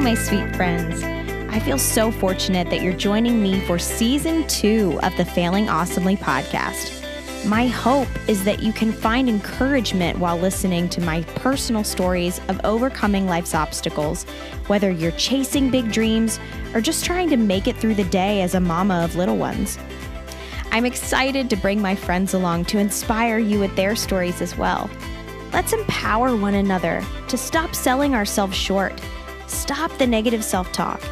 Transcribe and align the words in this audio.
my 0.00 0.14
sweet 0.14 0.56
friends. 0.56 1.02
I 1.52 1.58
feel 1.58 1.76
so 1.76 2.10
fortunate 2.10 2.70
that 2.70 2.80
you're 2.80 2.94
joining 2.94 3.42
me 3.42 3.60
for 3.66 3.78
season 3.78 4.46
two 4.46 4.98
of 5.02 5.14
the 5.18 5.26
Failing 5.26 5.68
Awesomely 5.68 6.16
podcast. 6.16 6.96
My 7.46 7.66
hope 7.66 8.08
is 8.26 8.42
that 8.44 8.62
you 8.62 8.72
can 8.72 8.92
find 8.92 9.28
encouragement 9.28 10.18
while 10.18 10.38
listening 10.38 10.88
to 10.90 11.02
my 11.02 11.22
personal 11.36 11.84
stories 11.84 12.40
of 12.48 12.58
overcoming 12.64 13.26
life's 13.26 13.54
obstacles, 13.54 14.24
whether 14.68 14.90
you're 14.90 15.12
chasing 15.12 15.70
big 15.70 15.92
dreams 15.92 16.40
or 16.72 16.80
just 16.80 17.04
trying 17.04 17.28
to 17.28 17.36
make 17.36 17.68
it 17.68 17.76
through 17.76 17.94
the 17.94 18.04
day 18.04 18.40
as 18.40 18.54
a 18.54 18.60
mama 18.60 19.04
of 19.04 19.16
little 19.16 19.36
ones. 19.36 19.78
I'm 20.72 20.86
excited 20.86 21.50
to 21.50 21.56
bring 21.56 21.82
my 21.82 21.94
friends 21.94 22.32
along 22.32 22.64
to 22.66 22.78
inspire 22.78 23.38
you 23.38 23.60
with 23.60 23.76
their 23.76 23.94
stories 23.94 24.40
as 24.40 24.56
well. 24.56 24.88
Let's 25.52 25.74
empower 25.74 26.36
one 26.36 26.54
another 26.54 27.04
to 27.28 27.36
stop 27.36 27.74
selling 27.74 28.14
ourselves 28.14 28.56
short, 28.56 28.98
stop 29.50 29.96
the 29.98 30.06
negative 30.06 30.44
self 30.44 30.70
talk, 30.72 31.02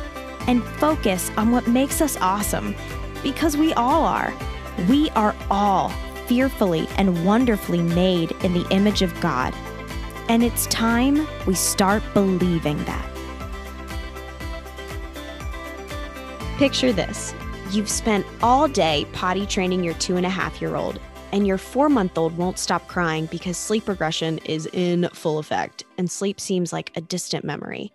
and 0.47 0.65
focus 0.81 1.31
on 1.37 1.51
what 1.51 1.67
makes 1.67 2.01
us 2.01 2.17
awesome. 2.21 2.75
Because 3.23 3.57
we 3.57 3.73
all 3.75 4.05
are. 4.05 4.33
We 4.89 5.11
are 5.11 5.35
all 5.51 5.91
fearfully 6.27 6.89
and 6.97 7.25
wonderfully 7.25 7.83
made 7.83 8.33
in 8.45 8.53
the 8.53 8.67
image 8.71 9.03
of 9.03 9.19
God. 9.21 9.55
And 10.29 10.45
it's 10.45 10.67
time 10.67 11.27
we 11.47 11.55
start 11.55 12.03
believing 12.15 12.83
that. 12.85 13.05
Picture 16.59 16.93
this 16.93 17.35
you've 17.71 17.89
spent 17.89 18.27
all 18.43 18.67
day 18.67 19.07
potty 19.13 19.47
training 19.47 19.85
your 19.85 19.95
two 19.95 20.17
and 20.17 20.25
a 20.25 20.31
half 20.31 20.61
year 20.61 20.75
old 20.75 20.99
and 21.33 21.47
your 21.47 21.59
four 21.59 21.89
month 21.89 22.17
old 22.17 22.37
won't 22.37 22.59
stop 22.59 22.87
crying 22.89 23.27
because 23.27 23.57
sleep 23.57 23.89
regression 23.89 24.39
is 24.39 24.67
in 24.73 25.09
full 25.13 25.39
effect 25.39 25.85
and 25.99 26.11
sleep 26.11 26.41
seems 26.41 26.73
like 26.73 26.91
a 26.97 27.01
distant 27.01 27.45
memory. 27.45 27.93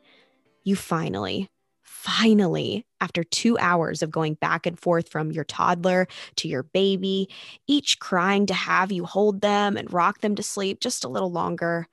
You 0.63 0.75
finally, 0.75 1.49
finally, 1.81 2.85
after 3.01 3.23
two 3.23 3.57
hours 3.59 4.01
of 4.01 4.11
going 4.11 4.35
back 4.35 4.65
and 4.65 4.79
forth 4.79 5.09
from 5.09 5.31
your 5.31 5.43
toddler 5.43 6.07
to 6.37 6.47
your 6.47 6.63
baby, 6.63 7.29
each 7.67 7.99
crying 7.99 8.45
to 8.45 8.53
have 8.53 8.91
you 8.91 9.05
hold 9.05 9.41
them 9.41 9.77
and 9.77 9.91
rock 9.91 10.21
them 10.21 10.35
to 10.35 10.43
sleep 10.43 10.79
just 10.79 11.03
a 11.03 11.09
little 11.09 11.31
longer, 11.31 11.87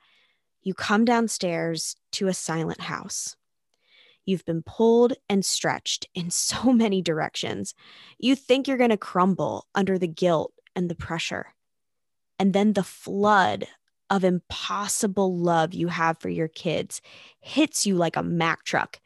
you 0.61 0.73
come 0.73 1.05
downstairs 1.05 1.95
to 2.13 2.27
a 2.27 2.33
silent 2.33 2.81
house. 2.81 3.35
You've 4.25 4.45
been 4.45 4.63
pulled 4.63 5.13
and 5.27 5.43
stretched 5.43 6.07
in 6.13 6.29
so 6.29 6.71
many 6.73 7.01
directions. 7.01 7.73
You 8.19 8.35
think 8.35 8.67
you're 8.67 8.77
going 8.77 8.91
to 8.91 8.97
crumble 8.97 9.67
under 9.73 9.97
the 9.97 10.07
guilt 10.07 10.53
and 10.75 10.89
the 10.89 10.95
pressure. 10.95 11.53
And 12.37 12.53
then 12.53 12.73
the 12.73 12.83
flood 12.83 13.67
of 14.11 14.25
impossible 14.25 15.35
love 15.37 15.73
you 15.73 15.87
have 15.87 16.19
for 16.19 16.29
your 16.29 16.49
kids 16.49 17.01
hits 17.39 17.87
you 17.87 17.95
like 17.95 18.17
a 18.17 18.21
Mack 18.21 18.63
truck. 18.63 18.99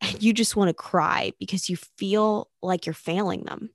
And 0.00 0.20
you 0.22 0.32
just 0.32 0.56
want 0.56 0.68
to 0.68 0.74
cry 0.74 1.32
because 1.38 1.68
you 1.70 1.76
feel 1.76 2.48
like 2.62 2.86
you're 2.86 2.94
failing 2.94 3.44
them. 3.44 3.70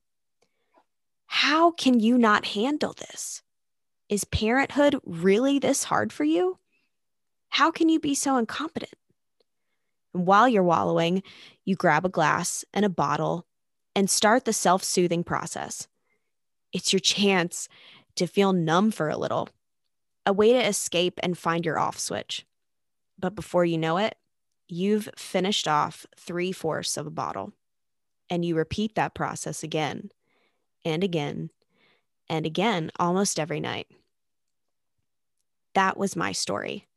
How 1.27 1.71
can 1.71 1.99
you 1.99 2.17
not 2.17 2.47
handle 2.47 2.93
this? 2.93 3.41
Is 4.09 4.25
parenthood 4.25 4.99
really 5.05 5.59
this 5.59 5.85
hard 5.85 6.11
for 6.11 6.23
you? 6.23 6.57
How 7.49 7.71
can 7.71 7.87
you 7.87 7.99
be 7.99 8.13
so 8.15 8.37
incompetent? 8.37 8.93
And 10.13 10.25
while 10.25 10.49
you're 10.49 10.63
wallowing, 10.63 11.23
you 11.63 11.75
grab 11.75 12.05
a 12.05 12.09
glass 12.09 12.65
and 12.73 12.83
a 12.83 12.89
bottle 12.89 13.45
and 13.95 14.09
start 14.09 14.45
the 14.45 14.53
self 14.53 14.83
soothing 14.83 15.23
process. 15.23 15.87
It's 16.73 16.91
your 16.91 16.99
chance 16.99 17.69
to 18.15 18.27
feel 18.27 18.51
numb 18.51 18.91
for 18.91 19.09
a 19.09 19.17
little, 19.17 19.49
a 20.25 20.33
way 20.33 20.53
to 20.53 20.67
escape 20.67 21.19
and 21.23 21.37
find 21.37 21.65
your 21.65 21.79
off 21.79 21.99
switch. 21.99 22.45
But 23.17 23.35
before 23.35 23.65
you 23.65 23.77
know 23.77 23.97
it, 23.97 24.15
you've 24.67 25.09
finished 25.15 25.67
off 25.67 26.05
three 26.17 26.51
fourths 26.51 26.97
of 26.97 27.07
a 27.07 27.11
bottle. 27.11 27.53
And 28.29 28.45
you 28.45 28.55
repeat 28.55 28.95
that 28.95 29.13
process 29.13 29.61
again 29.63 30.09
and 30.85 31.03
again 31.03 31.49
and 32.29 32.45
again 32.45 32.91
almost 32.97 33.39
every 33.39 33.59
night. 33.59 33.87
That 35.73 35.97
was 35.97 36.15
my 36.15 36.31
story. 36.31 36.87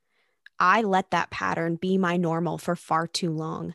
I 0.59 0.83
let 0.83 1.11
that 1.11 1.31
pattern 1.31 1.77
be 1.77 1.99
my 1.99 2.17
normal 2.17 2.59
for 2.59 2.77
far 2.77 3.07
too 3.07 3.31
long. 3.31 3.75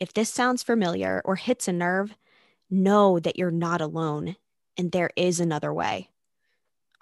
If 0.00 0.12
this 0.12 0.28
sounds 0.28 0.64
familiar 0.64 1.22
or 1.24 1.36
hits 1.36 1.68
a 1.68 1.72
nerve, 1.72 2.16
know 2.68 3.20
that 3.20 3.38
you're 3.38 3.52
not 3.52 3.80
alone 3.80 4.36
and 4.76 4.90
there 4.90 5.10
is 5.16 5.38
another 5.38 5.72
way. 5.72 6.10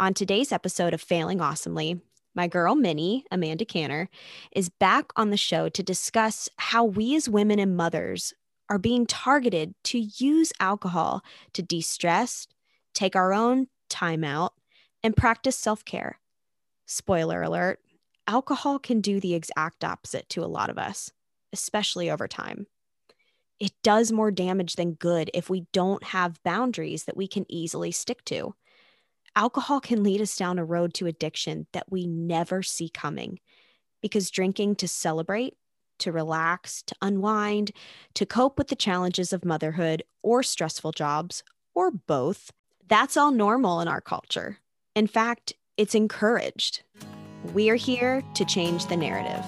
On 0.01 0.15
today's 0.15 0.51
episode 0.51 0.95
of 0.95 1.03
Failing 1.03 1.43
Awesomely, 1.43 2.01
my 2.35 2.49
girl 2.49 2.75
Minnie, 2.75 3.27
Amanda 3.31 3.67
Canner, 3.67 4.09
is 4.51 4.71
back 4.71 5.13
on 5.15 5.29
the 5.29 5.37
show 5.37 5.69
to 5.69 5.83
discuss 5.83 6.49
how 6.57 6.87
we 6.87 7.15
as 7.17 7.29
women 7.29 7.59
and 7.59 7.77
mothers 7.77 8.33
are 8.71 8.79
being 8.79 9.05
targeted 9.05 9.75
to 9.85 9.99
use 9.99 10.55
alcohol 10.59 11.23
to 11.53 11.61
de 11.61 11.83
stress, 11.83 12.47
take 12.95 13.15
our 13.15 13.35
own 13.35 13.67
time 13.91 14.25
out, 14.25 14.55
and 15.03 15.15
practice 15.15 15.59
self 15.59 15.85
care. 15.85 16.19
Spoiler 16.87 17.43
alert 17.43 17.81
alcohol 18.27 18.79
can 18.79 19.03
do 19.03 19.21
the 19.21 19.35
exact 19.35 19.85
opposite 19.85 20.31
to 20.31 20.43
a 20.43 20.47
lot 20.47 20.71
of 20.71 20.79
us, 20.79 21.13
especially 21.53 22.11
over 22.11 22.27
time 22.27 22.67
it 23.61 23.73
does 23.83 24.11
more 24.11 24.31
damage 24.31 24.77
than 24.77 24.95
good 24.95 25.31
if 25.35 25.51
we 25.51 25.67
don't 25.73 26.03
have 26.03 26.43
boundaries 26.43 27.05
that 27.05 27.17
we 27.17 27.29
can 27.29 27.45
easily 27.49 27.93
stick 27.93 28.25
to. 28.25 28.55
Alcohol 29.37 29.81
can 29.81 30.03
lead 30.03 30.21
us 30.21 30.37
down 30.37 30.59
a 30.59 30.65
road 30.65 30.93
to 30.95 31.07
addiction 31.07 31.67
that 31.73 31.91
we 31.91 32.07
never 32.07 32.63
see 32.63 32.89
coming 32.89 33.39
because 34.03 34.31
drinking 34.31 34.75
to 34.77 34.89
celebrate, 34.89 35.55
to 35.99 36.11
relax, 36.11 36.83
to 36.83 36.95
unwind, 37.01 37.71
to 38.15 38.27
cope 38.27 38.59
with 38.59 38.69
the 38.69 38.77
challenges 38.77 39.33
of 39.33 39.45
motherhood 39.45 40.03
or 40.23 40.43
stressful 40.43 40.93
jobs, 40.93 41.45
or 41.75 41.91
both, 41.91 42.51
that's 42.89 43.17
all 43.17 43.31
normal 43.31 43.81
in 43.81 43.89
our 43.89 44.01
culture. 44.01 44.59
In 44.97 45.07
fact, 45.07 45.53
it's 45.77 45.95
encouraged. 45.95 46.83
We're 47.53 47.77
here 47.77 48.23
to 48.35 48.45
change 48.45 48.87
the 48.87 48.97
narrative. 48.97 49.45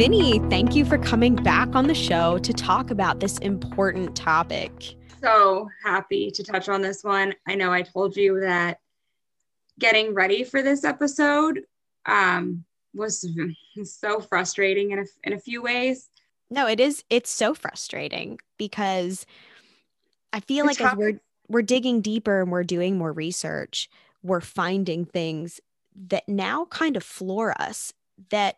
Minnie, 0.00 0.38
thank 0.48 0.74
you 0.74 0.86
for 0.86 0.96
coming 0.96 1.36
back 1.36 1.74
on 1.74 1.86
the 1.86 1.94
show 1.94 2.38
to 2.38 2.54
talk 2.54 2.90
about 2.90 3.20
this 3.20 3.36
important 3.40 4.16
topic. 4.16 4.94
So 5.22 5.68
happy 5.84 6.30
to 6.30 6.42
touch 6.42 6.70
on 6.70 6.80
this 6.80 7.04
one. 7.04 7.34
I 7.46 7.54
know 7.54 7.70
I 7.70 7.82
told 7.82 8.16
you 8.16 8.40
that 8.40 8.78
getting 9.78 10.14
ready 10.14 10.42
for 10.42 10.62
this 10.62 10.84
episode 10.84 11.64
um, 12.06 12.64
was 12.94 13.28
so 13.84 14.20
frustrating 14.20 14.92
in 14.92 15.00
a, 15.00 15.04
in 15.24 15.34
a 15.34 15.38
few 15.38 15.60
ways. 15.60 16.08
No, 16.48 16.66
it 16.66 16.80
is. 16.80 17.04
It's 17.10 17.28
so 17.28 17.52
frustrating 17.52 18.38
because 18.56 19.26
I 20.32 20.40
feel 20.40 20.64
like 20.64 20.80
as 20.80 20.96
we're 20.96 21.20
we're 21.48 21.60
digging 21.60 22.00
deeper 22.00 22.40
and 22.40 22.50
we're 22.50 22.64
doing 22.64 22.96
more 22.96 23.12
research, 23.12 23.90
we're 24.22 24.40
finding 24.40 25.04
things 25.04 25.60
that 26.08 26.26
now 26.26 26.64
kind 26.70 26.96
of 26.96 27.02
floor 27.02 27.54
us 27.60 27.92
that 28.30 28.56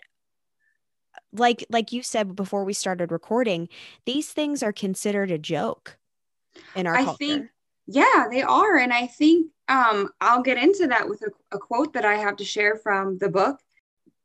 like 1.33 1.65
like 1.71 1.93
you 1.93 2.03
said 2.03 2.35
before 2.37 2.65
we 2.65 2.73
started 2.73 3.11
recording, 3.13 3.69
these 4.07 4.31
things 4.33 4.63
are 4.63 4.73
considered 4.73 5.31
a 5.31 5.39
joke 5.39 5.97
in 6.75 6.87
our 6.87 6.95
I 6.97 7.05
culture. 7.05 7.17
think 7.19 7.47
yeah, 7.87 8.27
they 8.31 8.43
are 8.43 8.77
and 8.77 8.93
I 8.93 9.07
think 9.07 9.51
um 9.69 10.11
I'll 10.21 10.43
get 10.43 10.59
into 10.59 10.87
that 10.89 11.09
with 11.09 11.23
a, 11.23 11.57
a 11.57 11.59
quote 11.59 11.95
that 11.95 12.05
I 12.05 12.15
have 12.17 12.37
to 12.37 12.45
share 12.45 12.77
from 12.77 13.19
the 13.19 13.29
book. 13.29 13.61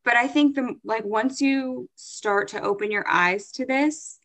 But 0.04 0.16
I 0.16 0.28
think 0.28 0.54
the 0.54 0.76
like 0.84 1.04
once 1.04 1.40
you 1.40 1.88
start 1.94 2.48
to 2.48 2.62
open 2.62 2.90
your 2.90 3.06
eyes 3.08 3.50
to 3.52 3.66
this, 3.66 4.18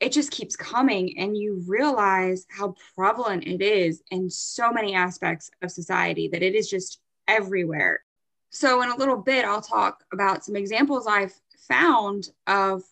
it 0.00 0.12
just 0.12 0.30
keeps 0.30 0.56
coming 0.56 1.18
and 1.18 1.36
you 1.36 1.62
realize 1.66 2.46
how 2.50 2.74
prevalent 2.94 3.44
it 3.46 3.62
is 3.62 4.02
in 4.10 4.28
so 4.30 4.72
many 4.72 4.94
aspects 4.94 5.50
of 5.62 5.70
society 5.70 6.28
that 6.28 6.42
it 6.42 6.54
is 6.54 6.68
just 6.68 7.00
everywhere. 7.26 8.02
So, 8.50 8.82
in 8.82 8.90
a 8.90 8.96
little 8.96 9.16
bit, 9.16 9.44
I'll 9.44 9.60
talk 9.60 10.04
about 10.12 10.44
some 10.44 10.56
examples 10.56 11.06
I've 11.06 11.34
found 11.68 12.28
of 12.46 12.82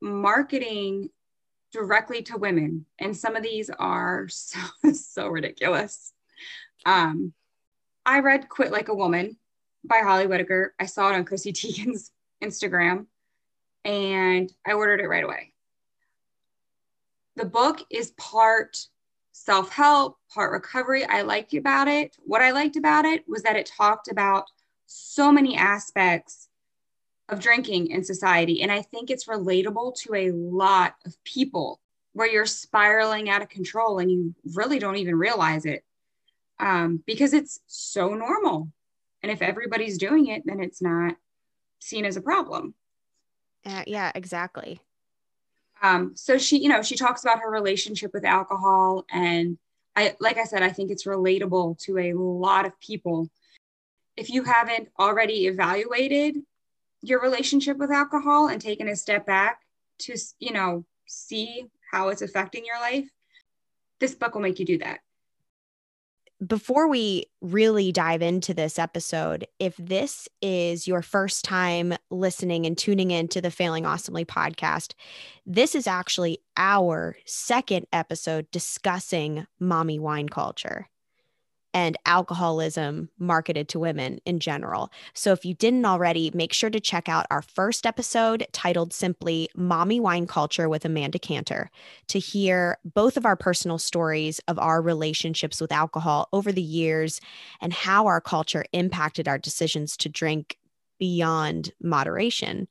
marketing 0.00 1.10
directly 1.72 2.22
to 2.22 2.38
women. 2.38 2.86
And 2.98 3.16
some 3.16 3.36
of 3.36 3.42
these 3.42 3.70
are 3.70 4.28
so, 4.28 4.60
so 4.92 5.28
ridiculous. 5.28 6.12
Um, 6.86 7.32
I 8.06 8.20
read 8.20 8.48
Quit 8.48 8.72
Like 8.72 8.88
a 8.88 8.94
Woman 8.94 9.36
by 9.84 10.00
Holly 10.02 10.26
Whitaker. 10.26 10.74
I 10.78 10.86
saw 10.86 11.10
it 11.10 11.16
on 11.16 11.24
Chrissy 11.24 11.52
Teigen's 11.54 12.10
Instagram 12.42 13.06
and 13.84 14.52
I 14.66 14.72
ordered 14.72 15.00
it 15.00 15.08
right 15.08 15.24
away 15.24 15.52
the 17.38 17.44
book 17.44 17.80
is 17.88 18.10
part 18.18 18.76
self 19.32 19.70
help, 19.70 20.18
part 20.34 20.52
recovery. 20.52 21.04
I 21.04 21.22
liked 21.22 21.54
about 21.54 21.88
it. 21.88 22.16
What 22.24 22.42
I 22.42 22.50
liked 22.50 22.76
about 22.76 23.04
it 23.04 23.24
was 23.28 23.42
that 23.42 23.56
it 23.56 23.70
talked 23.74 24.08
about 24.10 24.44
so 24.86 25.30
many 25.30 25.56
aspects 25.56 26.47
of 27.28 27.40
drinking 27.40 27.90
in 27.90 28.02
society. 28.04 28.62
And 28.62 28.72
I 28.72 28.82
think 28.82 29.10
it's 29.10 29.26
relatable 29.26 29.94
to 30.02 30.14
a 30.14 30.30
lot 30.30 30.94
of 31.04 31.22
people. 31.24 31.80
where 32.14 32.26
you're 32.26 32.46
spiraling 32.46 33.28
out 33.30 33.42
of 33.42 33.48
control 33.48 34.00
and 34.00 34.10
you 34.10 34.34
really 34.54 34.80
don't 34.80 34.96
even 34.96 35.14
realize 35.14 35.64
it 35.64 35.84
um, 36.58 37.00
because 37.06 37.32
it's 37.32 37.60
so 37.66 38.14
normal. 38.14 38.72
And 39.22 39.30
if 39.30 39.40
everybody's 39.40 39.98
doing 39.98 40.26
it, 40.26 40.42
then 40.44 40.60
it's 40.60 40.82
not 40.82 41.14
seen 41.80 42.04
as 42.04 42.16
a 42.16 42.20
problem. 42.20 42.74
Uh, 43.64 43.84
yeah, 43.86 44.10
exactly. 44.16 44.80
Um, 45.80 46.12
so 46.16 46.38
she, 46.38 46.58
you 46.58 46.68
know, 46.68 46.82
she 46.82 46.96
talks 46.96 47.22
about 47.22 47.40
her 47.40 47.50
relationship 47.50 48.10
with 48.12 48.24
alcohol. 48.24 49.04
And 49.12 49.58
I, 49.94 50.16
like 50.18 50.38
I 50.38 50.44
said, 50.44 50.62
I 50.62 50.70
think 50.70 50.90
it's 50.90 51.04
relatable 51.04 51.78
to 51.84 51.98
a 51.98 52.14
lot 52.14 52.66
of 52.66 52.80
people. 52.80 53.30
If 54.16 54.30
you 54.30 54.42
haven't 54.42 54.88
already 54.98 55.46
evaluated 55.46 56.38
your 57.02 57.20
relationship 57.20 57.76
with 57.76 57.90
alcohol 57.90 58.48
and 58.48 58.60
taken 58.60 58.88
a 58.88 58.96
step 58.96 59.26
back 59.26 59.60
to, 60.00 60.16
you 60.38 60.52
know, 60.52 60.84
see 61.06 61.66
how 61.90 62.08
it's 62.08 62.22
affecting 62.22 62.64
your 62.64 62.78
life, 62.80 63.08
this 64.00 64.14
book 64.14 64.34
will 64.34 64.42
make 64.42 64.58
you 64.58 64.66
do 64.66 64.78
that. 64.78 65.00
Before 66.46 66.88
we 66.88 67.24
really 67.40 67.90
dive 67.90 68.22
into 68.22 68.54
this 68.54 68.78
episode, 68.78 69.44
if 69.58 69.76
this 69.76 70.28
is 70.40 70.86
your 70.86 71.02
first 71.02 71.44
time 71.44 71.94
listening 72.10 72.64
and 72.64 72.78
tuning 72.78 73.10
in 73.10 73.26
to 73.28 73.40
the 73.40 73.50
Failing 73.50 73.84
Awesomely 73.84 74.24
podcast, 74.24 74.94
this 75.44 75.74
is 75.74 75.88
actually 75.88 76.38
our 76.56 77.16
second 77.26 77.88
episode 77.92 78.48
discussing 78.52 79.48
mommy 79.58 79.98
wine 79.98 80.28
culture 80.28 80.88
and 81.78 81.96
alcoholism 82.06 83.08
marketed 83.20 83.68
to 83.68 83.78
women 83.78 84.18
in 84.24 84.40
general. 84.40 84.90
So 85.14 85.30
if 85.30 85.44
you 85.44 85.54
didn't 85.54 85.84
already, 85.84 86.32
make 86.34 86.52
sure 86.52 86.70
to 86.70 86.80
check 86.80 87.08
out 87.08 87.26
our 87.30 87.40
first 87.40 87.86
episode 87.86 88.44
titled 88.50 88.92
simply 88.92 89.48
Mommy 89.54 90.00
Wine 90.00 90.26
Culture 90.26 90.68
with 90.68 90.84
Amanda 90.84 91.20
Cantor 91.20 91.70
to 92.08 92.18
hear 92.18 92.78
both 92.84 93.16
of 93.16 93.24
our 93.24 93.36
personal 93.36 93.78
stories 93.78 94.40
of 94.48 94.58
our 94.58 94.82
relationships 94.82 95.60
with 95.60 95.70
alcohol 95.70 96.28
over 96.32 96.50
the 96.50 96.60
years 96.60 97.20
and 97.60 97.72
how 97.72 98.06
our 98.06 98.20
culture 98.20 98.64
impacted 98.72 99.28
our 99.28 99.38
decisions 99.38 99.96
to 99.98 100.08
drink 100.08 100.58
beyond 100.98 101.70
moderation. 101.80 102.66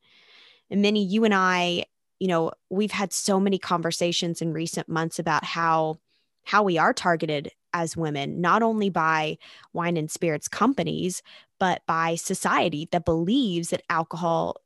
And 0.69 0.81
Minnie, 0.81 1.06
you 1.06 1.24
and 1.24 1.33
I, 1.33 1.86
you 2.19 2.27
know, 2.27 2.51
we've 2.69 2.92
had 2.92 3.13
so 3.13 3.39
many 3.39 3.57
conversations 3.57 4.42
in 4.42 4.51
recent 4.51 4.89
months 4.89 5.18
about 5.18 5.45
how 5.45 5.98
how 6.44 6.63
we 6.63 6.77
are 6.77 6.94
targeted 6.94 7.51
as 7.84 7.98
women, 7.98 8.42
not 8.42 8.62
only 8.62 8.90
by 8.90 9.38
wine 9.74 9.98
and 9.98 10.10
spirits 10.12 10.48
companies, 10.48 11.22
but 11.60 11.82
by 11.88 12.16
society 12.16 12.88
that 12.92 13.06
believes 13.06 13.70
that 13.70 13.84
alcohol 13.90 14.58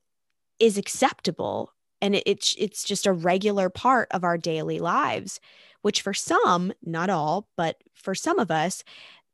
is 0.59 0.77
acceptable. 0.77 1.73
And 2.01 2.21
it's 2.25 2.55
it's 2.57 2.83
just 2.83 3.05
a 3.05 3.13
regular 3.13 3.69
part 3.69 4.07
of 4.11 4.23
our 4.23 4.37
daily 4.37 4.79
lives 4.79 5.39
which 5.81 6.01
for 6.01 6.13
some 6.13 6.71
not 6.83 7.09
all 7.09 7.47
but 7.57 7.77
for 7.93 8.15
some 8.15 8.39
of 8.39 8.51
us 8.51 8.83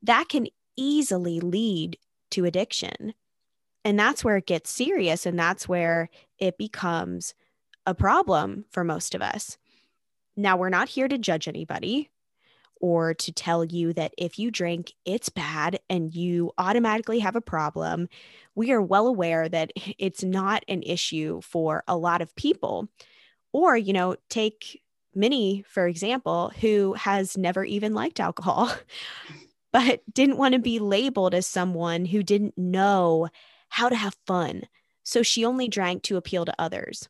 that 0.02 0.30
can 0.30 0.48
easily 0.76 1.40
lead 1.40 1.98
to 2.32 2.46
addiction. 2.46 3.14
And 3.84 4.00
that's 4.00 4.24
where 4.24 4.38
it 4.38 4.46
gets 4.46 4.70
serious 4.70 5.26
and 5.26 5.40
that's 5.40 5.68
where 5.68 6.10
it 6.40 6.58
becomes 6.58 7.34
a 7.86 7.96
problem 7.96 8.66
for 8.70 8.84
most 8.84 9.16
of 9.16 9.22
us. 9.22 9.58
Now 10.36 10.58
we're 10.58 10.70
not 10.70 10.90
here 10.90 11.08
to 11.08 11.18
judge 11.18 11.48
anybody 11.48 12.10
or 12.82 13.14
to 13.14 13.32
tell 13.32 13.64
you 13.64 13.94
that 13.94 14.14
if 14.18 14.40
you 14.40 14.52
drink, 14.52 14.94
it's 15.06 15.30
bad 15.30 15.80
and 15.90 16.14
you 16.14 16.52
automatically 16.58 17.20
have 17.20 17.36
a 17.36 17.42
problem. 17.42 18.10
We 18.56 18.72
are 18.72 18.82
well 18.82 19.08
aware 19.08 19.48
that 19.50 19.72
it's 19.98 20.24
not 20.24 20.64
an 20.68 20.84
issue 20.84 21.42
for 21.42 21.84
a 21.88 21.98
lot 21.98 22.22
of 22.22 22.36
people. 22.36 22.88
Or, 23.54 23.78
you 23.78 23.94
know, 23.94 24.18
take 24.30 24.82
Minnie, 25.16 25.64
for 25.68 25.88
example, 25.88 26.52
who 26.62 26.94
has 26.94 27.38
never 27.38 27.64
even 27.64 27.94
liked 27.94 28.20
alcohol, 28.20 28.72
but 29.74 30.02
didn't 30.14 30.38
want 30.38 30.54
to 30.54 30.60
be 30.60 30.80
labeled 30.80 31.34
as 31.34 31.48
someone 31.48 32.06
who 32.06 32.22
didn't 32.24 32.58
know 32.58 33.28
how 33.70 33.90
to 33.90 33.96
have 33.96 34.16
fun. 34.26 34.64
So 35.04 35.24
she 35.24 35.46
only 35.46 35.68
drank 35.68 36.04
to 36.04 36.18
appeal 36.18 36.46
to 36.46 36.54
others. 36.60 37.10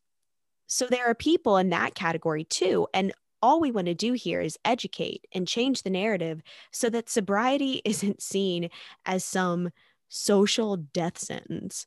So 0.68 0.86
there 0.86 1.06
are 1.06 1.16
people 1.16 1.58
in 1.58 1.70
that 1.70 1.96
category 1.96 2.44
too. 2.44 2.88
And 2.94 3.14
all 3.42 3.60
we 3.60 3.72
want 3.72 3.88
to 3.88 3.94
do 3.94 4.14
here 4.14 4.42
is 4.42 4.58
educate 4.66 5.26
and 5.34 5.48
change 5.48 5.84
the 5.84 5.90
narrative 5.90 6.42
so 6.72 6.90
that 6.90 7.10
sobriety 7.10 7.82
isn't 7.86 8.22
seen 8.22 8.70
as 9.06 9.24
some 9.24 9.70
social 10.10 10.78
death 10.78 11.18
sentence. 11.18 11.86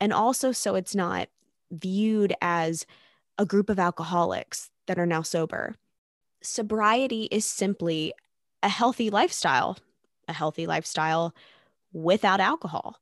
And 0.00 0.12
also, 0.12 0.52
so 0.52 0.74
it's 0.74 0.94
not 0.94 1.28
viewed 1.70 2.34
as 2.40 2.86
a 3.36 3.44
group 3.44 3.68
of 3.68 3.78
alcoholics 3.78 4.70
that 4.86 4.98
are 4.98 5.06
now 5.06 5.22
sober. 5.22 5.76
Sobriety 6.42 7.24
is 7.30 7.44
simply 7.44 8.12
a 8.62 8.68
healthy 8.68 9.10
lifestyle, 9.10 9.76
a 10.28 10.32
healthy 10.32 10.66
lifestyle 10.66 11.34
without 11.92 12.40
alcohol. 12.40 12.96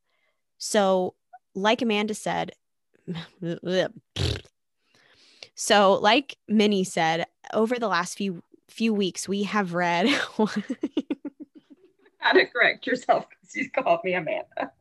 So, 0.58 1.14
like 1.54 1.82
Amanda 1.82 2.14
said, 2.14 2.52
so 5.56 5.94
like 5.94 6.36
Minnie 6.46 6.84
said, 6.84 7.26
over 7.52 7.78
the 7.78 7.88
last 7.88 8.16
few 8.16 8.42
few 8.68 8.94
weeks, 8.94 9.28
we 9.28 9.42
have 9.44 9.74
read. 9.74 10.06
How 12.18 12.32
to 12.32 12.46
correct 12.46 12.86
yourself 12.86 13.26
because 13.28 13.56
you 13.56 13.70
called 13.70 14.00
me 14.04 14.14
Amanda. 14.14 14.72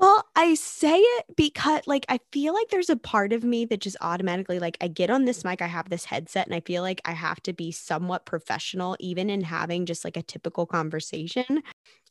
well, 0.00 0.24
I 0.36 0.54
say 0.54 0.98
it 0.98 1.24
because 1.36 1.82
like 1.86 2.06
I 2.08 2.18
feel 2.32 2.54
like 2.54 2.68
there's 2.68 2.88
a 2.88 2.96
part 2.96 3.32
of 3.32 3.44
me 3.44 3.64
that 3.66 3.80
just 3.80 3.96
automatically 4.00 4.58
like 4.58 4.78
I 4.80 4.88
get 4.88 5.10
on 5.10 5.24
this 5.24 5.44
mic, 5.44 5.60
I 5.60 5.66
have 5.66 5.90
this 5.90 6.04
headset 6.04 6.46
and 6.46 6.54
I 6.54 6.60
feel 6.60 6.82
like 6.82 7.00
I 7.04 7.12
have 7.12 7.42
to 7.42 7.52
be 7.52 7.72
somewhat 7.72 8.26
professional 8.26 8.96
even 9.00 9.28
in 9.28 9.42
having 9.42 9.86
just 9.86 10.04
like 10.04 10.16
a 10.16 10.22
typical 10.22 10.66
conversation, 10.66 11.62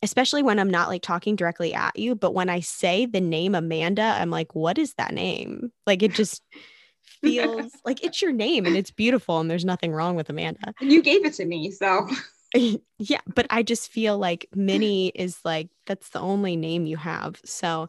especially 0.02 0.42
when 0.42 0.58
I'm 0.58 0.70
not 0.70 0.88
like 0.88 1.02
talking 1.02 1.34
directly 1.34 1.74
at 1.74 1.98
you, 1.98 2.14
but 2.14 2.34
when 2.34 2.48
I 2.48 2.60
say 2.60 3.06
the 3.06 3.20
name 3.20 3.54
Amanda, 3.54 4.02
I'm 4.02 4.30
like 4.30 4.54
what 4.54 4.78
is 4.78 4.94
that 4.94 5.14
name? 5.14 5.72
Like 5.86 6.02
it 6.02 6.12
just 6.12 6.42
feels 7.04 7.72
like 7.84 8.04
it's 8.04 8.20
your 8.20 8.32
name 8.32 8.66
and 8.66 8.76
it's 8.76 8.90
beautiful 8.90 9.40
and 9.40 9.50
there's 9.50 9.64
nothing 9.64 9.92
wrong 9.92 10.16
with 10.16 10.30
Amanda. 10.30 10.74
And 10.80 10.92
You 10.92 11.02
gave 11.02 11.24
it 11.24 11.34
to 11.34 11.44
me, 11.44 11.70
so 11.70 12.08
yeah, 12.98 13.20
but 13.34 13.46
I 13.50 13.62
just 13.62 13.90
feel 13.90 14.18
like 14.18 14.48
Minnie 14.54 15.08
is 15.14 15.38
like 15.44 15.68
that's 15.86 16.10
the 16.10 16.20
only 16.20 16.56
name 16.56 16.86
you 16.86 16.96
have. 16.96 17.40
So 17.44 17.88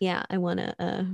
yeah, 0.00 0.24
I 0.30 0.38
want 0.38 0.60
to 0.60 0.74
uh 0.78 1.04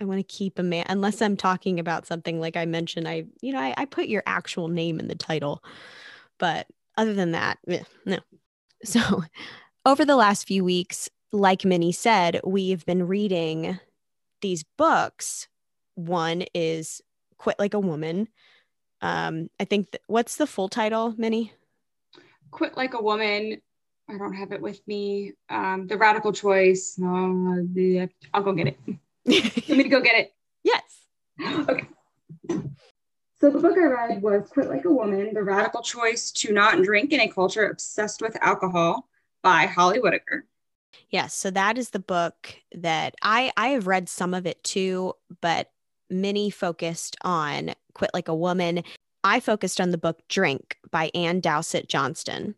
I 0.00 0.04
want 0.04 0.18
to 0.18 0.24
keep 0.24 0.58
a 0.58 0.62
man 0.62 0.86
unless 0.88 1.22
I'm 1.22 1.36
talking 1.36 1.78
about 1.78 2.06
something 2.06 2.40
like 2.40 2.56
I 2.56 2.66
mentioned 2.66 3.08
I 3.08 3.24
you 3.40 3.52
know 3.52 3.60
I, 3.60 3.74
I 3.76 3.84
put 3.84 4.06
your 4.08 4.22
actual 4.26 4.68
name 4.68 5.00
in 5.00 5.08
the 5.08 5.14
title. 5.14 5.62
But 6.38 6.66
other 6.96 7.14
than 7.14 7.32
that, 7.32 7.58
eh, 7.68 7.82
no. 8.04 8.18
So 8.84 9.22
over 9.86 10.04
the 10.04 10.16
last 10.16 10.46
few 10.46 10.64
weeks, 10.64 11.08
like 11.32 11.64
Minnie 11.64 11.92
said, 11.92 12.40
we've 12.44 12.84
been 12.84 13.06
reading 13.06 13.78
these 14.42 14.64
books 14.76 15.48
one 15.94 16.44
is 16.54 17.00
Quit 17.38 17.58
Like 17.58 17.74
a 17.74 17.80
Woman. 17.80 18.28
Um, 19.00 19.48
I 19.58 19.64
think, 19.64 19.90
th- 19.90 20.02
what's 20.06 20.36
the 20.36 20.46
full 20.46 20.68
title, 20.68 21.14
Minnie? 21.16 21.52
Quit 22.50 22.76
Like 22.76 22.94
a 22.94 23.02
Woman. 23.02 23.60
I 24.08 24.18
don't 24.18 24.34
have 24.34 24.52
it 24.52 24.60
with 24.60 24.86
me. 24.86 25.32
Um, 25.48 25.86
the 25.86 25.96
Radical 25.96 26.32
Choice. 26.32 26.98
Uh, 26.98 27.62
the, 27.72 28.08
I'll 28.34 28.42
go 28.42 28.52
get 28.52 28.68
it. 28.68 28.78
Let 29.24 29.68
me 29.68 29.84
to 29.84 29.88
go 29.88 30.00
get 30.00 30.16
it? 30.16 30.34
Yes. 30.62 31.06
Okay. 31.68 31.88
So 33.40 33.50
the 33.50 33.58
book 33.58 33.76
I 33.76 33.86
read 33.86 34.22
was 34.22 34.48
Quit 34.50 34.68
Like 34.68 34.84
a 34.84 34.92
Woman, 34.92 35.34
The 35.34 35.42
Radical 35.42 35.82
Choice 35.82 36.30
to 36.32 36.52
Not 36.52 36.80
Drink 36.82 37.12
in 37.12 37.20
a 37.20 37.28
Culture 37.28 37.66
Obsessed 37.66 38.22
with 38.22 38.36
Alcohol 38.40 39.08
by 39.42 39.66
Holly 39.66 39.98
Whitaker. 39.98 40.44
Yes, 41.10 41.34
so 41.34 41.50
that 41.50 41.76
is 41.76 41.90
the 41.90 41.98
book 41.98 42.54
that 42.72 43.14
I 43.20 43.52
I 43.56 43.68
have 43.68 43.86
read 43.86 44.08
some 44.08 44.32
of 44.32 44.46
it 44.46 44.62
too, 44.62 45.14
but 45.40 45.70
Minnie 46.12 46.50
focused 46.50 47.16
on 47.22 47.72
Quit 47.94 48.10
Like 48.14 48.28
a 48.28 48.34
Woman. 48.34 48.84
I 49.24 49.40
focused 49.40 49.80
on 49.80 49.90
the 49.90 49.98
book 49.98 50.20
Drink 50.28 50.78
by 50.90 51.10
Ann 51.14 51.40
Dowsett 51.40 51.88
Johnston. 51.88 52.54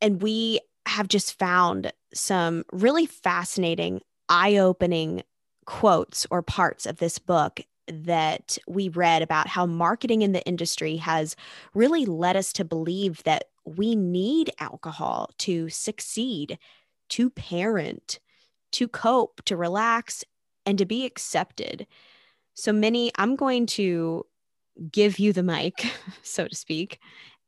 And 0.00 0.22
we 0.22 0.60
have 0.86 1.08
just 1.08 1.38
found 1.38 1.92
some 2.14 2.64
really 2.72 3.06
fascinating, 3.06 4.00
eye 4.28 4.56
opening 4.56 5.22
quotes 5.66 6.26
or 6.30 6.40
parts 6.42 6.86
of 6.86 6.98
this 6.98 7.18
book 7.18 7.60
that 7.88 8.58
we 8.66 8.88
read 8.88 9.22
about 9.22 9.48
how 9.48 9.66
marketing 9.66 10.22
in 10.22 10.32
the 10.32 10.44
industry 10.46 10.96
has 10.96 11.36
really 11.74 12.04
led 12.04 12.36
us 12.36 12.52
to 12.54 12.64
believe 12.64 13.22
that 13.24 13.44
we 13.64 13.94
need 13.94 14.50
alcohol 14.60 15.30
to 15.38 15.68
succeed, 15.68 16.58
to 17.08 17.30
parent, 17.30 18.18
to 18.72 18.88
cope, 18.88 19.42
to 19.44 19.56
relax, 19.56 20.24
and 20.64 20.78
to 20.78 20.84
be 20.84 21.04
accepted. 21.04 21.86
So, 22.58 22.72
Minnie, 22.72 23.12
I'm 23.16 23.36
going 23.36 23.66
to 23.66 24.26
give 24.90 25.20
you 25.20 25.32
the 25.32 25.44
mic, 25.44 25.92
so 26.22 26.48
to 26.48 26.56
speak, 26.56 26.98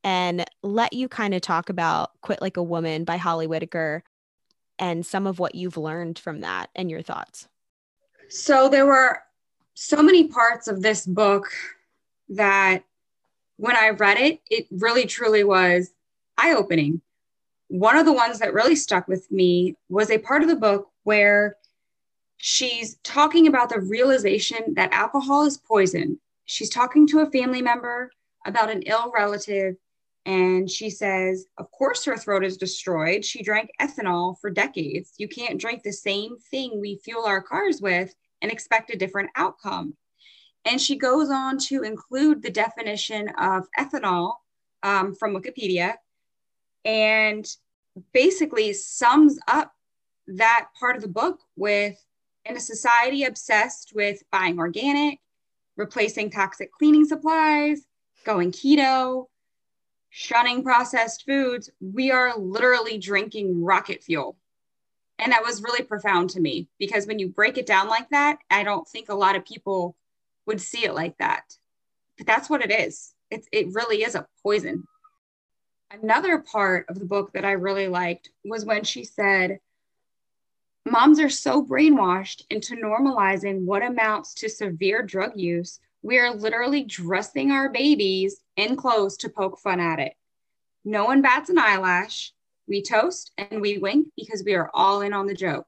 and 0.04 0.44
let 0.62 0.92
you 0.92 1.08
kind 1.08 1.34
of 1.34 1.40
talk 1.40 1.68
about 1.68 2.12
Quit 2.20 2.40
Like 2.40 2.56
a 2.56 2.62
Woman 2.62 3.02
by 3.02 3.16
Holly 3.16 3.48
Whitaker 3.48 4.04
and 4.78 5.04
some 5.04 5.26
of 5.26 5.40
what 5.40 5.56
you've 5.56 5.76
learned 5.76 6.20
from 6.20 6.42
that 6.42 6.70
and 6.76 6.88
your 6.88 7.02
thoughts. 7.02 7.48
So, 8.28 8.68
there 8.68 8.86
were 8.86 9.18
so 9.74 10.00
many 10.00 10.28
parts 10.28 10.68
of 10.68 10.80
this 10.80 11.04
book 11.04 11.48
that 12.28 12.84
when 13.56 13.74
I 13.74 13.88
read 13.90 14.16
it, 14.16 14.40
it 14.48 14.68
really 14.70 15.06
truly 15.06 15.42
was 15.42 15.90
eye 16.38 16.54
opening. 16.54 17.00
One 17.66 17.96
of 17.96 18.06
the 18.06 18.12
ones 18.12 18.38
that 18.38 18.54
really 18.54 18.76
stuck 18.76 19.08
with 19.08 19.28
me 19.32 19.74
was 19.88 20.08
a 20.08 20.18
part 20.18 20.42
of 20.42 20.48
the 20.48 20.54
book 20.54 20.88
where 21.02 21.56
she's 22.42 22.96
talking 23.04 23.46
about 23.46 23.68
the 23.68 23.80
realization 23.80 24.72
that 24.74 24.92
alcohol 24.94 25.44
is 25.44 25.58
poison. 25.58 26.18
She's 26.46 26.70
talking 26.70 27.06
to 27.08 27.20
a 27.20 27.30
family 27.30 27.60
member 27.60 28.10
about 28.46 28.70
an 28.70 28.82
ill 28.82 29.12
relative, 29.14 29.76
and 30.24 30.68
she 30.68 30.88
says, 30.88 31.44
Of 31.58 31.70
course, 31.70 32.04
her 32.06 32.16
throat 32.16 32.42
is 32.42 32.56
destroyed. 32.56 33.26
She 33.26 33.42
drank 33.42 33.70
ethanol 33.80 34.36
for 34.40 34.48
decades. 34.48 35.12
You 35.18 35.28
can't 35.28 35.60
drink 35.60 35.82
the 35.82 35.92
same 35.92 36.38
thing 36.50 36.80
we 36.80 37.00
fuel 37.04 37.26
our 37.26 37.42
cars 37.42 37.82
with 37.82 38.14
and 38.40 38.50
expect 38.50 38.90
a 38.90 38.98
different 38.98 39.28
outcome. 39.36 39.94
And 40.64 40.80
she 40.80 40.96
goes 40.96 41.30
on 41.30 41.58
to 41.68 41.82
include 41.82 42.42
the 42.42 42.50
definition 42.50 43.28
of 43.38 43.66
ethanol 43.78 44.36
um, 44.82 45.14
from 45.14 45.34
Wikipedia 45.34 45.94
and 46.86 47.46
basically 48.14 48.72
sums 48.72 49.38
up 49.46 49.72
that 50.26 50.68
part 50.78 50.96
of 50.96 51.02
the 51.02 51.08
book 51.08 51.40
with 51.56 52.02
in 52.44 52.56
a 52.56 52.60
society 52.60 53.24
obsessed 53.24 53.92
with 53.94 54.22
buying 54.30 54.58
organic, 54.58 55.18
replacing 55.76 56.30
toxic 56.30 56.72
cleaning 56.72 57.04
supplies, 57.04 57.82
going 58.24 58.52
keto, 58.52 59.26
shunning 60.10 60.62
processed 60.62 61.24
foods, 61.26 61.70
we 61.80 62.10
are 62.10 62.36
literally 62.36 62.98
drinking 62.98 63.62
rocket 63.62 64.02
fuel. 64.02 64.36
And 65.18 65.32
that 65.32 65.44
was 65.44 65.62
really 65.62 65.84
profound 65.84 66.30
to 66.30 66.40
me 66.40 66.68
because 66.78 67.06
when 67.06 67.18
you 67.18 67.28
break 67.28 67.58
it 67.58 67.66
down 67.66 67.88
like 67.88 68.08
that, 68.10 68.38
I 68.50 68.62
don't 68.62 68.88
think 68.88 69.08
a 69.08 69.14
lot 69.14 69.36
of 69.36 69.44
people 69.44 69.96
would 70.46 70.60
see 70.60 70.84
it 70.84 70.94
like 70.94 71.16
that. 71.18 71.56
But 72.16 72.26
that's 72.26 72.50
what 72.50 72.62
it 72.62 72.70
is. 72.70 73.14
It's, 73.30 73.46
it 73.52 73.72
really 73.72 74.02
is 74.02 74.14
a 74.14 74.26
poison. 74.42 74.84
Another 75.90 76.38
part 76.38 76.86
of 76.88 76.98
the 76.98 77.04
book 77.04 77.32
that 77.34 77.44
I 77.44 77.52
really 77.52 77.88
liked 77.88 78.30
was 78.44 78.64
when 78.64 78.82
she 78.82 79.04
said, 79.04 79.60
Moms 80.86 81.20
are 81.20 81.30
so 81.30 81.64
brainwashed 81.64 82.42
into 82.50 82.74
normalizing 82.74 83.64
what 83.64 83.82
amounts 83.82 84.34
to 84.34 84.48
severe 84.48 85.02
drug 85.02 85.32
use. 85.36 85.78
We 86.02 86.18
are 86.18 86.34
literally 86.34 86.84
dressing 86.84 87.50
our 87.50 87.68
babies 87.68 88.40
in 88.56 88.76
clothes 88.76 89.16
to 89.18 89.28
poke 89.28 89.58
fun 89.58 89.80
at 89.80 89.98
it. 89.98 90.14
No 90.84 91.04
one 91.04 91.20
bats 91.20 91.50
an 91.50 91.58
eyelash. 91.58 92.32
We 92.66 92.82
toast 92.82 93.32
and 93.36 93.60
we 93.60 93.78
wink 93.78 94.08
because 94.16 94.42
we 94.44 94.54
are 94.54 94.70
all 94.72 95.02
in 95.02 95.12
on 95.12 95.26
the 95.26 95.34
joke. 95.34 95.66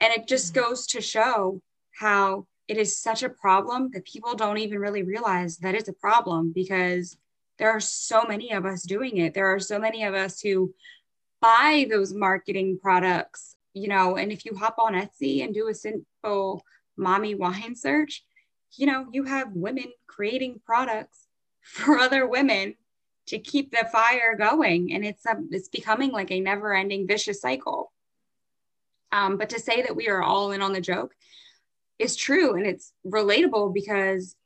And 0.00 0.12
it 0.12 0.26
just 0.26 0.54
mm-hmm. 0.54 0.68
goes 0.68 0.86
to 0.88 1.00
show 1.00 1.60
how 1.92 2.46
it 2.68 2.78
is 2.78 2.98
such 2.98 3.22
a 3.22 3.28
problem 3.28 3.90
that 3.92 4.04
people 4.04 4.34
don't 4.34 4.58
even 4.58 4.78
really 4.78 5.02
realize 5.02 5.58
that 5.58 5.74
it's 5.74 5.88
a 5.88 5.92
problem 5.92 6.52
because 6.54 7.16
there 7.58 7.70
are 7.70 7.80
so 7.80 8.24
many 8.26 8.52
of 8.52 8.64
us 8.66 8.82
doing 8.82 9.18
it. 9.18 9.34
There 9.34 9.46
are 9.46 9.60
so 9.60 9.78
many 9.78 10.04
of 10.04 10.14
us 10.14 10.40
who 10.40 10.74
buy 11.40 11.86
those 11.90 12.12
marketing 12.12 12.78
products, 12.80 13.56
you 13.76 13.88
know, 13.88 14.16
and 14.16 14.32
if 14.32 14.46
you 14.46 14.54
hop 14.56 14.76
on 14.78 14.94
Etsy 14.94 15.44
and 15.44 15.52
do 15.52 15.68
a 15.68 15.74
simple 15.74 16.64
mommy 16.96 17.34
wine 17.34 17.76
search, 17.76 18.24
you 18.74 18.86
know, 18.86 19.06
you 19.12 19.24
have 19.24 19.52
women 19.52 19.92
creating 20.06 20.62
products 20.64 21.26
for 21.60 21.98
other 21.98 22.26
women 22.26 22.74
to 23.26 23.38
keep 23.38 23.70
the 23.70 23.86
fire 23.92 24.34
going. 24.34 24.94
And 24.94 25.04
it's 25.04 25.26
a, 25.26 25.36
it's 25.50 25.68
becoming 25.68 26.10
like 26.10 26.30
a 26.30 26.40
never 26.40 26.72
ending 26.72 27.06
vicious 27.06 27.42
cycle. 27.42 27.92
Um, 29.12 29.36
but 29.36 29.50
to 29.50 29.60
say 29.60 29.82
that 29.82 29.94
we 29.94 30.08
are 30.08 30.22
all 30.22 30.52
in 30.52 30.62
on 30.62 30.72
the 30.72 30.80
joke 30.80 31.12
is 31.98 32.16
true 32.16 32.54
and 32.54 32.66
it's 32.66 32.94
relatable 33.06 33.74
because 33.74 34.36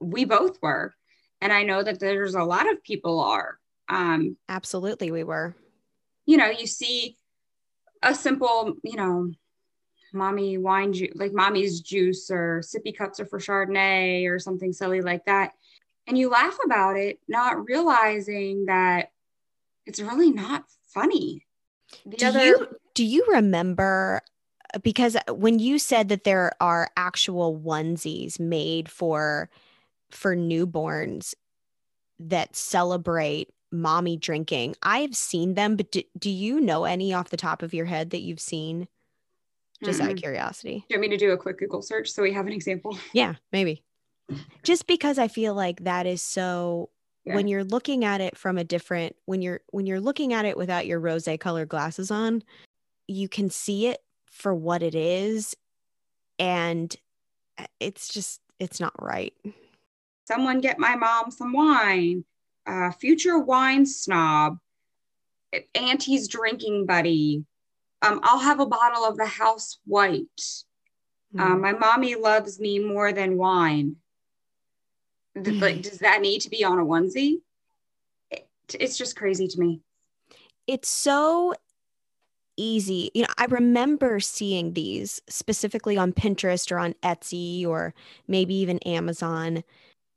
we 0.00 0.24
both 0.24 0.58
were. 0.60 0.92
And 1.40 1.52
i 1.52 1.62
know 1.62 1.82
that 1.82 2.00
there's 2.00 2.34
a 2.34 2.42
lot 2.42 2.68
of 2.68 2.82
people 2.82 3.20
are. 3.20 3.58
Um 3.88 4.36
absolutely 4.48 5.12
we 5.12 5.22
were. 5.22 5.54
you 6.26 6.36
know 6.36 6.48
you 6.48 6.66
see 6.66 7.16
a 8.04 8.14
simple 8.14 8.74
you 8.82 8.96
know 8.96 9.30
mommy 10.12 10.56
wine 10.58 10.92
juice 10.92 11.12
like 11.16 11.32
mommy's 11.32 11.80
juice 11.80 12.30
or 12.30 12.62
sippy 12.64 12.96
cups 12.96 13.18
are 13.18 13.26
for 13.26 13.38
chardonnay 13.38 14.30
or 14.30 14.38
something 14.38 14.72
silly 14.72 15.00
like 15.00 15.24
that. 15.26 15.52
And 16.06 16.16
you 16.16 16.30
laugh 16.30 16.56
about 16.64 16.96
it 16.96 17.18
not 17.28 17.64
realizing 17.64 18.66
that 18.66 19.10
it's 19.86 20.00
really 20.00 20.30
not 20.30 20.64
funny. 20.92 21.46
The 22.06 22.16
do 22.16 22.26
other 22.26 22.44
you 22.44 22.68
do 22.94 23.04
you 23.04 23.26
remember 23.28 24.20
because 24.82 25.16
when 25.28 25.58
you 25.58 25.78
said 25.78 26.08
that 26.08 26.24
there 26.24 26.52
are 26.60 26.90
actual 26.96 27.58
onesies 27.58 28.38
made 28.38 28.88
for 28.88 29.50
for 30.10 30.36
newborns 30.36 31.34
that 32.20 32.54
celebrate 32.54 33.48
mommy 33.74 34.16
drinking. 34.16 34.76
I've 34.82 35.16
seen 35.16 35.54
them 35.54 35.76
but 35.76 35.90
do, 35.90 36.02
do 36.18 36.30
you 36.30 36.60
know 36.60 36.84
any 36.84 37.12
off 37.12 37.30
the 37.30 37.36
top 37.36 37.62
of 37.62 37.74
your 37.74 37.86
head 37.86 38.10
that 38.10 38.22
you've 38.22 38.40
seen? 38.40 38.88
Just 39.82 39.98
mm-hmm. 39.98 40.08
out 40.08 40.14
of 40.14 40.18
curiosity. 40.18 40.84
Do 40.88 40.94
you 40.94 41.00
want 41.00 41.10
me 41.10 41.16
to 41.16 41.24
do 41.24 41.32
a 41.32 41.36
quick 41.36 41.58
google 41.58 41.82
search 41.82 42.10
so 42.10 42.22
we 42.22 42.32
have 42.32 42.46
an 42.46 42.52
example? 42.52 42.98
Yeah 43.12 43.34
maybe. 43.52 43.82
Just 44.62 44.86
because 44.86 45.18
i 45.18 45.28
feel 45.28 45.54
like 45.54 45.84
that 45.84 46.06
is 46.06 46.22
so 46.22 46.88
yeah. 47.24 47.34
when 47.34 47.48
you're 47.48 47.64
looking 47.64 48.04
at 48.04 48.20
it 48.20 48.38
from 48.38 48.56
a 48.56 48.64
different 48.64 49.16
when 49.26 49.42
you're 49.42 49.60
when 49.70 49.86
you're 49.86 50.00
looking 50.00 50.32
at 50.32 50.46
it 50.46 50.56
without 50.56 50.86
your 50.86 50.98
rose 51.00 51.28
colored 51.40 51.68
glasses 51.68 52.10
on 52.10 52.42
you 53.06 53.28
can 53.28 53.50
see 53.50 53.88
it 53.88 54.02
for 54.24 54.54
what 54.54 54.82
it 54.82 54.94
is 54.94 55.54
and 56.38 56.96
uh, 57.58 57.66
it's 57.80 58.08
just 58.08 58.40
it's 58.58 58.80
not 58.80 58.94
right. 59.00 59.34
Someone 60.26 60.60
get 60.60 60.78
my 60.78 60.96
mom 60.96 61.30
some 61.30 61.52
wine 61.52 62.24
uh, 62.66 62.90
future 62.92 63.38
wine 63.38 63.86
snob 63.86 64.58
auntie's 65.74 66.28
drinking 66.28 66.86
buddy. 66.86 67.44
Um, 68.02 68.20
i'll 68.22 68.38
have 68.38 68.60
a 68.60 68.66
bottle 68.66 69.04
of 69.04 69.16
the 69.16 69.26
house 69.26 69.78
white. 69.86 70.26
Mm. 71.34 71.40
um, 71.40 71.60
my 71.60 71.72
mommy 71.72 72.14
loves 72.14 72.60
me 72.60 72.78
more 72.78 73.12
than 73.12 73.36
wine. 73.36 73.96
Like 75.34 75.82
does 75.82 75.98
that 75.98 76.20
need 76.20 76.40
to 76.40 76.50
be 76.50 76.64
on 76.64 76.78
a 76.78 76.84
onesie? 76.84 77.40
It, 78.30 78.48
it's 78.78 78.96
just 78.96 79.16
crazy 79.16 79.48
to 79.48 79.60
me. 79.60 79.80
It's 80.66 80.88
so 80.88 81.54
easy. 82.56 83.10
You 83.14 83.22
know, 83.22 83.34
I 83.36 83.46
remember 83.46 84.20
seeing 84.20 84.74
these 84.74 85.20
specifically 85.28 85.96
on 85.96 86.12
Pinterest 86.12 86.70
or 86.70 86.78
on 86.78 86.94
Etsy 87.02 87.66
or 87.66 87.94
maybe 88.28 88.54
even 88.54 88.78
Amazon, 88.80 89.64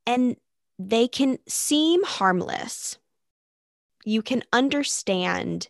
and 0.06 0.36
they 0.78 1.08
can 1.08 1.38
seem 1.48 2.02
harmless. 2.04 2.98
You 4.04 4.22
can 4.22 4.42
understand 4.52 5.68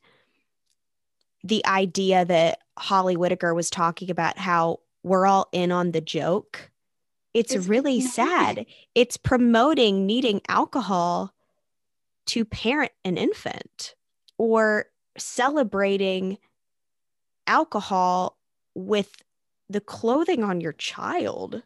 the 1.43 1.65
idea 1.67 2.25
that 2.25 2.59
Holly 2.77 3.17
Whitaker 3.17 3.55
was 3.55 3.71
talking 3.71 4.11
about 4.11 4.39
how 4.39 4.81
we're 5.03 5.27
all 5.27 5.49
in 5.53 5.73
on 5.73 5.93
the 5.93 6.01
joke. 6.01 6.71
It's, 7.33 7.55
it's 7.55 7.67
really 7.67 8.01
sad. 8.01 8.67
It's 8.95 9.17
promoting 9.17 10.07
needing 10.07 10.41
alcohol 10.49 11.33
to 12.27 12.45
parent 12.45 12.93
an 13.05 13.17
infant 13.17 13.95
or 14.37 14.87
celebrating 15.17 16.39
alcohol 17.47 18.37
with 18.75 19.23
the 19.71 19.81
clothing 19.81 20.45
on 20.45 20.61
your 20.61 20.73
child 20.73 21.63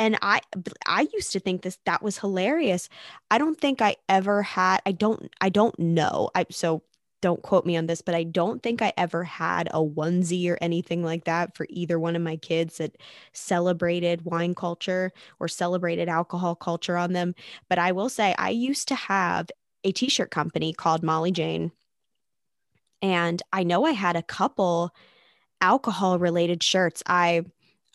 and 0.00 0.18
i 0.22 0.40
i 0.86 1.06
used 1.12 1.30
to 1.32 1.38
think 1.40 1.62
this 1.62 1.78
that 1.86 2.02
was 2.02 2.18
hilarious. 2.18 2.88
I 3.30 3.38
don't 3.38 3.60
think 3.60 3.80
i 3.82 3.96
ever 4.08 4.42
had 4.42 4.80
i 4.86 4.92
don't 4.92 5.30
i 5.40 5.48
don't 5.50 5.78
know. 5.78 6.30
I 6.34 6.46
so 6.50 6.82
don't 7.22 7.42
quote 7.42 7.66
me 7.66 7.76
on 7.76 7.86
this 7.86 8.00
but 8.00 8.14
i 8.14 8.22
don't 8.24 8.62
think 8.62 8.80
i 8.80 8.92
ever 8.96 9.24
had 9.24 9.68
a 9.72 9.78
onesie 9.84 10.48
or 10.50 10.56
anything 10.62 11.04
like 11.04 11.24
that 11.24 11.54
for 11.54 11.66
either 11.68 11.98
one 11.98 12.16
of 12.16 12.22
my 12.22 12.36
kids 12.36 12.78
that 12.78 12.96
celebrated 13.34 14.24
wine 14.24 14.54
culture 14.54 15.12
or 15.38 15.46
celebrated 15.48 16.08
alcohol 16.08 16.54
culture 16.56 16.96
on 16.96 17.12
them. 17.12 17.34
But 17.68 17.78
i 17.78 17.92
will 17.92 18.08
say 18.08 18.34
i 18.38 18.50
used 18.50 18.88
to 18.88 18.94
have 18.94 19.50
a 19.84 19.92
t-shirt 19.92 20.30
company 20.30 20.72
called 20.72 21.02
molly 21.02 21.30
jane. 21.32 21.72
And 23.02 23.42
I 23.52 23.62
know 23.64 23.84
I 23.84 23.92
had 23.92 24.16
a 24.16 24.22
couple 24.22 24.94
alcohol 25.60 26.18
related 26.18 26.62
shirts. 26.62 27.02
I 27.06 27.44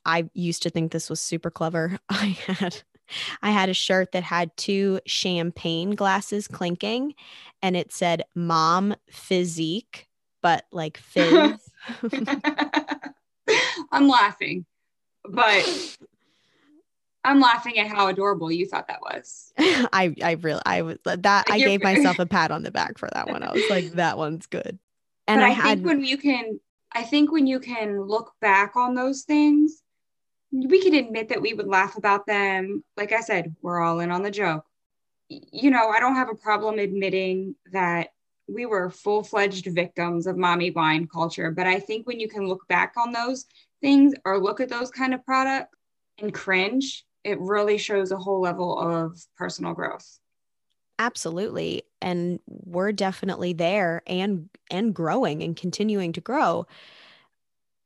I 0.05 0.29
used 0.33 0.63
to 0.63 0.69
think 0.69 0.91
this 0.91 1.09
was 1.09 1.19
super 1.19 1.49
clever. 1.51 1.97
I 2.09 2.37
had 2.47 2.83
I 3.41 3.51
had 3.51 3.69
a 3.69 3.73
shirt 3.73 4.13
that 4.13 4.23
had 4.23 4.55
two 4.57 4.99
champagne 5.05 5.91
glasses 5.91 6.47
clinking 6.47 7.13
and 7.61 7.77
it 7.77 7.93
said 7.93 8.23
mom 8.33 8.95
physique, 9.09 10.07
but 10.41 10.65
like 10.71 10.97
fizz. 10.97 11.59
I'm 13.91 14.07
laughing, 14.07 14.65
but 15.23 15.97
I'm 17.23 17.39
laughing 17.39 17.79
at 17.79 17.87
how 17.87 18.07
adorable 18.07 18.51
you 18.51 18.67
thought 18.67 18.87
that 18.87 19.01
was. 19.01 19.51
I 19.57 20.15
I 20.23 20.31
really 20.33 20.61
I 20.65 20.81
was 20.83 20.97
that 21.05 21.45
I 21.49 21.59
gave 21.59 21.83
myself 21.83 22.19
a 22.19 22.25
pat 22.25 22.51
on 22.51 22.63
the 22.63 22.71
back 22.71 22.97
for 22.97 23.09
that 23.13 23.27
one. 23.27 23.43
I 23.43 23.51
was 23.51 23.63
like, 23.69 23.91
that 23.93 24.17
one's 24.17 24.45
good. 24.47 24.79
And 25.27 25.41
I, 25.41 25.47
I 25.47 25.49
had, 25.49 25.77
think 25.79 25.87
when 25.87 26.03
you 26.03 26.17
can, 26.17 26.59
I 26.93 27.01
think 27.01 27.31
when 27.31 27.47
you 27.47 27.59
can 27.59 27.99
look 28.01 28.33
back 28.41 28.75
on 28.75 28.93
those 28.93 29.23
things, 29.23 29.81
we 30.55 30.81
can 30.81 30.93
admit 30.93 31.29
that 31.29 31.41
we 31.41 31.53
would 31.53 31.67
laugh 31.67 31.97
about 31.97 32.25
them. 32.25 32.83
Like 32.95 33.11
I 33.11 33.21
said, 33.21 33.55
we're 33.61 33.81
all 33.81 33.99
in 33.99 34.11
on 34.11 34.23
the 34.23 34.31
joke. 34.31 34.65
You 35.27 35.71
know, 35.71 35.89
I 35.89 35.99
don't 35.99 36.15
have 36.15 36.29
a 36.29 36.35
problem 36.35 36.79
admitting 36.79 37.55
that 37.73 38.09
we 38.47 38.65
were 38.65 38.89
full 38.89 39.23
fledged 39.23 39.65
victims 39.65 40.27
of 40.27 40.37
mommy 40.37 40.71
wine 40.71 41.07
culture. 41.07 41.51
But 41.51 41.67
I 41.67 41.79
think 41.79 42.07
when 42.07 42.19
you 42.19 42.29
can 42.29 42.47
look 42.47 42.67
back 42.67 42.93
on 42.95 43.11
those 43.11 43.45
things 43.81 44.13
or 44.23 44.39
look 44.39 44.59
at 44.59 44.69
those 44.69 44.91
kind 44.91 45.13
of 45.13 45.25
products 45.25 45.77
and 46.19 46.33
cringe, 46.33 47.05
it 47.23 47.39
really 47.39 47.77
shows 47.77 48.11
a 48.11 48.17
whole 48.17 48.39
level 48.39 48.79
of 48.79 49.19
personal 49.35 49.73
growth. 49.73 50.19
Absolutely. 50.99 51.83
And 52.01 52.39
we're 52.47 52.93
definitely 52.93 53.51
there 53.51 54.03
and 54.07 54.49
and 54.71 54.93
growing 54.93 55.43
and 55.43 55.55
continuing 55.55 56.13
to 56.13 56.21
grow. 56.21 56.67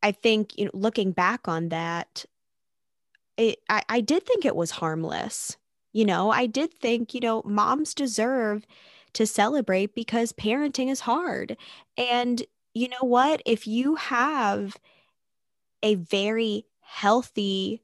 I 0.04 0.12
think 0.12 0.58
you 0.58 0.66
know, 0.66 0.72
looking 0.74 1.12
back 1.12 1.48
on 1.48 1.70
that, 1.70 2.26
it, 3.39 3.60
I, 3.69 3.84
I 3.89 4.01
did 4.01 4.25
think 4.25 4.46
it 4.46 4.55
was 4.55 4.72
harmless. 4.72 5.58
You 5.93 6.05
know, 6.05 6.29
I 6.29 6.46
did 6.46 6.74
think, 6.74 7.13
you 7.13 7.22
know, 7.22 7.41
moms 7.46 7.93
deserve 7.96 8.65
to 9.13 9.25
celebrate 9.25 9.96
because 9.96 10.34
parenting 10.34 10.89
is 10.91 11.00
hard. 11.01 11.58
And 11.98 12.43
you 12.74 12.89
know 12.89 13.01
what? 13.01 13.41
If 13.46 13.65
you 13.65 13.96
have 13.96 14.77
a 15.81 15.96
very 15.96 16.65
healthy 16.81 17.81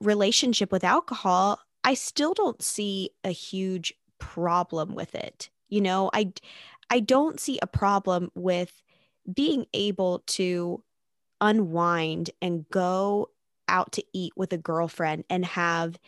relationship 0.00 0.72
with 0.72 0.84
alcohol, 0.84 1.60
I 1.84 1.94
still 1.94 2.34
don't 2.34 2.62
see 2.62 3.10
a 3.24 3.30
huge 3.30 3.92
problem 4.18 4.94
with 4.94 5.14
it. 5.14 5.50
You 5.68 5.80
know, 5.80 6.10
I 6.12 6.32
I 6.90 7.00
don't 7.00 7.40
see 7.40 7.58
a 7.62 7.66
problem 7.66 8.30
with 8.34 8.82
being 9.32 9.66
able 9.74 10.20
to 10.20 10.82
unwind 11.40 12.30
and 12.42 12.68
go 12.70 13.30
out 13.68 13.92
to 13.92 14.04
eat 14.12 14.32
with 14.36 14.52
a 14.52 14.58
girlfriend 14.58 15.24
and 15.30 15.44
have 15.44 15.98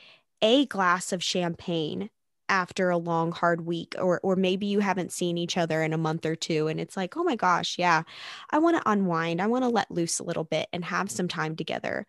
a 0.43 0.67
glass 0.67 1.13
of 1.13 1.23
champagne 1.23 2.11
after 2.49 2.89
a 2.89 2.97
long 2.97 3.31
hard 3.33 3.67
week 3.67 3.95
or 3.99 4.21
or 4.23 4.35
maybe 4.35 4.67
you 4.67 4.81
haven't 4.81 5.13
seen 5.13 5.37
each 5.37 5.57
other 5.57 5.83
in 5.83 5.93
a 5.93 5.99
month 5.99 6.25
or 6.25 6.35
two 6.35 6.67
and 6.67 6.81
it's 6.81 6.97
like 6.97 7.17
oh 7.17 7.23
my 7.23 7.37
gosh 7.37 7.79
yeah 7.79 8.03
I 8.51 8.59
want 8.59 8.77
to 8.77 8.91
unwind. 8.91 9.43
I 9.43 9.47
want 9.47 9.65
to 9.65 9.69
let 9.69 9.91
loose 9.91 10.19
a 10.19 10.25
little 10.25 10.45
bit 10.45 10.69
and 10.73 10.85
have 10.85 11.11
some 11.11 11.29
time 11.29 11.57
together. 11.57 12.07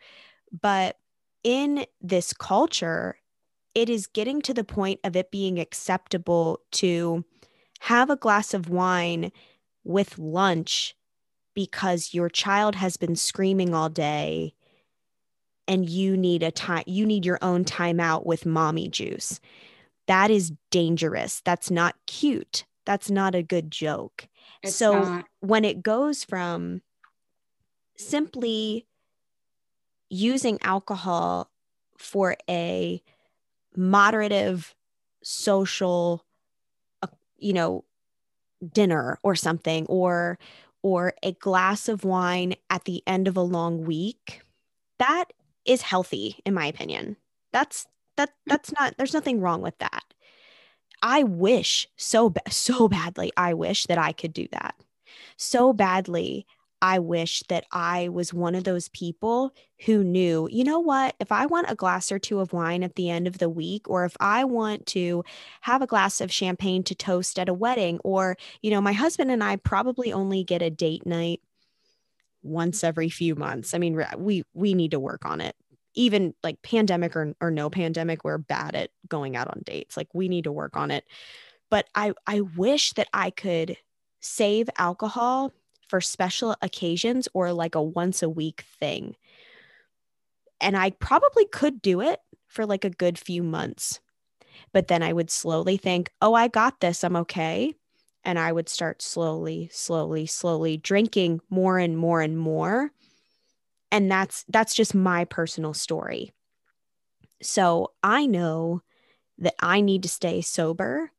But 0.62 0.98
in 1.44 1.86
this 2.01 2.34
culture 2.34 3.18
it 3.75 3.89
is 3.89 4.08
getting 4.08 4.41
to 4.41 4.53
the 4.53 4.63
point 4.63 5.00
of 5.03 5.15
it 5.15 5.32
being 5.32 5.60
acceptable 5.60 6.60
to 6.72 7.24
have 7.82 8.10
a 8.10 8.15
glass 8.15 8.53
of 8.53 8.70
wine 8.70 9.32
with 9.84 10.18
lunch 10.18 10.96
because 11.53 12.13
your 12.13 12.29
child 12.29 12.75
has 12.75 12.98
been 12.98 13.15
screaming 13.15 13.74
all 13.74 13.89
day 13.89 14.53
and 15.70 15.88
you 15.88 16.18
need 16.18 16.42
a 16.42 16.52
time 16.52 16.84
you 16.88 17.06
need 17.06 17.24
your 17.24 17.38
own 17.42 17.64
time 17.64 18.00
out 18.00 18.26
with 18.26 18.46
mommy 18.46 18.90
juice. 18.90 19.40
That 20.08 20.32
is 20.32 20.52
dangerous. 20.72 21.42
That's 21.46 21.70
not 21.70 21.96
cute. 22.08 22.66
That's 22.86 23.12
not 23.12 23.36
a 23.36 23.44
good 23.44 23.70
joke. 23.70 24.28
It's 24.64 24.76
so 24.76 25.00
not. 25.00 25.26
when 25.42 25.64
it 25.64 25.84
goes 25.84 26.24
from 26.24 26.82
simply 27.96 28.88
using 30.10 30.58
alcohol 30.64 31.52
for 32.00 32.36
a 32.50 33.04
moderative 33.76 34.74
social 35.22 36.26
uh, 37.04 37.08
you 37.38 37.54
know 37.54 37.84
dinner 38.74 39.20
or 39.22 39.36
something 39.36 39.86
or 39.86 40.40
or 40.82 41.14
a 41.22 41.34
glass 41.34 41.88
of 41.88 42.04
wine 42.04 42.56
at 42.72 42.86
the 42.86 43.04
end 43.06 43.28
of 43.28 43.38
a 43.38 43.42
long 43.42 43.84
week 43.86 44.42
that 44.98 45.26
is 45.66 45.82
healthy 45.82 46.40
in 46.46 46.53
my 46.53 46.66
opinion. 46.66 47.18
That's 47.53 47.88
that 48.18 48.29
mm. 48.29 48.33
that's 48.48 48.72
not 48.79 48.96
there's 48.98 49.14
nothing 49.14 49.42
wrong 49.42 49.62
with 49.62 49.77
that. 49.79 50.03
I 51.01 51.24
wish 51.24 51.88
so 51.96 52.33
so 52.50 52.90
badly 52.90 53.31
i 53.38 53.53
wish 53.53 53.86
that 53.86 53.98
i 53.98 54.12
could 54.12 54.33
do 54.33 54.48
that. 54.51 54.75
So 55.38 55.74
badly 55.74 56.46
I 56.81 57.00
wish 57.00 57.44
that 57.50 57.66
I 57.72 58.10
was 58.10 58.33
one 58.33 58.55
of 58.55 58.64
those 58.64 58.90
people 58.90 59.53
who 59.86 60.03
knew, 60.03 60.48
you 60.51 60.64
know 60.64 60.79
what, 60.79 61.16
if 61.20 61.31
I 61.31 61.46
want 61.46 61.70
a 61.70 61.75
glass 61.75 62.12
or 62.12 62.20
two 62.20 62.40
of 62.40 62.53
wine 62.53 62.83
at 62.83 62.96
the 62.96 63.10
end 63.10 63.27
of 63.27 63.38
the 63.38 63.50
week, 63.50 63.90
or 63.90 64.05
if 64.05 64.16
I 64.20 64.46
want 64.46 64.86
to 64.88 65.24
have 65.62 65.81
a 65.81 65.88
glass 65.88 66.22
of 66.22 66.31
champagne 66.31 66.83
to 66.83 66.96
toast 66.96 67.38
at 67.38 67.50
a 67.50 67.53
wedding, 67.53 68.00
or, 68.03 68.38
you 68.62 68.72
know, 68.72 68.81
my 68.81 68.94
husband 68.94 69.29
and 69.31 69.44
I 69.44 69.57
probably 69.57 70.14
only 70.14 70.44
get 70.44 70.62
a 70.62 70.70
date 70.70 71.05
night 71.05 71.42
once 72.42 72.84
every 72.84 73.10
few 73.10 73.36
months. 73.36 73.74
I 73.74 73.78
mean, 73.78 74.04
we 74.18 74.44
we 74.54 74.74
need 74.74 74.92
to 74.92 75.00
work 75.00 75.25
on 75.25 75.42
it. 75.42 75.56
Even 75.96 76.34
like 76.44 76.62
pandemic 76.62 77.16
or, 77.16 77.34
or 77.42 77.52
no 77.52 77.70
pandemic, 77.70 78.24
we're 78.24 78.38
bad 78.38 78.75
at 78.75 78.92
going 79.08 79.36
out 79.36 79.48
on 79.48 79.64
dates. 79.66 79.98
Like 79.98 80.08
we 80.14 80.30
need 80.30 80.46
to 80.46 80.52
work 80.52 80.78
on 80.78 80.92
it. 80.92 81.04
But 81.70 81.88
I 81.96 82.14
I 82.25 82.42
wish 82.42 82.94
that 82.94 83.08
I 83.14 83.30
could 83.32 83.78
save 84.22 84.70
alcohol 84.78 85.54
for 85.88 86.02
special 86.02 86.56
occasions 86.62 87.28
or 87.34 87.52
like 87.52 87.75
a 87.75 87.82
once 87.82 88.22
a 88.22 88.30
week 88.30 88.64
thing. 88.80 89.16
And 90.62 90.78
I 90.78 90.92
probably 90.92 91.46
could 91.46 91.82
do 91.82 92.02
it 92.02 92.20
for 92.48 92.66
like 92.66 92.86
a 92.86 92.90
good 92.90 93.18
few 93.18 93.44
months. 93.44 94.00
But 94.74 94.88
then 94.88 95.02
I 95.02 95.14
would 95.14 95.32
slowly 95.32 95.78
think, 95.78 96.12
oh, 96.22 96.34
I 96.34 96.48
got 96.48 96.80
this. 96.80 97.04
I'm 97.04 97.16
okay. 97.16 97.74
And 98.24 98.38
I 98.38 98.51
would 98.51 98.70
start 98.70 99.01
slowly, 99.01 99.70
slowly, 99.72 100.25
slowly 100.25 100.77
drinking 100.77 101.42
more 101.50 101.79
and 101.79 101.98
more 101.98 102.22
and 102.22 102.38
more. 102.38 102.92
And 103.92 104.12
that's 104.12 104.46
that's 104.50 104.74
just 104.75 104.94
my 104.94 105.25
personal 105.25 105.74
story. 105.74 106.32
So 107.42 107.92
I 108.03 108.25
know 108.25 108.82
that 109.40 109.55
I 109.60 109.82
need 109.82 110.03
to 110.03 110.10
stay 110.10 110.42
sober 110.42 111.12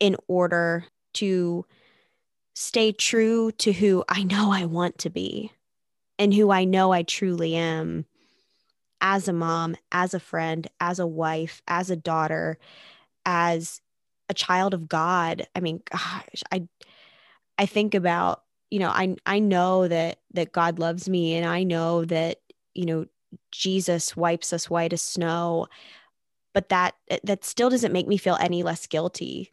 in 0.00 0.16
order 0.28 0.84
to 1.14 1.64
stay 2.54 2.92
true 2.92 3.52
to 3.52 3.72
who 3.72 4.04
I 4.08 4.22
know 4.24 4.52
I 4.52 4.66
want 4.66 4.98
to 4.98 5.10
be 5.10 5.52
and 6.18 6.34
who 6.34 6.50
I 6.50 6.64
know 6.64 6.92
I 6.92 7.02
truly 7.02 7.56
am 7.56 8.06
as 9.00 9.28
a 9.28 9.32
mom, 9.32 9.76
as 9.92 10.14
a 10.14 10.20
friend, 10.20 10.66
as 10.80 10.98
a 10.98 11.06
wife, 11.06 11.62
as 11.68 11.90
a 11.90 11.96
daughter, 11.96 12.58
as 13.26 13.80
child 14.34 14.74
of 14.74 14.88
God. 14.88 15.46
I 15.54 15.60
mean, 15.60 15.82
gosh, 15.90 16.42
I 16.52 16.68
I 17.58 17.66
think 17.66 17.94
about, 17.94 18.42
you 18.70 18.78
know, 18.78 18.88
I 18.88 19.16
I 19.26 19.38
know 19.38 19.88
that 19.88 20.20
that 20.34 20.52
God 20.52 20.78
loves 20.78 21.08
me 21.08 21.34
and 21.34 21.46
I 21.46 21.62
know 21.62 22.04
that, 22.06 22.38
you 22.74 22.86
know, 22.86 23.06
Jesus 23.52 24.16
wipes 24.16 24.52
us 24.52 24.70
white 24.70 24.92
as 24.92 25.02
snow, 25.02 25.66
but 26.52 26.68
that 26.68 26.94
that 27.22 27.44
still 27.44 27.70
doesn't 27.70 27.92
make 27.92 28.08
me 28.08 28.16
feel 28.16 28.36
any 28.40 28.62
less 28.62 28.86
guilty 28.86 29.52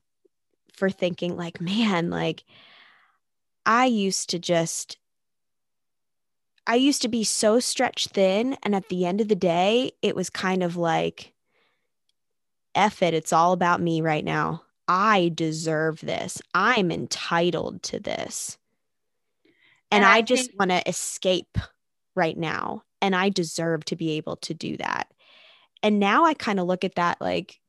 for 0.73 0.89
thinking 0.89 1.37
like, 1.37 1.61
man, 1.61 2.09
like 2.09 2.43
I 3.65 3.85
used 3.85 4.29
to 4.31 4.39
just 4.39 4.97
I 6.67 6.75
used 6.75 7.01
to 7.01 7.07
be 7.07 7.23
so 7.23 7.59
stretched 7.59 8.11
thin. 8.11 8.57
And 8.63 8.75
at 8.75 8.89
the 8.89 9.05
end 9.05 9.19
of 9.21 9.27
the 9.27 9.35
day, 9.35 9.93
it 10.01 10.15
was 10.15 10.29
kind 10.29 10.63
of 10.63 10.77
like, 10.77 11.33
F 12.75 13.01
it, 13.01 13.13
it's 13.13 13.33
all 13.33 13.51
about 13.51 13.81
me 13.81 14.01
right 14.01 14.23
now. 14.23 14.63
I 14.93 15.31
deserve 15.33 16.01
this. 16.01 16.41
I'm 16.53 16.91
entitled 16.91 17.81
to 17.83 17.99
this. 18.01 18.57
And, 19.89 20.03
and 20.03 20.05
I, 20.05 20.17
I, 20.17 20.21
just 20.21 20.47
think- 20.47 20.59
want 20.59 20.71
to 20.71 20.85
escape 20.87 21.57
right 22.13 22.37
now. 22.37 22.83
And 23.01 23.15
I 23.15 23.29
deserve 23.29 23.85
to 23.85 23.95
be 23.95 24.11
able 24.17 24.35
to 24.37 24.53
do 24.53 24.75
that. 24.77 25.07
And 25.81 25.97
now 25.97 26.25
I 26.25 26.33
kind 26.33 26.59
of 26.59 26.67
look 26.67 26.83
at 26.83 26.95
that 26.95 27.21
like, 27.21 27.61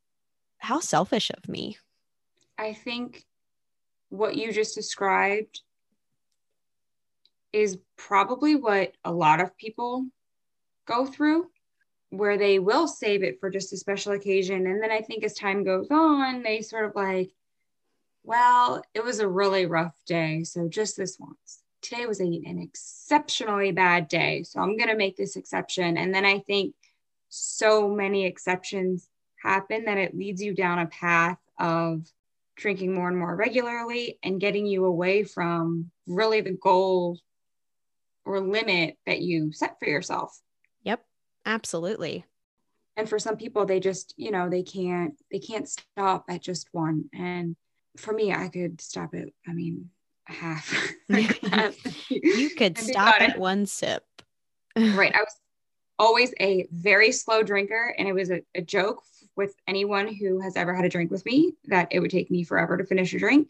how 0.58 0.80
selfish 0.80 1.30
of 1.30 1.48
me. 1.48 1.78
I 2.58 2.72
think 2.72 3.24
what 4.08 4.36
you 4.36 4.52
just 4.52 4.74
described 4.74 5.60
is 7.52 7.78
probably 7.96 8.56
what 8.56 8.94
a 9.04 9.12
lot 9.12 9.40
of 9.40 9.56
people 9.56 10.06
go 10.86 11.06
through 11.06 11.51
where 12.12 12.36
they 12.36 12.58
will 12.58 12.86
save 12.86 13.22
it 13.22 13.40
for 13.40 13.48
just 13.48 13.72
a 13.72 13.76
special 13.76 14.12
occasion. 14.12 14.66
And 14.66 14.82
then 14.82 14.92
i 14.92 15.00
think 15.00 15.24
as 15.24 15.34
time 15.34 15.64
goes 15.64 15.88
on 15.90 16.42
they 16.42 16.60
sort 16.60 16.84
of 16.84 16.94
like 16.94 17.30
well 18.22 18.82
it 18.94 19.02
was 19.02 19.18
a 19.18 19.28
really 19.28 19.66
rough 19.66 19.94
day 20.06 20.44
so 20.44 20.68
just 20.68 20.96
this 20.96 21.18
once. 21.18 21.62
Today 21.80 22.06
was 22.06 22.20
a, 22.20 22.24
an 22.24 22.60
exceptionally 22.60 23.72
bad 23.72 24.08
day 24.08 24.42
so 24.42 24.60
i'm 24.60 24.76
going 24.76 24.90
to 24.90 24.96
make 24.96 25.16
this 25.16 25.36
exception. 25.36 25.96
And 25.96 26.14
then 26.14 26.24
i 26.24 26.38
think 26.40 26.74
so 27.30 27.88
many 27.88 28.26
exceptions 28.26 29.08
happen 29.42 29.86
that 29.86 29.98
it 29.98 30.14
leads 30.14 30.42
you 30.42 30.54
down 30.54 30.78
a 30.78 30.86
path 30.86 31.38
of 31.58 32.06
drinking 32.56 32.94
more 32.94 33.08
and 33.08 33.16
more 33.16 33.34
regularly 33.34 34.18
and 34.22 34.40
getting 34.40 34.66
you 34.66 34.84
away 34.84 35.24
from 35.24 35.90
really 36.06 36.42
the 36.42 36.52
goal 36.52 37.18
or 38.26 38.38
limit 38.40 38.98
that 39.06 39.20
you 39.20 39.50
set 39.52 39.78
for 39.78 39.86
yourself. 39.86 40.38
Absolutely. 41.44 42.24
And 42.96 43.08
for 43.08 43.18
some 43.18 43.36
people 43.36 43.64
they 43.64 43.80
just, 43.80 44.14
you 44.16 44.30
know, 44.30 44.48
they 44.48 44.62
can't 44.62 45.14
they 45.30 45.38
can't 45.38 45.68
stop 45.68 46.24
at 46.28 46.42
just 46.42 46.68
one. 46.72 47.04
And 47.14 47.56
for 47.96 48.12
me, 48.12 48.32
I 48.32 48.48
could 48.48 48.80
stop 48.80 49.14
it. 49.14 49.32
I 49.46 49.52
mean, 49.52 49.90
half. 50.26 50.74
you 52.08 52.50
could 52.50 52.78
stop 52.78 53.20
at 53.20 53.38
one 53.38 53.66
sip. 53.66 54.04
right. 54.76 55.14
I 55.14 55.20
was 55.20 55.36
always 55.98 56.32
a 56.40 56.66
very 56.72 57.12
slow 57.12 57.42
drinker. 57.42 57.94
And 57.98 58.08
it 58.08 58.12
was 58.12 58.30
a, 58.30 58.42
a 58.54 58.62
joke 58.62 59.02
with 59.36 59.54
anyone 59.66 60.12
who 60.12 60.40
has 60.40 60.56
ever 60.56 60.74
had 60.74 60.84
a 60.84 60.88
drink 60.88 61.10
with 61.10 61.24
me 61.24 61.54
that 61.66 61.88
it 61.90 62.00
would 62.00 62.10
take 62.10 62.30
me 62.30 62.44
forever 62.44 62.76
to 62.76 62.84
finish 62.84 63.14
a 63.14 63.18
drink. 63.18 63.48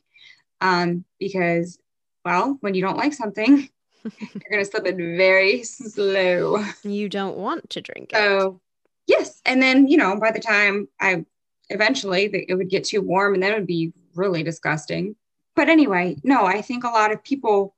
Um, 0.60 1.04
because, 1.18 1.78
well, 2.24 2.56
when 2.60 2.74
you 2.74 2.82
don't 2.82 2.96
like 2.96 3.14
something, 3.14 3.68
you're 4.04 4.50
going 4.50 4.64
to 4.64 4.70
slip 4.70 4.86
it 4.86 4.96
very 4.96 5.62
slow. 5.62 6.64
You 6.82 7.08
don't 7.08 7.36
want 7.36 7.70
to 7.70 7.80
drink 7.80 8.12
it. 8.12 8.16
So, 8.16 8.60
yes. 9.06 9.40
And 9.44 9.62
then, 9.62 9.86
you 9.86 9.96
know, 9.96 10.18
by 10.18 10.30
the 10.30 10.40
time 10.40 10.88
I 11.00 11.24
eventually 11.70 12.24
it 12.48 12.54
would 12.54 12.70
get 12.70 12.84
too 12.84 13.00
warm 13.00 13.34
and 13.34 13.42
then 13.42 13.52
it 13.52 13.58
would 13.58 13.66
be 13.66 13.92
really 14.14 14.42
disgusting. 14.42 15.16
But 15.54 15.68
anyway, 15.68 16.16
no, 16.22 16.44
I 16.44 16.62
think 16.62 16.84
a 16.84 16.88
lot 16.88 17.12
of 17.12 17.22
people 17.22 17.74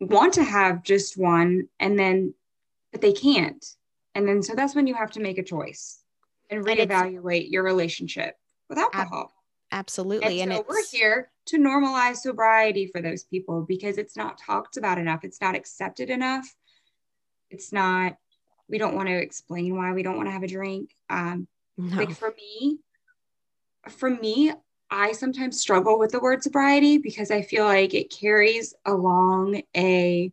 want 0.00 0.34
to 0.34 0.44
have 0.44 0.82
just 0.82 1.18
one 1.18 1.68
and 1.78 1.98
then, 1.98 2.34
but 2.92 3.00
they 3.00 3.12
can't. 3.12 3.64
And 4.14 4.28
then, 4.28 4.42
so 4.42 4.54
that's 4.54 4.74
when 4.74 4.86
you 4.86 4.94
have 4.94 5.10
to 5.12 5.20
make 5.20 5.38
a 5.38 5.42
choice 5.42 6.00
and 6.50 6.64
reevaluate 6.64 7.50
your 7.50 7.62
relationship 7.62 8.36
with 8.68 8.78
alcohol. 8.78 9.32
Absolutely. 9.74 10.40
And, 10.40 10.52
and 10.52 10.60
so 10.60 10.66
we're 10.68 10.86
here 10.92 11.32
to 11.46 11.58
normalize 11.58 12.18
sobriety 12.18 12.86
for 12.86 13.02
those 13.02 13.24
people 13.24 13.62
because 13.62 13.98
it's 13.98 14.16
not 14.16 14.38
talked 14.38 14.76
about 14.76 14.98
enough. 14.98 15.24
It's 15.24 15.40
not 15.40 15.56
accepted 15.56 16.10
enough. 16.10 16.46
It's 17.50 17.72
not, 17.72 18.16
we 18.68 18.78
don't 18.78 18.94
want 18.94 19.08
to 19.08 19.16
explain 19.16 19.76
why 19.76 19.92
we 19.92 20.04
don't 20.04 20.16
want 20.16 20.28
to 20.28 20.32
have 20.32 20.44
a 20.44 20.48
drink. 20.48 20.94
Um, 21.10 21.48
no. 21.76 21.96
Like 21.96 22.12
for 22.12 22.32
me, 22.36 22.78
for 23.88 24.08
me, 24.08 24.52
I 24.90 25.10
sometimes 25.10 25.60
struggle 25.60 25.98
with 25.98 26.12
the 26.12 26.20
word 26.20 26.44
sobriety 26.44 26.98
because 26.98 27.32
I 27.32 27.42
feel 27.42 27.64
like 27.64 27.94
it 27.94 28.14
carries 28.16 28.74
along 28.86 29.62
a, 29.76 30.30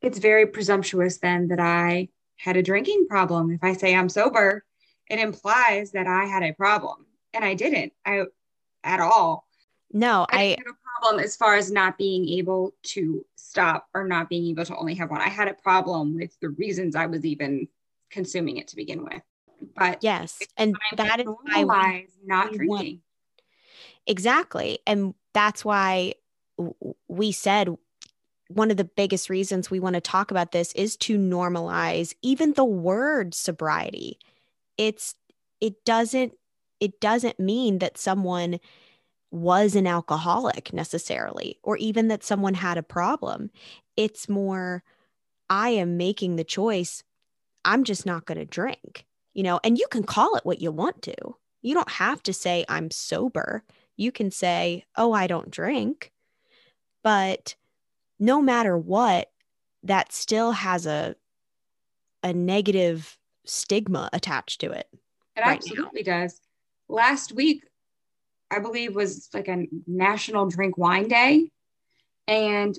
it's 0.00 0.18
very 0.18 0.46
presumptuous 0.46 1.18
then 1.18 1.48
that 1.48 1.60
I 1.60 2.08
had 2.36 2.56
a 2.56 2.62
drinking 2.62 3.06
problem. 3.06 3.50
If 3.50 3.62
I 3.62 3.74
say 3.74 3.94
I'm 3.94 4.08
sober, 4.08 4.64
it 5.10 5.18
implies 5.18 5.92
that 5.92 6.06
I 6.06 6.24
had 6.24 6.42
a 6.42 6.54
problem 6.54 7.04
and 7.34 7.44
I 7.44 7.52
didn't. 7.52 7.92
I 8.06 8.24
at 8.84 9.00
all. 9.00 9.46
No, 9.92 10.26
I, 10.30 10.38
I 10.38 10.44
had 10.50 10.58
a 10.60 11.00
problem 11.00 11.24
as 11.24 11.36
far 11.36 11.56
as 11.56 11.70
not 11.70 11.96
being 11.96 12.28
able 12.28 12.74
to 12.84 13.24
stop 13.36 13.88
or 13.94 14.06
not 14.06 14.28
being 14.28 14.46
able 14.48 14.64
to 14.66 14.76
only 14.76 14.94
have 14.94 15.10
one. 15.10 15.20
I 15.20 15.28
had 15.28 15.48
a 15.48 15.54
problem 15.54 16.14
with 16.14 16.38
the 16.40 16.50
reasons 16.50 16.94
I 16.94 17.06
was 17.06 17.24
even 17.24 17.68
consuming 18.10 18.58
it 18.58 18.68
to 18.68 18.76
begin 18.76 19.04
with. 19.04 19.22
But 19.74 19.98
yes, 20.02 20.38
and 20.56 20.76
that 20.96 21.20
is 21.20 21.26
why 21.26 22.06
not 22.24 22.52
drinking. 22.52 22.68
Want, 22.68 22.98
exactly, 24.06 24.78
and 24.86 25.14
that's 25.32 25.64
why 25.64 26.14
we 27.08 27.32
said 27.32 27.76
one 28.48 28.70
of 28.70 28.76
the 28.76 28.84
biggest 28.84 29.28
reasons 29.28 29.70
we 29.70 29.80
want 29.80 29.94
to 29.94 30.00
talk 30.00 30.30
about 30.30 30.52
this 30.52 30.72
is 30.72 30.96
to 30.96 31.18
normalize 31.18 32.14
even 32.22 32.52
the 32.54 32.64
word 32.64 33.34
sobriety. 33.34 34.18
It's 34.76 35.14
it 35.60 35.84
doesn't 35.84 36.34
it 36.80 37.00
doesn't 37.00 37.40
mean 37.40 37.78
that 37.78 37.98
someone 37.98 38.60
was 39.30 39.76
an 39.76 39.86
alcoholic 39.86 40.72
necessarily, 40.72 41.58
or 41.62 41.76
even 41.76 42.08
that 42.08 42.24
someone 42.24 42.54
had 42.54 42.78
a 42.78 42.82
problem. 42.82 43.50
It's 43.96 44.28
more, 44.28 44.82
I 45.50 45.70
am 45.70 45.96
making 45.96 46.36
the 46.36 46.44
choice. 46.44 47.02
I'm 47.64 47.84
just 47.84 48.06
not 48.06 48.24
going 48.24 48.38
to 48.38 48.46
drink, 48.46 49.04
you 49.34 49.42
know, 49.42 49.60
and 49.62 49.78
you 49.78 49.86
can 49.90 50.02
call 50.04 50.36
it 50.36 50.46
what 50.46 50.62
you 50.62 50.72
want 50.72 51.02
to. 51.02 51.14
You 51.60 51.74
don't 51.74 51.90
have 51.90 52.22
to 52.22 52.32
say, 52.32 52.64
I'm 52.68 52.90
sober. 52.90 53.64
You 53.96 54.12
can 54.12 54.30
say, 54.30 54.84
oh, 54.96 55.12
I 55.12 55.26
don't 55.26 55.50
drink. 55.50 56.12
But 57.02 57.54
no 58.18 58.40
matter 58.40 58.78
what, 58.78 59.30
that 59.82 60.12
still 60.12 60.52
has 60.52 60.86
a, 60.86 61.16
a 62.22 62.32
negative 62.32 63.18
stigma 63.44 64.08
attached 64.12 64.60
to 64.60 64.70
it. 64.70 64.88
It 65.36 65.40
right 65.40 65.56
absolutely 65.56 66.02
now. 66.02 66.22
does 66.22 66.40
last 66.88 67.32
week, 67.32 67.64
I 68.50 68.60
believe 68.60 68.94
was 68.94 69.28
like 69.34 69.48
a 69.48 69.66
national 69.86 70.46
drink 70.46 70.78
wine 70.78 71.08
day. 71.08 71.50
And 72.26 72.78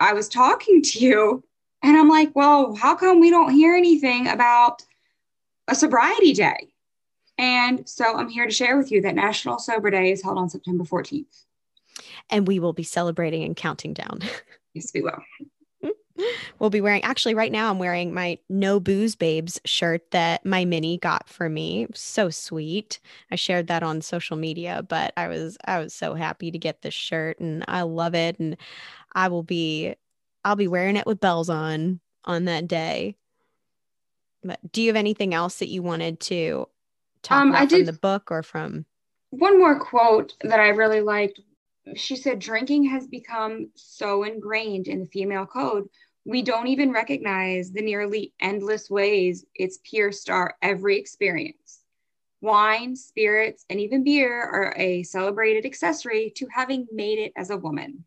I 0.00 0.12
was 0.12 0.28
talking 0.28 0.82
to 0.82 0.98
you 0.98 1.44
and 1.82 1.96
I'm 1.96 2.08
like, 2.08 2.34
well, 2.34 2.74
how 2.74 2.94
come 2.96 3.20
we 3.20 3.30
don't 3.30 3.52
hear 3.52 3.74
anything 3.74 4.28
about 4.28 4.82
a 5.68 5.74
sobriety 5.74 6.32
day? 6.32 6.68
And 7.38 7.88
so 7.88 8.16
I'm 8.16 8.28
here 8.28 8.46
to 8.46 8.52
share 8.52 8.76
with 8.78 8.90
you 8.90 9.02
that 9.02 9.14
National 9.14 9.58
Sober 9.58 9.90
Day 9.90 10.10
is 10.10 10.22
held 10.22 10.38
on 10.38 10.48
September 10.48 10.84
14th. 10.84 11.44
And 12.30 12.46
we 12.46 12.58
will 12.58 12.72
be 12.72 12.82
celebrating 12.82 13.44
and 13.44 13.54
counting 13.54 13.92
down. 13.92 14.20
yes, 14.74 14.90
we 14.94 15.02
will 15.02 15.22
we'll 16.58 16.70
be 16.70 16.80
wearing 16.80 17.02
actually 17.02 17.34
right 17.34 17.52
now 17.52 17.70
i'm 17.70 17.78
wearing 17.78 18.12
my 18.12 18.38
no 18.48 18.80
booze 18.80 19.14
babes 19.14 19.60
shirt 19.64 20.10
that 20.10 20.44
my 20.44 20.64
Minnie 20.64 20.98
got 20.98 21.28
for 21.28 21.48
me. 21.48 21.86
So 21.94 22.30
sweet. 22.30 23.00
I 23.30 23.36
shared 23.36 23.66
that 23.68 23.82
on 23.82 24.00
social 24.00 24.36
media 24.36 24.84
but 24.88 25.12
i 25.16 25.28
was 25.28 25.56
i 25.64 25.78
was 25.78 25.94
so 25.94 26.14
happy 26.14 26.50
to 26.50 26.58
get 26.58 26.82
this 26.82 26.94
shirt 26.94 27.38
and 27.40 27.64
i 27.68 27.82
love 27.82 28.14
it 28.14 28.38
and 28.38 28.56
i 29.14 29.28
will 29.28 29.42
be 29.42 29.94
i'll 30.44 30.56
be 30.56 30.68
wearing 30.68 30.96
it 30.96 31.06
with 31.06 31.20
bells 31.20 31.50
on 31.50 32.00
on 32.26 32.44
that 32.46 32.66
day. 32.66 33.16
But 34.42 34.60
do 34.72 34.82
you 34.82 34.88
have 34.88 34.96
anything 34.96 35.34
else 35.34 35.58
that 35.58 35.68
you 35.68 35.82
wanted 35.82 36.20
to 36.20 36.68
talk 37.22 37.42
um, 37.42 37.48
about 37.50 37.62
I 37.62 37.66
from 37.66 37.78
did, 37.78 37.86
the 37.86 37.92
book 37.92 38.30
or 38.30 38.42
from 38.42 38.84
one 39.30 39.58
more 39.58 39.78
quote 39.78 40.34
that 40.42 40.60
i 40.60 40.68
really 40.68 41.00
liked. 41.00 41.40
She 41.94 42.16
said 42.16 42.40
drinking 42.40 42.84
has 42.84 43.06
become 43.06 43.70
so 43.74 44.24
ingrained 44.24 44.88
in 44.88 45.00
the 45.00 45.06
female 45.06 45.46
code 45.46 45.88
we 46.26 46.42
don't 46.42 46.66
even 46.66 46.90
recognize 46.90 47.70
the 47.70 47.80
nearly 47.80 48.32
endless 48.40 48.90
ways 48.90 49.46
it's 49.54 49.78
pierced 49.78 50.28
our 50.28 50.56
every 50.60 50.98
experience. 50.98 51.84
Wine, 52.40 52.96
spirits, 52.96 53.64
and 53.70 53.80
even 53.80 54.02
beer 54.02 54.42
are 54.42 54.74
a 54.76 55.04
celebrated 55.04 55.64
accessory 55.64 56.32
to 56.36 56.48
having 56.52 56.88
made 56.92 57.20
it 57.20 57.32
as 57.36 57.50
a 57.50 57.56
woman. 57.56 58.04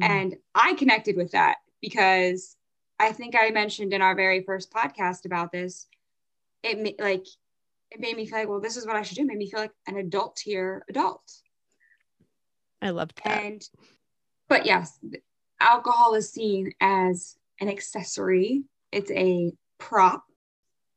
Mm. 0.00 0.10
And 0.10 0.36
I 0.56 0.74
connected 0.74 1.16
with 1.16 1.30
that 1.30 1.58
because 1.80 2.56
I 2.98 3.12
think 3.12 3.36
I 3.36 3.50
mentioned 3.50 3.92
in 3.92 4.02
our 4.02 4.16
very 4.16 4.42
first 4.42 4.72
podcast 4.72 5.24
about 5.24 5.52
this. 5.52 5.86
It 6.64 7.00
like 7.00 7.26
it 7.92 8.00
made 8.00 8.16
me 8.16 8.26
feel 8.26 8.38
like, 8.38 8.48
well, 8.48 8.60
this 8.60 8.76
is 8.76 8.86
what 8.86 8.96
I 8.96 9.02
should 9.02 9.16
do. 9.16 9.22
It 9.22 9.28
made 9.28 9.38
me 9.38 9.48
feel 9.48 9.60
like 9.60 9.72
an 9.86 9.98
adult 9.98 10.34
tier 10.34 10.84
adult. 10.88 11.22
I 12.80 12.90
loved 12.90 13.20
that. 13.24 13.42
And 13.44 13.68
but 14.48 14.66
yes, 14.66 14.98
alcohol 15.62 16.14
is 16.14 16.30
seen 16.30 16.72
as 16.80 17.36
an 17.60 17.68
accessory, 17.68 18.64
it's 18.90 19.10
a 19.12 19.52
prop. 19.78 20.24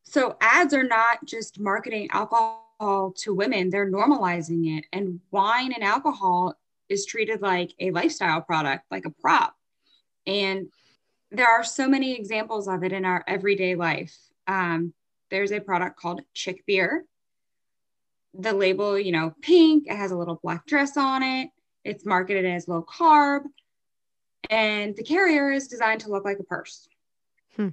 So 0.04 0.38
ads 0.42 0.74
are 0.74 0.84
not 0.84 1.26
just 1.26 1.60
marketing 1.60 2.10
alcohol 2.12 3.14
to 3.18 3.34
women, 3.34 3.70
they're 3.70 3.90
normalizing 3.90 4.78
it. 4.78 4.86
And 4.92 5.22
wine 5.32 5.72
and 5.74 5.84
alcohol 5.84 6.56
is 6.90 7.06
treated 7.06 7.42
like 7.42 7.74
a 7.80 7.92
lifestyle 7.92 8.42
product, 8.42 8.86
like 8.92 9.06
a 9.06 9.10
prop. 9.10 9.56
And 10.28 10.68
there 11.32 11.48
are 11.48 11.64
so 11.64 11.88
many 11.88 12.16
examples 12.16 12.68
of 12.68 12.84
it 12.84 12.92
in 12.92 13.06
our 13.06 13.24
everyday 13.28 13.76
life. 13.76 14.16
Um, 14.48 14.94
there's 15.32 15.52
a 15.52 15.60
product 15.60 15.98
called 16.00 16.22
Chick 16.34 16.64
Beer. 16.68 17.06
The 18.34 18.54
label, 18.54 19.00
you 19.00 19.12
know, 19.12 19.34
pink, 19.42 19.88
it 19.88 19.96
has 19.96 20.12
a 20.12 20.18
little 20.18 20.40
black 20.44 20.66
dress 20.66 20.98
on 20.98 21.24
it. 21.24 21.50
It's 21.84 22.06
marketed 22.06 22.46
as 22.46 22.68
low 22.68 22.84
carb 22.84 23.44
and 24.50 24.96
the 24.96 25.04
carrier 25.04 25.52
is 25.52 25.68
designed 25.68 26.02
to 26.02 26.10
look 26.10 26.26
like 26.26 26.40
a 26.40 26.44
purse. 26.44 26.88
Hmm. 27.56 27.70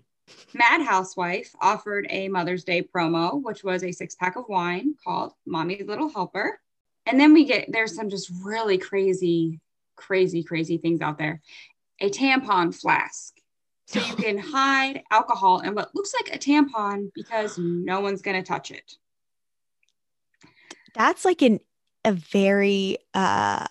Mad 0.55 0.83
Housewife 0.83 1.55
offered 1.61 2.07
a 2.11 2.29
Mother's 2.29 2.65
Day 2.65 2.83
promo, 2.83 3.43
which 3.43 3.65
was 3.65 3.83
a 3.83 3.93
six 3.93 4.15
pack 4.15 4.37
of 4.37 4.49
wine 4.49 4.95
called 5.03 5.33
Mommy's 5.47 5.87
Little 5.87 6.09
Helper. 6.09 6.61
And 7.07 7.19
then 7.19 7.33
we 7.33 7.45
get 7.45 7.71
there's 7.73 7.95
some 7.97 8.09
just 8.09 8.31
really 8.43 8.79
crazy, 8.79 9.61
crazy, 9.97 10.43
crazy 10.43 10.79
things 10.79 11.01
out 11.01 11.19
there. 11.19 11.41
A 12.01 12.11
tampon 12.11 12.75
flask. 12.75 13.35
So 13.87 14.01
you 14.01 14.15
can 14.15 14.39
hide 14.53 15.03
alcohol 15.11 15.61
in 15.61 15.75
what 15.75 15.95
looks 15.95 16.15
like 16.15 16.35
a 16.35 16.39
tampon 16.39 17.11
because 17.15 17.59
no 17.59 18.01
one's 18.01 18.23
going 18.23 18.37
to 18.37 18.47
touch 18.47 18.71
it. 18.71 18.95
That's 20.95 21.25
like 21.25 21.43
an 21.43 21.61
a 22.05 22.13
very 22.13 22.99
uh 23.15 23.67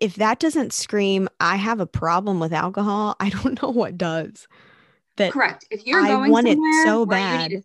if 0.00 0.16
that 0.16 0.38
doesn't 0.38 0.72
scream 0.72 1.28
i 1.40 1.56
have 1.56 1.80
a 1.80 1.86
problem 1.86 2.40
with 2.40 2.52
alcohol 2.52 3.16
i 3.20 3.28
don't 3.28 3.62
know 3.62 3.70
what 3.70 3.98
does. 3.98 4.46
That 5.16 5.32
correct. 5.32 5.66
If 5.70 5.86
you're 5.86 6.00
going 6.00 6.28
I 6.28 6.28
want 6.30 6.48
it 6.48 6.58
so 6.84 7.04
bad 7.04 7.52
you 7.52 7.58
to, 7.58 7.64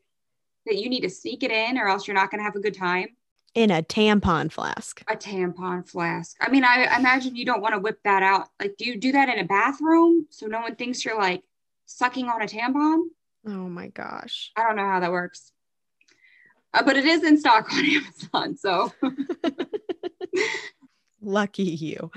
that 0.65 0.75
you 0.75 0.89
need 0.89 1.01
to 1.01 1.09
sneak 1.09 1.43
it 1.43 1.51
in 1.51 1.77
or 1.77 1.87
else 1.87 2.07
you're 2.07 2.15
not 2.15 2.29
going 2.29 2.39
to 2.39 2.43
have 2.43 2.55
a 2.55 2.59
good 2.59 2.75
time. 2.75 3.07
In 3.55 3.71
a 3.71 3.81
tampon 3.81 4.51
flask. 4.51 5.01
A 5.07 5.15
tampon 5.15 5.89
flask. 5.89 6.35
I 6.41 6.49
mean 6.49 6.63
I, 6.63 6.83
I 6.83 6.99
imagine 6.99 7.35
you 7.35 7.45
don't 7.45 7.61
want 7.61 7.73
to 7.73 7.79
whip 7.79 7.99
that 8.03 8.21
out. 8.21 8.49
Like 8.59 8.75
do 8.77 8.85
you 8.85 8.99
do 8.99 9.13
that 9.13 9.29
in 9.29 9.39
a 9.39 9.45
bathroom 9.45 10.27
so 10.29 10.45
no 10.47 10.59
one 10.59 10.75
thinks 10.75 11.05
you're 11.05 11.17
like 11.17 11.43
sucking 11.85 12.27
on 12.27 12.41
a 12.41 12.45
tampon? 12.45 13.03
Oh 13.45 13.69
my 13.69 13.87
gosh. 13.87 14.51
I 14.57 14.63
don't 14.63 14.75
know 14.75 14.85
how 14.85 14.99
that 14.99 15.11
works. 15.11 15.53
Uh, 16.73 16.83
but 16.83 16.97
it 16.97 17.05
is 17.05 17.23
in 17.23 17.39
stock 17.39 17.71
on 17.73 17.85
amazon 17.85 18.57
so 18.57 18.91
Lucky 21.21 21.63
you. 21.63 22.11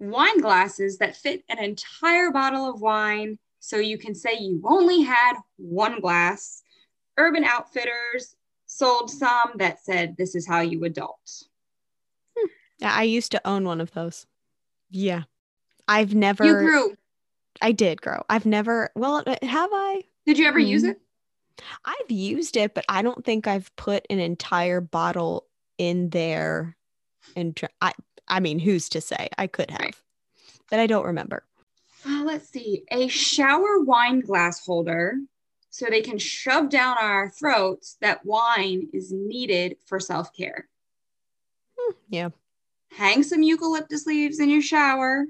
Wine 0.00 0.40
glasses 0.40 0.98
that 0.98 1.16
fit 1.16 1.44
an 1.48 1.58
entire 1.58 2.30
bottle 2.30 2.68
of 2.68 2.80
wine 2.80 3.38
So 3.60 3.78
you 3.78 3.98
can 3.98 4.14
say 4.14 4.38
you 4.38 4.62
only 4.64 5.02
had 5.02 5.34
one 5.56 6.00
glass. 6.00 6.62
Urban 7.16 7.44
Outfitters 7.44 8.36
sold 8.66 9.10
some 9.10 9.52
that 9.56 9.84
said, 9.84 10.16
This 10.16 10.34
is 10.34 10.46
how 10.46 10.60
you 10.60 10.84
adult. 10.84 11.44
Hmm. 12.38 12.48
Yeah, 12.78 12.92
I 12.94 13.02
used 13.02 13.32
to 13.32 13.46
own 13.46 13.64
one 13.64 13.80
of 13.80 13.92
those. 13.92 14.26
Yeah. 14.90 15.24
I've 15.88 16.14
never. 16.14 16.44
You 16.44 16.54
grew. 16.54 16.96
I 17.60 17.72
did 17.72 18.00
grow. 18.00 18.22
I've 18.28 18.46
never, 18.46 18.90
well, 18.94 19.22
uh, 19.26 19.34
have 19.42 19.70
I? 19.72 20.04
Did 20.26 20.38
you 20.38 20.46
ever 20.46 20.60
mm-hmm. 20.60 20.68
use 20.68 20.84
it? 20.84 21.00
I've 21.84 22.10
used 22.10 22.56
it, 22.56 22.74
but 22.74 22.84
I 22.88 23.02
don't 23.02 23.24
think 23.24 23.48
I've 23.48 23.74
put 23.74 24.06
an 24.10 24.20
entire 24.20 24.80
bottle 24.80 25.46
in 25.76 26.10
there. 26.10 26.76
And 27.36 27.56
tr- 27.56 27.66
I, 27.80 27.92
I 28.26 28.40
mean, 28.40 28.58
who's 28.58 28.88
to 28.90 29.00
say? 29.00 29.28
I 29.38 29.46
could 29.46 29.70
have, 29.70 29.80
right. 29.80 29.96
but 30.70 30.80
I 30.80 30.86
don't 30.86 31.06
remember. 31.06 31.44
Uh, 32.06 32.22
let's 32.24 32.48
see. 32.48 32.84
A 32.90 33.08
shower 33.08 33.80
wine 33.80 34.20
glass 34.20 34.64
holder 34.64 35.14
so 35.70 35.86
they 35.86 36.00
can 36.00 36.18
shove 36.18 36.70
down 36.70 36.96
our 36.98 37.28
throats 37.30 37.96
that 38.00 38.24
wine 38.24 38.88
is 38.92 39.12
needed 39.12 39.76
for 39.86 40.00
self 40.00 40.32
care. 40.32 40.68
Hmm, 41.78 41.94
yeah. 42.08 42.28
Hang 42.92 43.22
some 43.22 43.42
eucalyptus 43.42 44.06
leaves 44.06 44.40
in 44.40 44.48
your 44.48 44.62
shower 44.62 45.26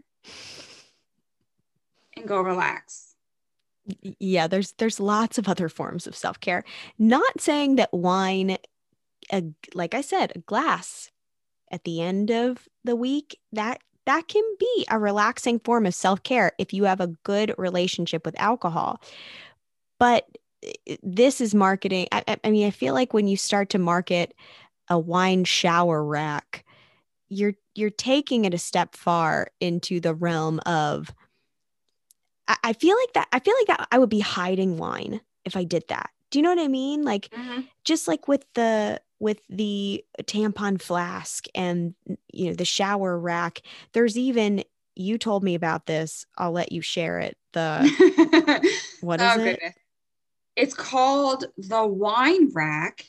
and 2.16 2.26
go 2.26 2.40
relax 2.40 3.14
yeah 4.18 4.46
there's 4.46 4.72
there's 4.72 5.00
lots 5.00 5.38
of 5.38 5.48
other 5.48 5.68
forms 5.68 6.06
of 6.06 6.16
self-care 6.16 6.64
not 6.98 7.40
saying 7.40 7.76
that 7.76 7.92
wine 7.92 8.58
a, 9.32 9.42
like 9.74 9.94
i 9.94 10.00
said 10.00 10.32
a 10.34 10.40
glass 10.40 11.10
at 11.70 11.84
the 11.84 12.00
end 12.00 12.30
of 12.30 12.68
the 12.84 12.96
week 12.96 13.38
that 13.52 13.80
that 14.06 14.26
can 14.28 14.44
be 14.58 14.86
a 14.90 14.98
relaxing 14.98 15.58
form 15.60 15.84
of 15.86 15.94
self-care 15.94 16.52
if 16.58 16.72
you 16.72 16.84
have 16.84 17.00
a 17.00 17.08
good 17.24 17.54
relationship 17.58 18.24
with 18.24 18.38
alcohol 18.40 19.00
but 19.98 20.26
eh, 20.62 20.96
this 21.02 21.40
is 21.40 21.54
marketing 21.54 22.06
I, 22.12 22.38
I 22.42 22.50
mean 22.50 22.66
i 22.66 22.70
feel 22.70 22.94
like 22.94 23.12
when 23.12 23.28
you 23.28 23.36
start 23.36 23.70
to 23.70 23.78
market 23.78 24.34
a 24.88 24.98
wine 24.98 25.44
shower 25.44 26.02
rack 26.04 26.64
you're 27.28 27.54
you're 27.74 27.90
taking 27.90 28.44
it 28.44 28.54
a 28.54 28.58
step 28.58 28.96
far 28.96 29.48
into 29.60 30.00
the 30.00 30.14
realm 30.14 30.60
of 30.66 31.12
I, 32.64 32.72
feel 32.72 32.96
like 32.96 33.12
that. 33.14 33.28
I 33.32 33.40
feel 33.40 33.54
like 33.58 33.78
that 33.78 33.88
I 33.92 33.98
would 33.98 34.08
be 34.08 34.20
hiding 34.20 34.78
wine 34.78 35.20
if 35.44 35.56
I 35.56 35.64
did 35.64 35.84
that. 35.88 36.10
Do 36.30 36.38
you 36.38 36.42
know 36.42 36.50
what 36.50 36.58
I 36.58 36.68
mean? 36.68 37.04
Like, 37.04 37.28
mm-hmm. 37.30 37.62
just 37.84 38.08
like 38.08 38.28
with 38.28 38.44
the 38.54 39.00
with 39.20 39.40
the 39.48 40.04
tampon 40.22 40.80
flask 40.80 41.46
and 41.54 41.94
you 42.32 42.46
know 42.46 42.54
the 42.54 42.64
shower 42.64 43.18
rack. 43.18 43.62
There's 43.92 44.16
even 44.16 44.64
you 44.94 45.18
told 45.18 45.44
me 45.44 45.54
about 45.54 45.86
this. 45.86 46.26
I'll 46.36 46.52
let 46.52 46.72
you 46.72 46.82
share 46.82 47.18
it. 47.20 47.36
The 47.52 47.80
what 49.00 49.20
is 49.20 49.26
oh, 49.26 49.40
it? 49.40 49.44
Goodness. 49.44 49.74
It's 50.56 50.74
called 50.74 51.44
the 51.56 51.86
wine 51.86 52.50
rack 52.52 53.04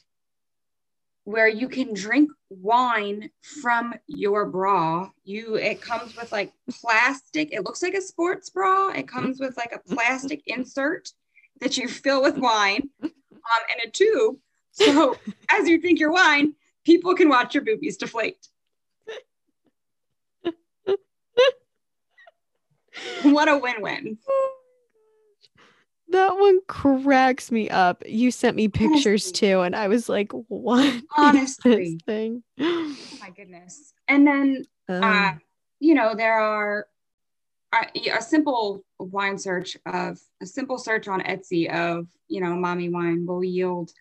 where 1.23 1.47
you 1.47 1.67
can 1.67 1.93
drink 1.93 2.29
wine 2.49 3.29
from 3.61 3.93
your 4.07 4.45
bra. 4.45 5.09
You 5.23 5.55
it 5.55 5.81
comes 5.81 6.15
with 6.15 6.31
like 6.31 6.51
plastic. 6.81 7.53
It 7.53 7.63
looks 7.63 7.83
like 7.83 7.93
a 7.93 8.01
sports 8.01 8.49
bra. 8.49 8.89
It 8.89 9.07
comes 9.07 9.39
with 9.39 9.57
like 9.57 9.73
a 9.73 9.93
plastic 9.93 10.41
insert 10.47 11.09
that 11.61 11.77
you 11.77 11.87
fill 11.87 12.21
with 12.21 12.37
wine 12.37 12.89
um, 13.03 13.09
and 13.71 13.87
a 13.87 13.91
tube. 13.91 14.37
So 14.79 15.19
as 15.51 15.67
you 15.67 15.79
drink 15.79 15.99
your 15.99 16.11
wine, 16.11 16.55
people 16.85 17.13
can 17.15 17.27
watch 17.29 17.53
your 17.53 17.63
boobies 17.63 17.97
deflate. 17.97 18.47
what 23.21 23.49
a 23.49 23.57
win-win. 23.57 24.17
That 26.11 26.37
one 26.37 26.59
cracks 26.67 27.51
me 27.51 27.69
up. 27.69 28.03
You 28.07 28.31
sent 28.31 28.55
me 28.55 28.67
pictures 28.67 29.25
Honestly. 29.25 29.47
too, 29.49 29.61
and 29.61 29.75
I 29.75 29.89
was 29.89 30.09
like, 30.09 30.31
"What?" 30.31 31.03
Honestly, 31.17 31.99
thing. 32.05 32.41
Oh 32.59 32.95
my 33.19 33.29
goodness! 33.29 33.93
And 34.07 34.25
then, 34.25 34.63
um, 34.87 35.03
uh, 35.03 35.33
you 35.79 35.93
know, 35.93 36.15
there 36.15 36.39
are 36.39 36.87
uh, 37.73 37.85
a 38.11 38.21
simple 38.23 38.83
wine 38.97 39.37
search 39.37 39.77
of 39.85 40.19
a 40.41 40.47
simple 40.47 40.79
search 40.79 41.07
on 41.07 41.21
Etsy 41.21 41.71
of 41.71 42.07
you 42.27 42.41
know, 42.41 42.55
mommy 42.55 42.89
wine 42.89 43.25
will 43.25 43.43
yield 43.43 43.91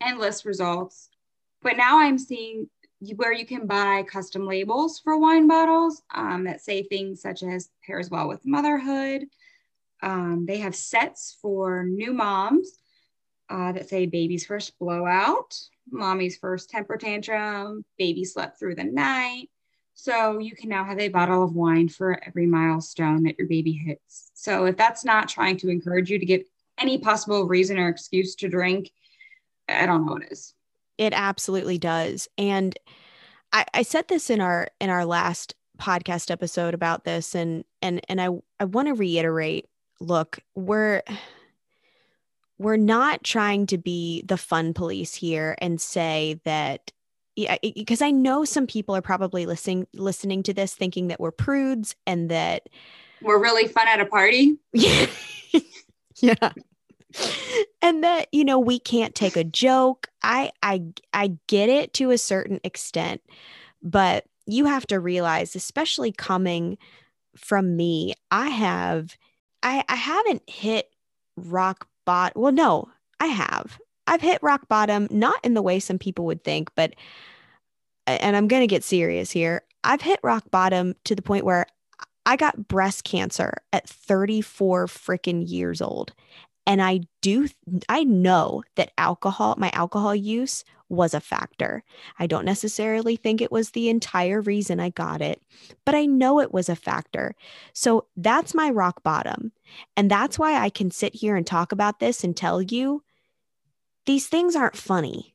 endless 0.00 0.44
results. 0.44 1.08
But 1.62 1.76
now 1.76 1.98
I'm 1.98 2.18
seeing 2.18 2.68
where 3.16 3.32
you 3.32 3.46
can 3.46 3.66
buy 3.66 4.02
custom 4.04 4.46
labels 4.46 5.00
for 5.00 5.18
wine 5.18 5.46
bottles 5.46 6.02
um, 6.14 6.44
that 6.44 6.62
say 6.62 6.82
things 6.82 7.20
such 7.20 7.42
as 7.42 7.70
pairs 7.86 8.08
well 8.10 8.28
with 8.28 8.46
motherhood 8.46 9.26
um, 10.02 10.44
they 10.46 10.58
have 10.58 10.74
sets 10.74 11.36
for 11.40 11.84
new 11.84 12.12
moms 12.12 12.78
uh, 13.48 13.72
that 13.72 13.88
say 13.88 14.06
baby's 14.06 14.46
first 14.46 14.78
blowout, 14.78 15.58
mommy's 15.90 16.36
first 16.36 16.70
temper 16.70 16.96
tantrum, 16.96 17.84
baby 17.98 18.24
slept 18.24 18.58
through 18.58 18.74
the 18.74 18.84
night. 18.84 19.48
So 19.94 20.38
you 20.38 20.54
can 20.54 20.68
now 20.68 20.84
have 20.84 20.98
a 20.98 21.08
bottle 21.08 21.42
of 21.42 21.54
wine 21.54 21.88
for 21.88 22.22
every 22.26 22.46
milestone 22.46 23.22
that 23.22 23.38
your 23.38 23.46
baby 23.46 23.72
hits. 23.72 24.30
So 24.34 24.66
if 24.66 24.76
that's 24.76 25.04
not 25.04 25.28
trying 25.28 25.56
to 25.58 25.70
encourage 25.70 26.10
you 26.10 26.18
to 26.18 26.26
get 26.26 26.46
any 26.78 26.98
possible 26.98 27.44
reason 27.44 27.78
or 27.78 27.88
excuse 27.88 28.34
to 28.36 28.48
drink, 28.48 28.90
I 29.68 29.86
don't 29.86 30.06
know 30.06 30.12
what 30.12 30.22
it 30.22 30.32
is. 30.32 30.54
It 30.98 31.12
absolutely 31.14 31.78
does. 31.78 32.28
And 32.38 32.78
I, 33.52 33.64
I 33.74 33.82
said 33.82 34.08
this 34.08 34.30
in 34.30 34.40
our 34.40 34.68
in 34.80 34.90
our 34.90 35.04
last 35.04 35.54
podcast 35.78 36.30
episode 36.30 36.74
about 36.74 37.04
this 37.04 37.34
and 37.34 37.64
and 37.82 38.00
and 38.08 38.20
I 38.20 38.28
I 38.58 38.64
want 38.64 38.88
to 38.88 38.94
reiterate 38.94 39.68
look, 40.00 40.38
we're 40.54 41.02
we're 42.58 42.76
not 42.76 43.22
trying 43.22 43.66
to 43.66 43.78
be 43.78 44.22
the 44.22 44.36
fun 44.36 44.72
police 44.72 45.14
here 45.14 45.56
and 45.58 45.80
say 45.80 46.40
that 46.44 46.92
yeah, 47.34 47.56
because 47.62 48.00
I 48.00 48.10
know 48.10 48.46
some 48.46 48.66
people 48.66 48.96
are 48.96 49.02
probably 49.02 49.44
listening 49.44 49.86
listening 49.92 50.42
to 50.44 50.54
this 50.54 50.74
thinking 50.74 51.08
that 51.08 51.20
we're 51.20 51.32
prudes 51.32 51.94
and 52.06 52.30
that 52.30 52.68
we're 53.20 53.40
really 53.40 53.68
fun 53.68 53.88
at 53.88 54.00
a 54.00 54.06
party. 54.06 54.56
Yeah. 54.72 55.06
yeah. 56.20 56.52
And 57.82 58.02
that, 58.02 58.26
you 58.32 58.44
know, 58.44 58.58
we 58.58 58.80
can't 58.80 59.14
take 59.14 59.36
a 59.36 59.44
joke. 59.44 60.08
I 60.22 60.50
I 60.62 60.82
I 61.12 61.38
get 61.46 61.68
it 61.68 61.92
to 61.94 62.10
a 62.10 62.18
certain 62.18 62.58
extent, 62.64 63.22
but 63.82 64.24
you 64.46 64.64
have 64.64 64.86
to 64.88 64.98
realize, 64.98 65.54
especially 65.54 66.10
coming 66.10 66.78
from 67.36 67.76
me, 67.76 68.14
I 68.30 68.48
have 68.48 69.16
I, 69.62 69.84
I 69.88 69.96
haven't 69.96 70.48
hit 70.48 70.90
rock 71.36 71.88
bottom. 72.04 72.40
Well, 72.40 72.52
no, 72.52 72.88
I 73.20 73.26
have. 73.26 73.78
I've 74.06 74.20
hit 74.20 74.38
rock 74.42 74.68
bottom, 74.68 75.08
not 75.10 75.44
in 75.44 75.54
the 75.54 75.62
way 75.62 75.80
some 75.80 75.98
people 75.98 76.24
would 76.26 76.44
think, 76.44 76.70
but, 76.76 76.94
and 78.06 78.36
I'm 78.36 78.46
going 78.46 78.62
to 78.62 78.68
get 78.68 78.84
serious 78.84 79.32
here. 79.32 79.62
I've 79.82 80.02
hit 80.02 80.20
rock 80.22 80.50
bottom 80.52 80.94
to 81.04 81.16
the 81.16 81.22
point 81.22 81.44
where 81.44 81.66
I 82.24 82.36
got 82.36 82.68
breast 82.68 83.02
cancer 83.02 83.54
at 83.72 83.88
34 83.88 84.86
freaking 84.86 85.48
years 85.48 85.82
old. 85.82 86.12
And 86.66 86.82
I 86.82 87.00
do, 87.22 87.48
I 87.88 88.04
know 88.04 88.64
that 88.74 88.92
alcohol, 88.98 89.54
my 89.56 89.70
alcohol 89.70 90.14
use 90.14 90.64
was 90.88 91.14
a 91.14 91.20
factor. 91.20 91.82
I 92.18 92.26
don't 92.26 92.44
necessarily 92.44 93.16
think 93.16 93.40
it 93.40 93.52
was 93.52 93.70
the 93.70 93.88
entire 93.88 94.40
reason 94.40 94.80
I 94.80 94.90
got 94.90 95.20
it, 95.20 95.42
but 95.84 95.94
I 95.94 96.06
know 96.06 96.40
it 96.40 96.52
was 96.52 96.68
a 96.68 96.76
factor. 96.76 97.34
So 97.72 98.06
that's 98.16 98.54
my 98.54 98.70
rock 98.70 99.02
bottom. 99.02 99.52
And 99.96 100.10
that's 100.10 100.38
why 100.38 100.54
I 100.56 100.70
can 100.70 100.90
sit 100.90 101.14
here 101.14 101.36
and 101.36 101.46
talk 101.46 101.72
about 101.72 102.00
this 102.00 102.22
and 102.24 102.36
tell 102.36 102.62
you 102.62 103.02
these 104.06 104.28
things 104.28 104.56
aren't 104.56 104.76
funny. 104.76 105.34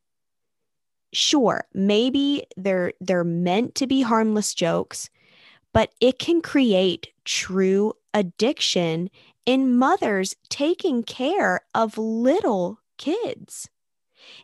Sure, 1.13 1.65
maybe 1.73 2.45
they're 2.55 2.93
they're 3.01 3.25
meant 3.25 3.75
to 3.75 3.87
be 3.87 4.01
harmless 4.01 4.53
jokes, 4.53 5.09
but 5.73 5.91
it 6.01 6.19
can 6.19 6.41
create 6.41 7.09
true 7.25 7.93
addiction 8.13 9.09
in 9.45 9.77
mothers 9.77 10.35
taking 10.49 11.03
care 11.03 11.61
of 11.73 11.97
little 11.97 12.79
kids 12.97 13.69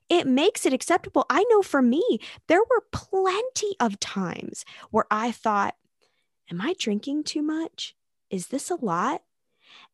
it 0.09 0.27
makes 0.27 0.65
it 0.65 0.73
acceptable. 0.73 1.25
I 1.29 1.43
know 1.49 1.61
for 1.61 1.81
me, 1.81 2.19
there 2.47 2.61
were 2.61 2.83
plenty 2.91 3.75
of 3.79 3.99
times 3.99 4.65
where 4.91 5.05
I 5.11 5.31
thought, 5.31 5.75
Am 6.49 6.61
I 6.61 6.75
drinking 6.79 7.25
too 7.25 7.41
much? 7.41 7.93
Is 8.29 8.47
this 8.47 8.69
a 8.69 8.75
lot? 8.75 9.23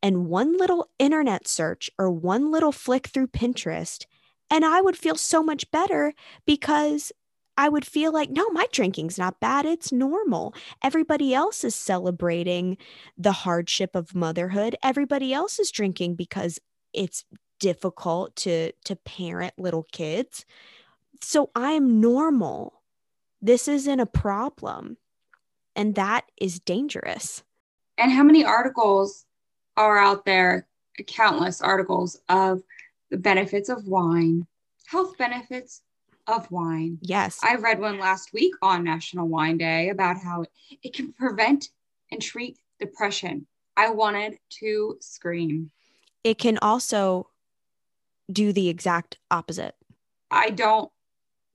And 0.03 0.27
one 0.27 0.55
little 0.55 0.89
internet 0.99 1.47
search 1.47 1.89
or 1.97 2.11
one 2.11 2.51
little 2.51 2.71
flick 2.71 3.07
through 3.07 3.27
Pinterest, 3.27 4.05
and 4.51 4.63
I 4.63 4.79
would 4.79 4.95
feel 4.95 5.15
so 5.15 5.41
much 5.41 5.71
better 5.71 6.13
because 6.45 7.11
I 7.57 7.69
would 7.69 7.85
feel 7.85 8.11
like, 8.11 8.29
no, 8.29 8.49
my 8.49 8.67
drinking's 8.71 9.17
not 9.17 9.39
bad. 9.39 9.65
It's 9.65 9.91
normal. 9.91 10.55
Everybody 10.83 11.33
else 11.33 11.63
is 11.63 11.75
celebrating 11.75 12.77
the 13.17 13.31
hardship 13.31 13.95
of 13.95 14.15
motherhood. 14.15 14.75
Everybody 14.83 15.33
else 15.33 15.59
is 15.59 15.71
drinking 15.71 16.15
because 16.15 16.59
it's 16.93 17.25
difficult 17.59 18.35
to 18.35 18.71
to 18.85 18.95
parent 18.95 19.53
little 19.57 19.87
kids. 19.91 20.45
So 21.21 21.51
I 21.55 21.71
am 21.71 22.01
normal. 22.01 22.81
This 23.41 23.67
isn't 23.67 23.99
a 23.99 24.05
problem. 24.05 24.97
And 25.75 25.95
that 25.95 26.25
is 26.39 26.59
dangerous. 26.59 27.43
And 27.97 28.11
how 28.11 28.23
many 28.23 28.43
articles 28.43 29.25
are 29.77 29.97
out 29.97 30.25
there 30.25 30.67
countless 31.07 31.61
articles 31.61 32.19
of 32.29 32.61
the 33.09 33.17
benefits 33.17 33.69
of 33.69 33.87
wine, 33.87 34.45
health 34.85 35.17
benefits 35.17 35.81
of 36.27 36.49
wine. 36.51 36.97
Yes. 37.01 37.39
I 37.43 37.55
read 37.55 37.79
one 37.79 37.99
last 37.99 38.33
week 38.33 38.53
on 38.61 38.83
National 38.83 39.27
Wine 39.27 39.57
Day 39.57 39.89
about 39.89 40.17
how 40.17 40.45
it 40.81 40.93
can 40.93 41.13
prevent 41.13 41.69
and 42.11 42.21
treat 42.21 42.57
depression. 42.79 43.47
I 43.75 43.89
wanted 43.89 44.37
to 44.59 44.97
scream. 45.01 45.71
It 46.23 46.37
can 46.37 46.57
also 46.61 47.29
do 48.31 48.53
the 48.53 48.69
exact 48.69 49.17
opposite. 49.29 49.75
I 50.31 50.49
don't 50.49 50.91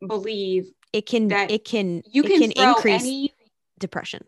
believe 0.06 0.70
it 0.92 1.06
can 1.06 1.28
that 1.28 1.50
it 1.50 1.64
can 1.64 2.02
you 2.10 2.22
can, 2.22 2.40
can 2.40 2.52
increase 2.52 3.02
any 3.02 3.34
depression. 3.78 4.24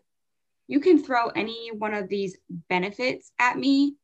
you 0.67 0.79
can 0.79 1.01
throw 1.01 1.27
any 1.29 1.71
one 1.71 1.93
of 1.93 2.09
these 2.09 2.37
benefits 2.69 3.31
at 3.39 3.57
me 3.57 3.95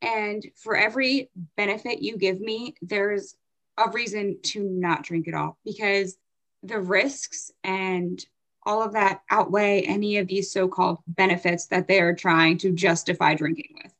and 0.00 0.46
for 0.54 0.76
every 0.76 1.28
benefit 1.56 2.00
you 2.00 2.16
give 2.16 2.40
me 2.40 2.74
there's 2.82 3.36
a 3.78 3.90
reason 3.90 4.38
to 4.42 4.62
not 4.62 5.02
drink 5.02 5.28
at 5.28 5.34
all 5.34 5.58
because 5.64 6.16
the 6.62 6.78
risks 6.78 7.50
and 7.64 8.24
all 8.66 8.82
of 8.82 8.92
that 8.92 9.22
outweigh 9.30 9.82
any 9.82 10.18
of 10.18 10.26
these 10.26 10.50
so-called 10.50 10.98
benefits 11.06 11.66
that 11.66 11.88
they 11.88 12.00
are 12.00 12.14
trying 12.14 12.58
to 12.58 12.72
justify 12.72 13.34
drinking 13.34 13.70
with 13.82 13.92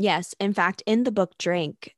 Yes. 0.00 0.34
In 0.40 0.54
fact, 0.54 0.82
in 0.86 1.04
the 1.04 1.12
book 1.12 1.36
Drink, 1.36 1.94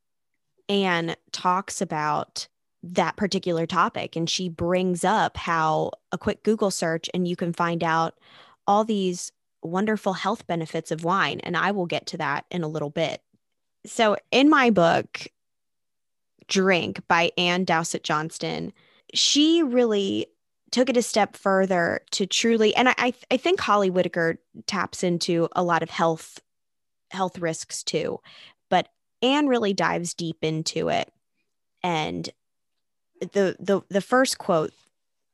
Anne 0.68 1.14
talks 1.30 1.80
about 1.80 2.48
that 2.82 3.14
particular 3.14 3.64
topic 3.64 4.16
and 4.16 4.28
she 4.28 4.48
brings 4.48 5.04
up 5.04 5.36
how 5.36 5.92
a 6.10 6.18
quick 6.18 6.42
Google 6.42 6.72
search 6.72 7.08
and 7.14 7.28
you 7.28 7.36
can 7.36 7.52
find 7.52 7.84
out 7.84 8.18
all 8.66 8.82
these 8.82 9.30
wonderful 9.62 10.14
health 10.14 10.48
benefits 10.48 10.90
of 10.90 11.04
wine. 11.04 11.38
And 11.44 11.56
I 11.56 11.70
will 11.70 11.86
get 11.86 12.06
to 12.08 12.16
that 12.16 12.44
in 12.50 12.64
a 12.64 12.68
little 12.68 12.90
bit. 12.90 13.22
So, 13.86 14.16
in 14.32 14.50
my 14.50 14.70
book, 14.70 15.28
Drink 16.48 17.00
by 17.09 17.31
Anne 17.38 17.64
Dowsett 17.64 18.05
Johnston, 18.05 18.72
she 19.14 19.62
really 19.62 20.26
took 20.70 20.88
it 20.88 20.96
a 20.96 21.02
step 21.02 21.37
further 21.37 22.00
to 22.12 22.26
truly, 22.26 22.74
and 22.74 22.88
I, 22.88 22.94
I, 22.98 23.14
I 23.31 23.37
think 23.37 23.61
Holly 23.61 23.90
Whitaker 23.90 24.38
taps 24.66 25.02
into 25.02 25.48
a 25.52 25.62
lot 25.62 25.83
of 25.83 25.90
health 25.90 26.40
health 27.11 27.38
risks 27.38 27.83
too. 27.83 28.20
But 28.70 28.88
Anne 29.20 29.46
really 29.46 29.74
dives 29.74 30.14
deep 30.14 30.38
into 30.42 30.88
it. 30.88 31.12
And 31.83 32.28
the 33.20 33.57
the 33.61 33.83
the 33.88 34.00
first 34.00 34.38
quote 34.38 34.72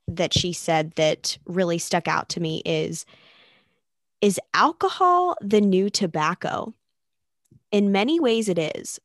that 0.09 0.35
she 0.35 0.53
said 0.53 0.92
that 0.97 1.38
really 1.47 1.79
stuck 1.79 2.09
out 2.09 2.29
to 2.31 2.40
me 2.40 2.62
is 2.64 3.07
is 4.21 4.40
alcohol 4.55 5.37
the 5.40 5.61
new 5.61 5.88
tobacco? 5.88 6.75
In 7.71 7.92
many 7.92 8.18
ways 8.18 8.49
it 8.49 8.59
is. 8.59 8.99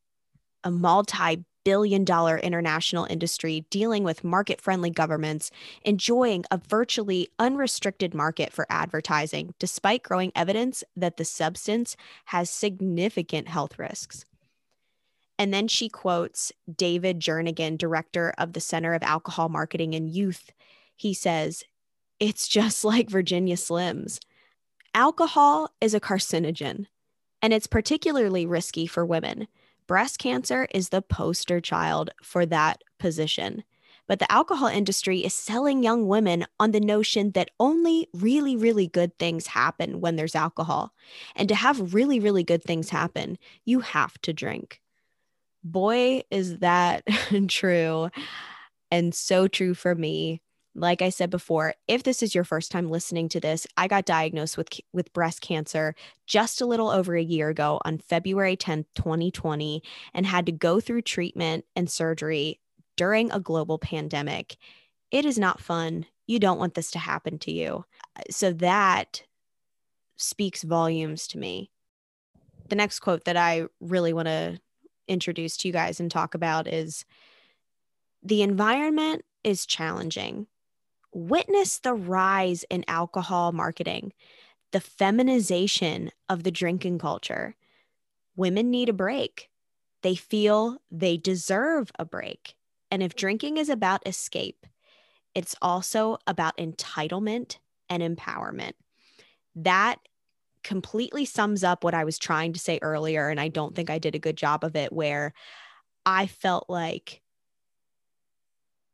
A 0.63 0.71
multi 0.71 1.43
billion 1.63 2.03
dollar 2.03 2.37
international 2.37 3.05
industry 3.05 3.65
dealing 3.69 4.03
with 4.03 4.23
market 4.23 4.61
friendly 4.61 4.89
governments, 4.89 5.51
enjoying 5.83 6.43
a 6.51 6.57
virtually 6.57 7.29
unrestricted 7.39 8.13
market 8.13 8.53
for 8.53 8.65
advertising, 8.69 9.53
despite 9.59 10.03
growing 10.03 10.31
evidence 10.35 10.83
that 10.95 11.17
the 11.17 11.25
substance 11.25 11.95
has 12.25 12.49
significant 12.49 13.47
health 13.47 13.79
risks. 13.79 14.25
And 15.39 15.53
then 15.53 15.67
she 15.67 15.89
quotes 15.89 16.51
David 16.73 17.19
Jernigan, 17.19 17.77
director 17.77 18.33
of 18.37 18.53
the 18.53 18.61
Center 18.61 18.93
of 18.93 19.03
Alcohol 19.03 19.49
Marketing 19.49 19.95
and 19.95 20.09
Youth. 20.09 20.51
He 20.95 21.13
says, 21.13 21.63
It's 22.19 22.47
just 22.47 22.85
like 22.85 23.09
Virginia 23.09 23.55
Slims. 23.55 24.19
Alcohol 24.95 25.71
is 25.81 25.95
a 25.95 25.99
carcinogen, 25.99 26.85
and 27.41 27.51
it's 27.51 27.65
particularly 27.65 28.45
risky 28.45 28.85
for 28.85 29.03
women 29.03 29.47
breast 29.87 30.19
cancer 30.19 30.67
is 30.73 30.89
the 30.89 31.01
poster 31.01 31.59
child 31.59 32.11
for 32.21 32.45
that 32.45 32.83
position. 32.99 33.63
But 34.07 34.19
the 34.19 34.31
alcohol 34.31 34.67
industry 34.67 35.19
is 35.19 35.33
selling 35.33 35.81
young 35.81 36.07
women 36.07 36.45
on 36.59 36.71
the 36.71 36.79
notion 36.79 37.31
that 37.31 37.51
only 37.59 38.09
really, 38.13 38.55
really 38.55 38.87
good 38.87 39.17
things 39.17 39.47
happen 39.47 40.01
when 40.01 40.17
there's 40.17 40.35
alcohol. 40.35 40.93
And 41.35 41.47
to 41.49 41.55
have 41.55 41.93
really, 41.93 42.19
really 42.19 42.43
good 42.43 42.63
things 42.63 42.89
happen, 42.89 43.37
you 43.63 43.79
have 43.79 44.19
to 44.23 44.33
drink. 44.33 44.81
Boy, 45.63 46.23
is 46.29 46.57
that 46.59 47.05
true. 47.47 48.09
And 48.91 49.15
so 49.15 49.47
true 49.47 49.73
for 49.73 49.95
me 49.95 50.41
like 50.75 51.01
I 51.01 51.09
said 51.09 51.29
before, 51.29 51.75
if 51.87 52.03
this 52.03 52.23
is 52.23 52.33
your 52.33 52.43
first 52.43 52.71
time 52.71 52.89
listening 52.89 53.29
to 53.29 53.39
this, 53.39 53.67
I 53.77 53.87
got 53.87 54.05
diagnosed 54.05 54.57
with 54.57 54.69
with 54.91 55.13
breast 55.13 55.41
cancer 55.41 55.95
just 56.25 56.61
a 56.61 56.65
little 56.65 56.89
over 56.89 57.15
a 57.15 57.23
year 57.23 57.49
ago 57.49 57.79
on 57.85 57.99
February 57.99 58.57
10th, 58.57 58.85
2020 58.95 59.83
and 60.13 60.25
had 60.25 60.45
to 60.47 60.51
go 60.51 60.79
through 60.79 61.03
treatment 61.03 61.65
and 61.75 61.89
surgery 61.89 62.59
during 62.97 63.31
a 63.31 63.39
global 63.39 63.77
pandemic. 63.77 64.57
It 65.11 65.25
is 65.25 65.37
not 65.37 65.61
fun. 65.61 66.07
You 66.25 66.39
don't 66.39 66.59
want 66.59 66.73
this 66.73 66.91
to 66.91 66.99
happen 66.99 67.37
to 67.39 67.51
you. 67.51 67.85
So 68.31 68.51
that 68.53 69.23
speaks 70.15 70.63
volumes 70.63 71.27
to 71.27 71.37
me. 71.37 71.69
The 72.69 72.75
next 72.75 72.99
quote 72.99 73.25
that 73.25 73.37
I 73.37 73.65
really 73.79 74.13
want 74.13 74.27
to 74.27 74.59
introduce 75.07 75.57
to 75.57 75.67
you 75.67 75.73
guys 75.73 75.99
and 75.99 76.09
talk 76.09 76.33
about 76.33 76.67
is 76.67 77.05
the 78.23 78.41
environment 78.41 79.23
is 79.43 79.65
challenging 79.65 80.47
witness 81.13 81.79
the 81.79 81.93
rise 81.93 82.65
in 82.69 82.83
alcohol 82.87 83.51
marketing, 83.51 84.13
the 84.71 84.79
feminization 84.79 86.11
of 86.29 86.43
the 86.43 86.51
drinking 86.51 86.99
culture. 86.99 87.55
Women 88.35 88.71
need 88.71 88.89
a 88.89 88.93
break. 88.93 89.49
They 90.01 90.15
feel 90.15 90.77
they 90.91 91.17
deserve 91.17 91.91
a 91.97 92.05
break. 92.05 92.55
And 92.91 93.01
if 93.01 93.15
drinking 93.15 93.57
is 93.57 93.69
about 93.69 94.07
escape, 94.07 94.65
it's 95.33 95.55
also 95.61 96.17
about 96.27 96.57
entitlement 96.57 97.57
and 97.89 98.03
empowerment. 98.03 98.73
That 99.55 99.97
completely 100.63 101.25
sums 101.25 101.63
up 101.63 101.83
what 101.83 101.93
I 101.93 102.03
was 102.03 102.19
trying 102.19 102.53
to 102.53 102.59
say 102.59 102.79
earlier. 102.81 103.29
And 103.29 103.39
I 103.39 103.47
don't 103.47 103.75
think 103.75 103.89
I 103.89 103.97
did 103.99 104.15
a 104.15 104.19
good 104.19 104.37
job 104.37 104.63
of 104.63 104.75
it, 104.75 104.93
where 104.93 105.33
I 106.05 106.27
felt 106.27 106.69
like 106.69 107.22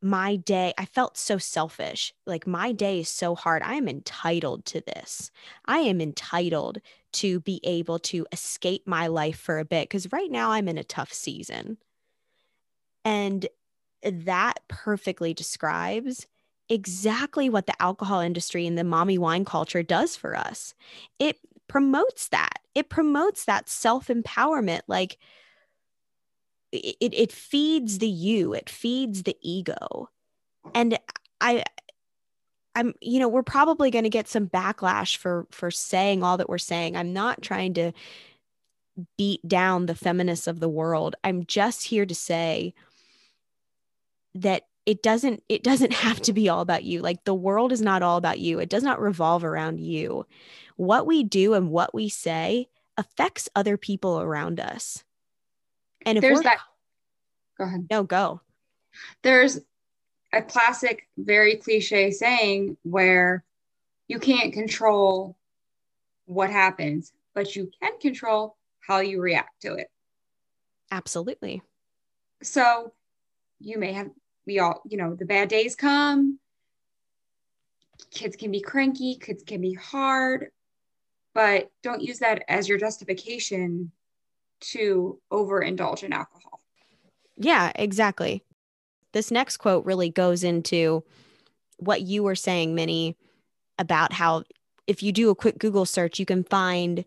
my 0.02 0.38
day, 0.38 0.74
I 0.78 0.86
felt 0.86 1.18
so 1.18 1.38
selfish. 1.38 2.14
Like 2.26 2.48
my 2.48 2.72
day 2.72 3.00
is 3.02 3.10
so 3.10 3.36
hard. 3.36 3.62
I 3.64 3.76
am 3.76 3.88
entitled 3.88 4.66
to 4.68 4.82
this. 4.82 5.32
I 5.66 5.80
am 5.80 6.00
entitled 6.02 6.80
to 7.14 7.40
be 7.42 7.60
able 7.64 8.00
to 8.00 8.26
escape 8.32 8.88
my 8.88 9.08
life 9.08 9.38
for 9.38 9.60
a 9.60 9.66
bit 9.66 9.90
because 9.90 10.12
right 10.12 10.32
now 10.32 10.52
I'm 10.52 10.68
in 10.68 10.78
a 10.78 10.84
tough 10.84 11.12
season. 11.12 11.78
And 13.04 13.48
that 14.04 14.60
perfectly 14.68 15.34
describes 15.34 16.28
exactly 16.70 17.50
what 17.50 17.66
the 17.66 17.82
alcohol 17.82 18.22
industry 18.22 18.68
and 18.68 18.78
the 18.78 18.84
mommy 18.84 19.18
wine 19.18 19.44
culture 19.44 19.84
does 19.84 20.16
for 20.16 20.36
us. 20.36 20.74
It 21.18 21.40
promotes 21.68 22.30
that. 22.30 22.60
It 22.76 22.90
promotes 22.90 23.46
that 23.46 23.68
self 23.68 24.08
empowerment. 24.08 24.82
Like, 24.88 25.18
it, 26.72 27.14
it 27.14 27.32
feeds 27.32 28.00
the 28.00 28.08
you 28.08 28.54
it 28.54 28.70
feeds 28.70 29.24
the 29.24 29.38
ego. 29.42 30.10
And 30.74 31.00
i 31.42 31.64
i'm 32.76 32.94
you 33.02 33.20
know 33.20 33.30
we're 33.30 33.44
probably 33.44 33.90
going 33.90 34.04
to 34.04 34.10
get 34.10 34.28
some 34.28 34.48
backlash 34.48 35.16
for 35.16 35.48
for 35.52 35.72
saying 35.72 36.24
all 36.24 36.38
that 36.38 36.50
we're 36.50 36.58
saying. 36.58 36.96
I'm 36.96 37.14
not 37.14 37.42
trying 37.42 37.74
to 37.76 37.92
beat 39.18 39.48
down 39.48 39.86
the 39.86 39.96
feminists 39.96 40.48
of 40.48 40.60
the 40.60 40.70
world. 40.70 41.16
I'm 41.24 41.46
just 41.46 41.84
here 41.84 42.06
to 42.06 42.16
say 42.16 42.74
that 44.36 44.64
it 44.86 45.04
doesn't 45.04 45.44
it 45.50 45.64
doesn't 45.64 45.94
have 46.06 46.22
to 46.22 46.34
be 46.34 46.50
all 46.50 46.62
about 46.62 46.84
you. 46.84 47.02
Like 47.02 47.24
the 47.24 47.34
world 47.34 47.72
is 47.72 47.82
not 47.82 48.04
all 48.04 48.18
about 48.18 48.40
you. 48.40 48.60
It 48.60 48.70
does 48.70 48.84
not 48.84 49.02
revolve 49.02 49.44
around 49.44 49.80
you. 49.80 50.26
What 50.76 51.06
we 51.06 51.24
do 51.24 51.54
and 51.54 51.70
what 51.70 51.94
we 51.94 52.10
say 52.10 52.68
affects 52.98 53.50
other 53.56 53.78
people 53.78 54.20
around 54.20 54.60
us 54.60 55.04
and 56.06 56.18
if 56.18 56.22
there's 56.22 56.42
that 56.42 56.60
go 57.58 57.66
ahead. 57.66 57.88
No 57.90 58.04
go. 58.04 58.42
There's 59.22 59.60
a 60.34 60.42
classic 60.42 61.08
very 61.18 61.56
cliche 61.58 62.12
saying 62.12 62.78
where 62.84 63.44
you 64.08 64.20
can't 64.20 64.54
control 64.54 65.38
what 66.26 66.50
happens 66.50 67.12
but 67.34 67.56
you 67.56 67.72
can 67.82 67.98
control 68.00 68.58
how 68.80 69.00
you 69.00 69.22
react 69.22 69.62
to 69.62 69.76
it. 69.76 69.90
Absolutely. 70.92 71.62
So 72.42 72.94
you 73.60 73.78
may 73.78 73.94
have 73.94 74.10
we 74.46 74.60
all 74.60 74.82
you 74.86 74.98
know 74.98 75.16
the 75.16 75.26
bad 75.26 75.50
days 75.50 75.76
come. 75.76 76.40
Kids 78.12 78.36
can 78.36 78.52
be 78.52 78.62
cranky 78.62 79.16
kids 79.16 79.44
can 79.44 79.62
be 79.62 79.74
hard 79.74 80.48
but 81.34 81.70
don't 81.84 82.02
use 82.02 82.20
that 82.20 82.44
as 82.48 82.68
your 82.68 82.78
justification 82.78 83.92
to 84.60 85.20
overindulge 85.32 86.04
in 86.04 86.14
alcohol 86.14 86.62
yeah 87.38 87.72
exactly 87.76 88.44
this 89.14 89.32
next 89.32 89.58
quote 89.58 89.86
really 89.86 90.10
goes 90.10 90.44
into 90.44 91.04
what 91.78 92.02
you 92.02 92.24
were 92.24 92.36
saying 92.36 92.76
minnie 92.76 93.16
about 93.78 94.14
how 94.14 94.44
if 94.88 95.02
you 95.02 95.12
do 95.12 95.30
a 95.30 95.36
quick 95.36 95.58
google 95.58 95.86
search 95.86 96.20
you 96.20 96.26
can 96.26 96.44
find 96.44 97.06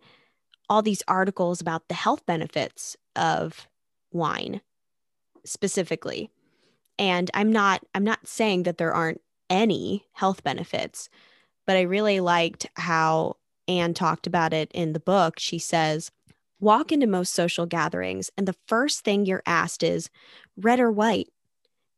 all 0.68 0.80
these 0.82 1.02
articles 1.06 1.60
about 1.60 1.88
the 1.88 1.94
health 1.94 2.24
benefits 2.24 2.96
of 3.14 3.68
wine 4.10 4.60
specifically. 5.44 6.30
And 6.98 7.30
I'm 7.34 7.52
not 7.52 7.82
I'm 7.94 8.04
not 8.04 8.26
saying 8.26 8.64
that 8.64 8.78
there 8.78 8.94
aren't 8.94 9.20
any 9.50 10.06
health 10.12 10.42
benefits, 10.42 11.08
but 11.66 11.76
I 11.76 11.82
really 11.82 12.20
liked 12.20 12.66
how 12.76 13.36
Anne 13.68 13.94
talked 13.94 14.26
about 14.26 14.52
it 14.52 14.70
in 14.72 14.92
the 14.92 15.00
book. 15.00 15.38
She 15.38 15.58
says, 15.58 16.10
Walk 16.62 16.92
into 16.92 17.08
most 17.08 17.34
social 17.34 17.66
gatherings, 17.66 18.30
and 18.36 18.46
the 18.46 18.54
first 18.68 19.00
thing 19.00 19.26
you're 19.26 19.42
asked 19.46 19.82
is 19.82 20.08
red 20.56 20.78
or 20.78 20.92
white. 20.92 21.26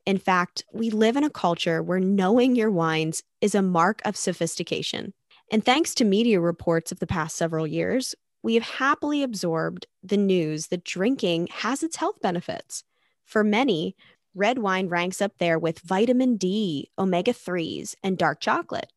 In 0.07 0.17
fact, 0.17 0.65
we 0.73 0.89
live 0.89 1.19
in 1.19 1.23
a 1.23 1.29
culture 1.29 1.83
where 1.83 2.01
knowing 2.01 2.57
your 2.57 2.71
wines 2.71 3.23
is 3.43 3.55
a 3.55 3.61
mark 3.61 4.01
of 4.07 4.17
sophistication. 4.17 5.13
And 5.53 5.63
thanks 5.63 5.95
to 5.97 6.05
media 6.07 6.41
reports 6.41 6.91
of 6.91 6.99
the 6.99 7.07
past 7.07 7.37
several 7.37 7.67
years, 7.67 8.15
we 8.43 8.55
have 8.55 8.63
happily 8.63 9.23
absorbed 9.23 9.87
the 10.03 10.17
news 10.17 10.69
that 10.69 10.83
drinking 10.83 11.49
has 11.57 11.83
its 11.83 11.97
health 11.97 12.23
benefits. 12.23 12.85
For 13.23 13.45
many, 13.45 13.95
red 14.35 14.59
wine 14.61 14.89
ranks 14.89 15.21
up 15.21 15.33
there 15.37 15.59
with 15.59 15.81
vitamin 15.81 16.39
D, 16.39 16.89
omega 16.99 17.35
3s, 17.35 17.97
and 18.03 18.17
dark 18.17 18.41
chocolate. 18.41 18.91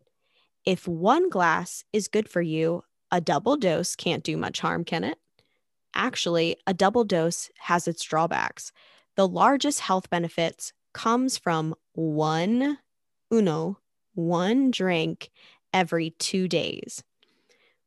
If 0.64 0.88
one 0.88 1.30
glass 1.30 1.84
is 1.92 2.08
good 2.08 2.30
for 2.30 2.42
you, 2.42 2.84
a 3.12 3.20
double 3.20 3.58
dose 3.58 3.98
can't 3.98 4.24
do 4.24 4.38
much 4.38 4.62
harm, 4.62 4.86
can 4.86 5.04
it? 5.04 5.18
Actually, 5.94 6.58
a 6.68 6.74
double 6.74 7.04
dose 7.04 7.50
has 7.60 7.88
its 7.88 8.04
drawbacks. 8.04 8.72
The 9.16 9.28
largest 9.28 9.80
health 9.80 10.10
benefits 10.10 10.74
comes 10.94 11.38
from 11.38 11.76
one 11.94 12.78
uno, 13.34 13.80
one 14.14 14.72
drink 14.72 15.30
every 15.74 16.12
2 16.12 16.48
days. 16.48 17.04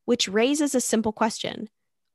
Which 0.04 0.28
raises 0.28 0.74
a 0.74 0.80
simple 0.80 1.12
question. 1.12 1.68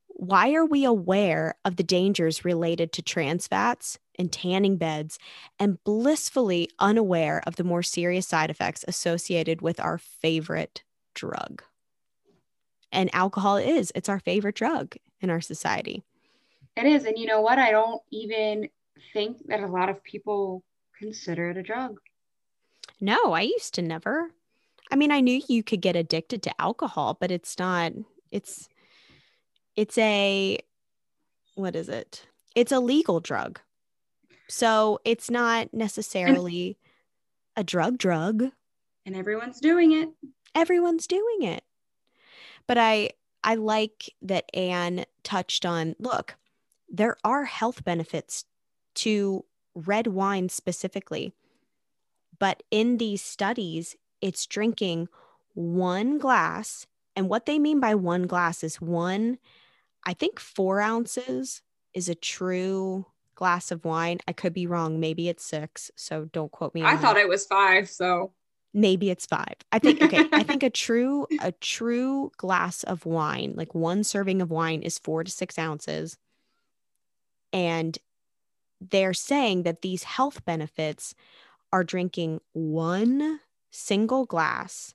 Why 0.07 0.53
are 0.53 0.65
we 0.65 0.85
aware 0.85 1.55
of 1.65 1.75
the 1.75 1.83
dangers 1.83 2.45
related 2.45 2.91
to 2.93 3.01
trans 3.01 3.47
fats 3.47 3.99
and 4.17 4.31
tanning 4.31 4.77
beds 4.77 5.19
and 5.59 5.83
blissfully 5.83 6.69
unaware 6.79 7.41
of 7.45 7.57
the 7.57 7.65
more 7.65 7.83
serious 7.83 8.27
side 8.27 8.49
effects 8.49 8.85
associated 8.87 9.61
with 9.61 9.79
our 9.79 9.97
favorite 9.97 10.83
drug? 11.13 11.63
And 12.91 13.13
alcohol 13.13 13.57
is, 13.57 13.91
it's 13.93 14.07
our 14.07 14.19
favorite 14.19 14.55
drug 14.55 14.95
in 15.21 15.29
our 15.29 15.41
society. 15.41 16.03
It 16.75 16.85
is. 16.85 17.05
And 17.05 17.17
you 17.17 17.25
know 17.25 17.41
what? 17.41 17.59
I 17.59 17.71
don't 17.71 18.01
even 18.11 18.69
think 19.13 19.37
that 19.47 19.61
a 19.61 19.67
lot 19.67 19.89
of 19.89 20.03
people 20.03 20.63
consider 20.99 21.49
it 21.49 21.57
a 21.57 21.63
drug. 21.63 21.99
No, 22.99 23.33
I 23.33 23.41
used 23.41 23.73
to 23.75 23.81
never. 23.81 24.31
I 24.91 24.95
mean, 24.95 25.11
I 25.11 25.21
knew 25.21 25.41
you 25.47 25.63
could 25.63 25.81
get 25.81 25.95
addicted 25.95 26.43
to 26.43 26.61
alcohol, 26.61 27.17
but 27.19 27.31
it's 27.31 27.57
not, 27.57 27.93
it's, 28.31 28.69
it's 29.75 29.97
a, 29.97 30.59
what 31.55 31.75
is 31.75 31.89
it? 31.89 32.27
It's 32.55 32.71
a 32.71 32.79
legal 32.79 33.19
drug. 33.19 33.59
So 34.47 34.99
it's 35.03 35.29
not 35.29 35.73
necessarily 35.73 36.77
and, 37.55 37.61
a 37.61 37.63
drug 37.63 37.97
drug. 37.97 38.51
And 39.05 39.15
everyone's 39.15 39.59
doing 39.59 39.93
it. 39.93 40.09
Everyone's 40.53 41.07
doing 41.07 41.41
it. 41.41 41.63
But 42.67 42.77
I, 42.77 43.11
I 43.45 43.55
like 43.55 44.13
that 44.23 44.49
Anne 44.53 45.05
touched 45.23 45.65
on 45.65 45.95
look, 45.99 46.35
there 46.89 47.15
are 47.23 47.45
health 47.45 47.83
benefits 47.85 48.43
to 48.95 49.45
red 49.75 50.07
wine 50.07 50.49
specifically. 50.49 51.31
But 52.39 52.63
in 52.71 52.97
these 52.97 53.21
studies, 53.21 53.95
it's 54.19 54.47
drinking 54.47 55.07
one 55.53 56.17
glass. 56.17 56.87
And 57.15 57.29
what 57.29 57.45
they 57.45 57.59
mean 57.59 57.79
by 57.79 57.95
one 57.95 58.23
glass 58.23 58.63
is 58.63 58.81
one, 58.81 59.37
I 60.05 60.13
think 60.13 60.39
four 60.39 60.81
ounces 60.81 61.61
is 61.93 62.09
a 62.09 62.15
true 62.15 63.05
glass 63.35 63.71
of 63.71 63.85
wine. 63.85 64.19
I 64.27 64.33
could 64.33 64.53
be 64.53 64.67
wrong. 64.67 64.99
Maybe 64.99 65.29
it's 65.29 65.45
six. 65.45 65.91
So 65.95 66.25
don't 66.25 66.51
quote 66.51 66.73
me. 66.73 66.83
I 66.83 66.97
thought 66.97 67.17
it 67.17 67.29
was 67.29 67.45
five. 67.45 67.89
So 67.89 68.33
maybe 68.75 69.09
it's 69.09 69.25
five. 69.25 69.55
I 69.71 69.79
think 69.79 70.01
okay 70.03 70.27
i 70.33 70.43
think 70.43 70.61
a 70.61 70.69
true 70.85 71.25
a 71.41 71.51
true 71.53 72.31
glass 72.37 72.83
of 72.83 73.05
wine 73.05 73.53
like 73.55 73.73
one 73.73 74.03
serving 74.03 74.41
of 74.41 74.51
wine 74.51 74.81
is 74.83 74.99
four 74.99 75.23
to 75.23 75.31
six 75.31 75.57
ounces. 75.57 76.17
And 77.53 77.97
they're 78.81 79.13
saying 79.13 79.63
that 79.63 79.81
these 79.81 80.03
health 80.03 80.43
benefits 80.45 81.15
are 81.71 81.83
drinking 81.83 82.41
one 82.51 83.39
single 83.71 84.25
glass 84.25 84.93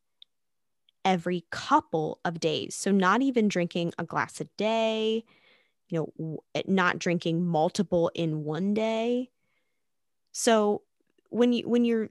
every 1.02 1.44
couple 1.50 2.20
of 2.26 2.38
days. 2.40 2.74
So 2.74 2.90
not 2.90 3.22
even 3.22 3.48
drinking 3.48 3.94
a 3.98 4.04
glass 4.04 4.40
a 4.40 4.44
day 4.58 5.24
you 5.90 6.12
know 6.16 6.38
eh, 6.54 6.62
not 6.66 6.98
drinking 6.98 7.44
multiple 7.44 8.10
in 8.14 8.44
one 8.44 8.72
day. 8.72 9.30
So 10.32 10.82
when 11.28 11.52
you 11.52 11.68
when 11.68 11.84
you're 11.84 12.10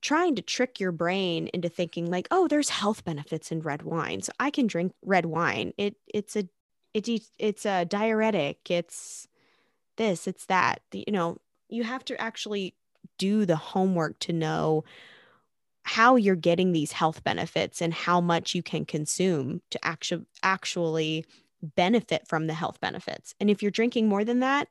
trying 0.00 0.34
to 0.36 0.42
trick 0.42 0.78
your 0.80 0.92
brain 0.92 1.48
into 1.52 1.68
thinking 1.68 2.10
like 2.10 2.28
oh 2.30 2.46
there's 2.48 2.68
health 2.68 3.04
benefits 3.04 3.50
in 3.50 3.60
red 3.60 3.82
wine 3.82 4.22
so 4.22 4.32
i 4.38 4.50
can 4.50 4.66
drink 4.66 4.92
red 5.02 5.26
wine. 5.26 5.72
It 5.76 5.96
it's 6.06 6.36
a 6.36 6.44
it's 6.94 7.10
it's 7.38 7.66
a 7.66 7.84
diuretic 7.84 8.70
it's 8.70 9.28
this 9.96 10.26
it's 10.26 10.46
that. 10.46 10.82
You 10.92 11.12
know 11.12 11.38
you 11.68 11.84
have 11.84 12.04
to 12.06 12.20
actually 12.20 12.74
do 13.18 13.44
the 13.44 13.56
homework 13.56 14.18
to 14.20 14.32
know 14.32 14.84
how 15.82 16.16
you're 16.16 16.36
getting 16.36 16.72
these 16.72 16.92
health 16.92 17.24
benefits 17.24 17.80
and 17.80 17.94
how 17.94 18.20
much 18.20 18.54
you 18.54 18.62
can 18.62 18.84
consume 18.84 19.62
to 19.70 19.78
actually 19.84 20.26
actually 20.42 21.24
benefit 21.62 22.28
from 22.28 22.46
the 22.46 22.54
health 22.54 22.80
benefits. 22.80 23.34
And 23.40 23.50
if 23.50 23.62
you're 23.62 23.70
drinking 23.70 24.08
more 24.08 24.24
than 24.24 24.40
that 24.40 24.68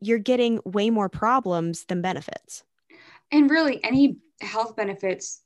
you're 0.00 0.18
getting 0.18 0.60
way 0.64 0.90
more 0.90 1.08
problems 1.08 1.84
than 1.84 2.02
benefits 2.02 2.62
and 3.30 3.50
really 3.50 3.82
any 3.82 4.16
health 4.40 4.76
benefits 4.76 5.42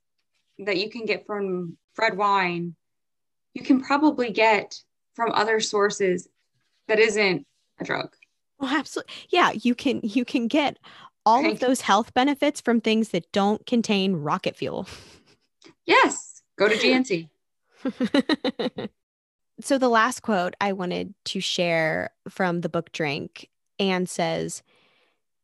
that 0.59 0.76
you 0.76 0.91
can 0.91 1.07
get 1.07 1.26
from 1.26 1.76
red 1.99 2.16
wine 2.16 2.74
you 3.55 3.62
can 3.62 3.83
probably 3.83 4.30
get 4.30 4.80
from 5.14 5.30
other 5.33 5.61
sources 5.61 6.28
that 6.89 6.99
isn't 6.99 7.47
a 7.78 7.85
drug. 7.85 8.14
Well 8.59 8.74
absolutely 8.74 9.12
yeah 9.30 9.53
you 9.53 9.74
can 9.74 10.01
you 10.03 10.24
can 10.24 10.49
get 10.49 10.78
all 11.24 11.49
of 11.49 11.61
those 11.61 11.83
health 11.83 12.14
benefits 12.14 12.61
from 12.61 12.80
things 12.80 13.11
that 13.11 13.30
don't 13.33 13.64
contain 13.66 14.14
rocket 14.14 14.57
fuel. 14.57 14.89
Yes 15.87 16.33
go 16.59 16.68
to 16.68 16.76
gnc 16.76 17.28
so 19.61 19.78
the 19.78 19.89
last 19.89 20.20
quote 20.20 20.55
i 20.61 20.72
wanted 20.72 21.14
to 21.24 21.41
share 21.41 22.11
from 22.28 22.61
the 22.61 22.68
book 22.68 22.93
drink 22.93 23.49
anne 23.78 24.07
says 24.07 24.62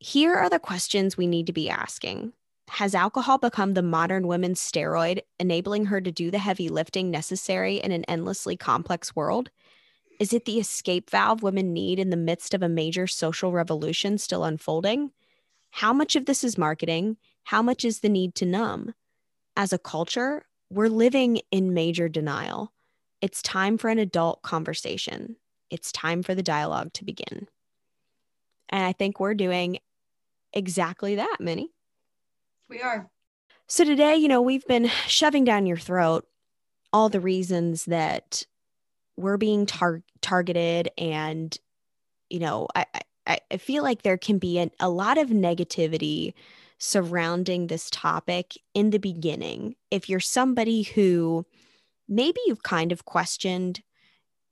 here 0.01 0.35
are 0.35 0.49
the 0.49 0.61
questions 0.61 1.17
we 1.17 1.27
need 1.27 1.47
to 1.47 1.53
be 1.53 1.69
asking. 1.69 2.33
Has 2.69 2.95
alcohol 2.95 3.39
become 3.39 3.75
the 3.75 3.83
modern 3.83 4.29
woman's 4.29 4.61
steroid, 4.61 5.23
enabling 5.41 5.87
her 5.87 6.01
to 6.01 6.13
do 6.13 6.31
the 6.31 6.39
heavy 6.39 6.69
lifting 6.69 7.11
necessary 7.11 7.77
in 7.77 7.91
an 7.91 8.05
endlessly 8.05 8.57
complex 8.57 9.17
world? 9.17 9.51
Is 10.21 10.33
it 10.33 10.45
the 10.45 10.61
escape 10.61 11.11
valve 11.11 11.43
women 11.43 11.73
need 11.73 11.99
in 11.99 12.11
the 12.11 12.17
midst 12.17 12.55
of 12.55 12.63
a 12.63 12.69
major 12.69 13.07
social 13.07 13.53
revolution 13.53 14.19
still 14.19 14.45
unfolding? 14.45 15.11
How 15.71 15.93
much 15.93 16.15
of 16.15 16.27
this 16.27 16.45
is 16.45 16.59
marketing? 16.59 17.17
How 17.45 17.63
much 17.63 17.85
is 17.85 18.01
the 18.01 18.09
need 18.09 18.35
to 18.37 18.47
numb? 18.47 18.95
As 19.57 19.73
a 19.73 19.79
culture, 19.79 20.45
we're 20.71 20.89
living 20.89 21.41
in 21.51 21.75
major 21.75 22.09
denial. 22.09 22.73
It's 23.21 23.43
time 23.43 23.79
for 23.79 23.89
an 23.89 23.99
adult 23.99 24.43
conversation. 24.43 25.37
It's 25.71 25.91
time 25.91 26.23
for 26.23 26.35
the 26.35 26.43
dialogue 26.43 26.93
to 26.95 27.05
begin. 27.05 27.49
And 28.69 28.85
I 28.85 28.93
think 28.93 29.19
we're 29.19 29.35
doing 29.35 29.79
exactly 30.53 31.17
that, 31.17 31.37
Minnie. 31.41 31.71
We 32.69 32.81
are. 32.83 33.11
So 33.67 33.85
today, 33.85 34.17
you 34.17 34.29
know, 34.29 34.43
we've 34.43 34.67
been 34.67 34.91
shoving 35.07 35.45
down 35.45 35.67
your 35.67 35.77
throat 35.77 36.27
all 36.93 37.09
the 37.09 37.21
reasons 37.21 37.85
that 37.87 38.47
we're 39.17 39.37
being 39.37 39.67
tar- 39.67 40.03
targeted 40.21 40.89
and 40.97 41.57
you 42.31 42.39
know 42.39 42.69
I, 42.75 42.87
I, 43.27 43.39
I 43.51 43.57
feel 43.59 43.83
like 43.83 44.03
there 44.03 44.17
can 44.17 44.39
be 44.39 44.59
an, 44.59 44.71
a 44.81 44.89
lot 44.89 45.19
of 45.19 45.29
negativity 45.29 46.35
surrounding 46.79 47.67
this 47.67 47.91
topic 47.91 48.57
in 48.75 48.91
the 48.91 48.99
beginning 48.99 49.75
if 49.91 50.09
you're 50.09 50.21
somebody 50.21 50.83
who 50.83 51.45
maybe 52.09 52.39
you've 52.47 52.63
kind 52.63 52.93
of 52.93 53.05
questioned 53.05 53.83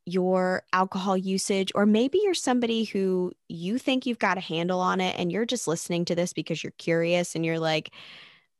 your 0.07 0.63
alcohol 0.73 1.17
usage, 1.17 1.73
or 1.75 1.85
maybe 1.85 2.21
you're 2.23 2.35
somebody 2.35 2.85
who 2.85 3.33
you 3.49 3.77
think 3.77 4.07
you've 4.07 4.19
got 4.21 4.39
a 4.39 4.41
handle 4.41 4.81
on 4.81 5.01
it 5.01 5.17
and 5.19 5.33
you're 5.33 5.45
just 5.45 5.67
listening 5.69 6.05
to 6.07 6.15
this 6.15 6.33
because 6.33 6.63
you're 6.63 6.73
curious 6.79 7.35
and 7.35 7.45
you're 7.45 7.59
like, 7.59 7.93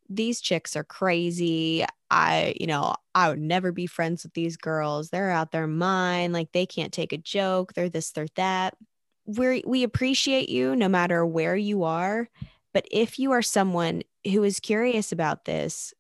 these 0.09 0.41
chicks 0.41 0.77
are 0.77 0.85
crazy. 0.85 1.85
I, 2.11 2.55
you 2.61 2.67
know, 2.67 2.95
I 3.15 3.29
would 3.29 3.41
never 3.41 3.73
be 3.73 3.87
friends 3.87 4.25
with 4.25 4.35
these 4.35 4.57
girls. 4.57 5.11
They're 5.11 5.31
out 5.31 5.53
their 5.53 5.67
mind. 5.67 6.33
Like 6.33 6.53
they 6.53 6.67
can't 6.67 6.93
take 6.93 7.13
a 7.13 7.19
joke. 7.19 7.75
They're 7.75 7.89
this, 7.89 8.11
they're 8.13 8.27
that. 8.37 8.75
we 9.27 9.63
we 9.67 9.83
appreciate 9.83 10.49
you 10.49 10.77
no 10.77 10.89
matter 10.89 11.25
where 11.27 11.57
you 11.57 11.85
are. 11.85 12.29
But 12.75 12.87
if 12.91 13.19
you 13.19 13.33
are 13.33 13.43
someone 13.43 14.03
who 14.25 14.45
is 14.45 14.61
curious 14.61 15.13
about 15.13 15.45
this, 15.45 15.95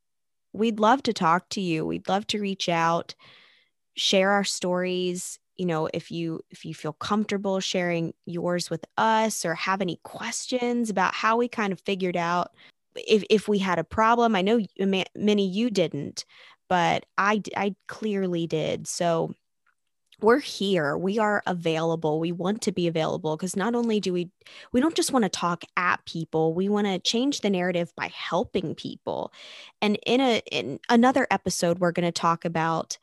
we'd 0.52 0.80
love 0.80 1.02
to 1.04 1.12
talk 1.12 1.48
to 1.50 1.60
you. 1.60 1.84
We'd 1.86 2.08
love 2.08 2.26
to 2.28 2.40
reach 2.40 2.68
out 2.68 3.14
share 3.96 4.30
our 4.30 4.44
stories 4.44 5.38
you 5.56 5.64
know 5.66 5.88
if 5.94 6.10
you 6.10 6.40
if 6.50 6.64
you 6.64 6.74
feel 6.74 6.92
comfortable 6.92 7.60
sharing 7.60 8.12
yours 8.26 8.68
with 8.68 8.84
us 8.98 9.44
or 9.44 9.54
have 9.54 9.80
any 9.80 9.98
questions 10.04 10.90
about 10.90 11.14
how 11.14 11.36
we 11.36 11.48
kind 11.48 11.72
of 11.72 11.80
figured 11.80 12.16
out 12.16 12.52
if 12.96 13.24
if 13.30 13.48
we 13.48 13.58
had 13.58 13.78
a 13.78 13.84
problem. 13.84 14.34
I 14.36 14.42
know 14.42 14.60
Minnie 14.78 15.48
you 15.48 15.70
didn't 15.70 16.24
but 16.68 17.06
i 17.18 17.42
i 17.56 17.74
clearly 17.88 18.46
did. 18.46 18.86
So 18.86 19.34
we're 20.22 20.38
here. 20.38 20.96
We 20.96 21.18
are 21.18 21.42
available. 21.46 22.18
We 22.18 22.32
want 22.32 22.62
to 22.62 22.72
be 22.72 22.86
available 22.86 23.36
because 23.36 23.54
not 23.54 23.74
only 23.74 24.00
do 24.00 24.12
we 24.12 24.30
we 24.72 24.80
don't 24.80 24.94
just 24.94 25.12
want 25.12 25.24
to 25.24 25.28
talk 25.28 25.64
at 25.76 26.04
people 26.06 26.54
we 26.54 26.68
want 26.68 26.86
to 26.86 26.98
change 26.98 27.40
the 27.40 27.50
narrative 27.50 27.92
by 27.96 28.08
helping 28.08 28.74
people. 28.74 29.32
And 29.82 29.98
in 30.06 30.20
a 30.20 30.42
in 30.50 30.80
another 30.88 31.26
episode 31.30 31.78
we're 31.78 31.92
going 31.92 32.06
to 32.06 32.12
talk 32.12 32.44
about 32.44 32.98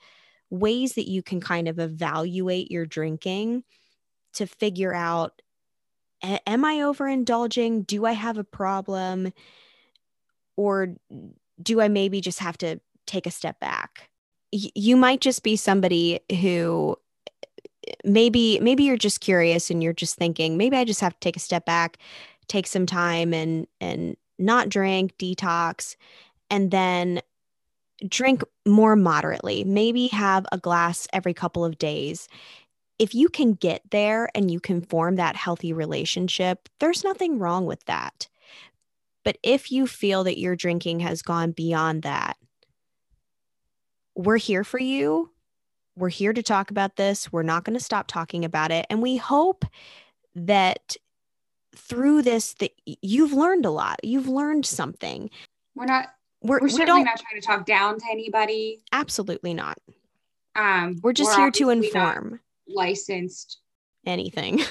ways 0.54 0.94
that 0.94 1.10
you 1.10 1.24
can 1.24 1.42
kind 1.42 1.68
of 1.68 1.80
evaluate 1.80 2.70
your 2.70 2.86
drinking 2.86 3.64
to 4.34 4.46
figure 4.46 4.94
out 4.94 5.42
am 6.22 6.64
i 6.64 6.76
overindulging? 6.76 7.86
Do 7.86 8.06
i 8.06 8.12
have 8.12 8.38
a 8.38 8.44
problem? 8.44 9.34
Or 10.56 10.96
do 11.62 11.82
i 11.82 11.88
maybe 11.88 12.22
just 12.22 12.40
have 12.40 12.58
to 12.60 12.80
take 13.08 13.26
a 13.26 13.32
step 13.32 13.60
back? 13.60 14.10
You 14.52 14.96
might 14.96 15.22
just 15.22 15.42
be 15.42 15.56
somebody 15.56 16.20
who 16.40 16.98
maybe 18.06 18.60
maybe 18.62 18.84
you're 18.84 18.96
just 18.96 19.20
curious 19.20 19.70
and 19.72 19.84
you're 19.84 19.92
just 19.92 20.16
thinking 20.16 20.56
maybe 20.56 20.78
I 20.78 20.86
just 20.86 21.02
have 21.02 21.14
to 21.14 21.20
take 21.20 21.36
a 21.36 21.40
step 21.40 21.66
back, 21.66 21.98
take 22.48 22.68
some 22.68 22.86
time 22.86 23.34
and 23.34 23.68
and 23.82 24.16
not 24.38 24.70
drink, 24.70 25.18
detox 25.18 25.96
and 26.50 26.70
then 26.70 27.22
drink 28.08 28.44
more 28.66 28.96
moderately. 28.96 29.64
Maybe 29.64 30.08
have 30.08 30.46
a 30.52 30.58
glass 30.58 31.08
every 31.14 31.34
couple 31.34 31.66
of 31.66 31.78
days. 31.78 32.28
If 33.00 33.14
you 33.16 33.30
can 33.30 33.54
get 33.54 33.82
there 33.92 34.30
and 34.36 34.52
you 34.52 34.60
can 34.60 34.82
form 34.82 35.16
that 35.16 35.36
healthy 35.36 35.74
relationship, 35.74 36.70
there's 36.80 37.04
nothing 37.04 37.40
wrong 37.40 37.66
with 37.66 37.84
that. 37.86 38.28
But 39.26 39.38
if 39.42 39.72
you 39.72 39.88
feel 39.88 40.24
that 40.26 40.40
your 40.40 40.56
drinking 40.56 41.00
has 41.02 41.22
gone 41.22 41.52
beyond 41.52 42.04
that, 42.04 42.38
we're 44.16 44.38
here 44.38 44.64
for 44.64 44.80
you 44.80 45.34
we're 45.96 46.10
here 46.10 46.34
to 46.34 46.44
talk 46.44 46.72
about 46.72 46.96
this. 46.96 47.32
We're 47.32 47.44
not 47.44 47.64
going 47.64 47.78
to 47.78 47.84
stop 47.84 48.08
talking 48.08 48.46
about 48.46 48.72
it. 48.72 48.86
And 48.90 49.02
we 49.02 49.18
hope 49.18 49.66
that 50.36 50.96
through 51.76 52.24
this 52.24 52.54
that 52.56 52.72
you've 52.86 53.34
learned 53.34 53.66
a 53.66 53.72
lot. 53.72 54.00
You've 54.04 54.28
learned 54.28 54.66
something. 54.66 55.30
We're 55.76 55.86
not 55.86 56.10
we're, 56.44 56.60
we're 56.60 56.70
certainly 56.70 57.02
we 57.02 57.06
not 57.06 57.20
trying 57.20 57.42
to 57.42 57.46
talk 57.46 57.66
down 57.66 58.00
to 58.00 58.06
anybody. 58.12 58.82
Absolutely 58.92 59.54
not. 59.54 59.78
Um, 60.56 61.00
we're 61.02 61.14
just 61.14 61.32
we're 61.32 61.44
here 61.44 61.52
to 61.52 61.70
inform. 61.70 62.40
Licensed 62.68 63.60
anything. 64.06 64.62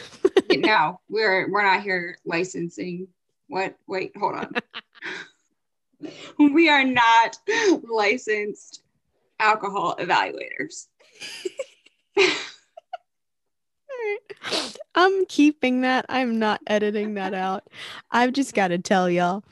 no, 0.50 1.00
we're 1.08 1.50
we're 1.50 1.62
not 1.62 1.82
here 1.82 2.18
licensing. 2.24 3.08
What? 3.48 3.74
Wait, 3.86 4.12
hold 4.16 4.36
on. 4.36 4.54
we 6.38 6.68
are 6.68 6.84
not 6.84 7.36
licensed 7.88 8.82
alcohol 9.40 9.96
evaluators. 9.98 10.86
I'm 14.94 15.26
keeping 15.26 15.82
that. 15.82 16.06
I'm 16.08 16.38
not 16.38 16.60
editing 16.66 17.14
that 17.14 17.34
out. 17.34 17.64
I've 18.10 18.32
just 18.32 18.54
got 18.54 18.68
to 18.68 18.78
tell 18.78 19.08
y'all, 19.08 19.44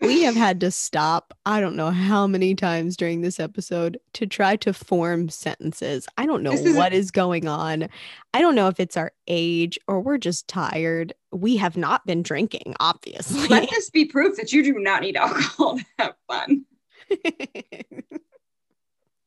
we 0.00 0.22
have 0.22 0.34
had 0.34 0.60
to 0.60 0.70
stop, 0.70 1.34
I 1.44 1.60
don't 1.60 1.76
know 1.76 1.90
how 1.90 2.26
many 2.26 2.54
times 2.54 2.96
during 2.96 3.20
this 3.20 3.40
episode 3.40 3.98
to 4.14 4.26
try 4.26 4.56
to 4.56 4.72
form 4.72 5.28
sentences. 5.28 6.06
I 6.16 6.26
don't 6.26 6.42
know 6.42 6.52
is 6.52 6.76
what 6.76 6.92
is 6.92 7.10
going 7.10 7.48
on. 7.48 7.88
I 8.34 8.40
don't 8.40 8.54
know 8.54 8.68
if 8.68 8.78
it's 8.78 8.96
our 8.96 9.12
age 9.26 9.78
or 9.88 10.00
we're 10.00 10.18
just 10.18 10.48
tired. 10.48 11.14
We 11.32 11.56
have 11.56 11.76
not 11.76 12.06
been 12.06 12.22
drinking, 12.22 12.74
obviously. 12.80 13.48
Let 13.48 13.70
this 13.70 13.90
be 13.90 14.04
proof 14.04 14.36
that 14.36 14.52
you 14.52 14.62
do 14.62 14.74
not 14.74 15.02
need 15.02 15.16
alcohol 15.16 15.78
to 15.78 15.84
have 15.98 16.14
fun. 16.28 16.64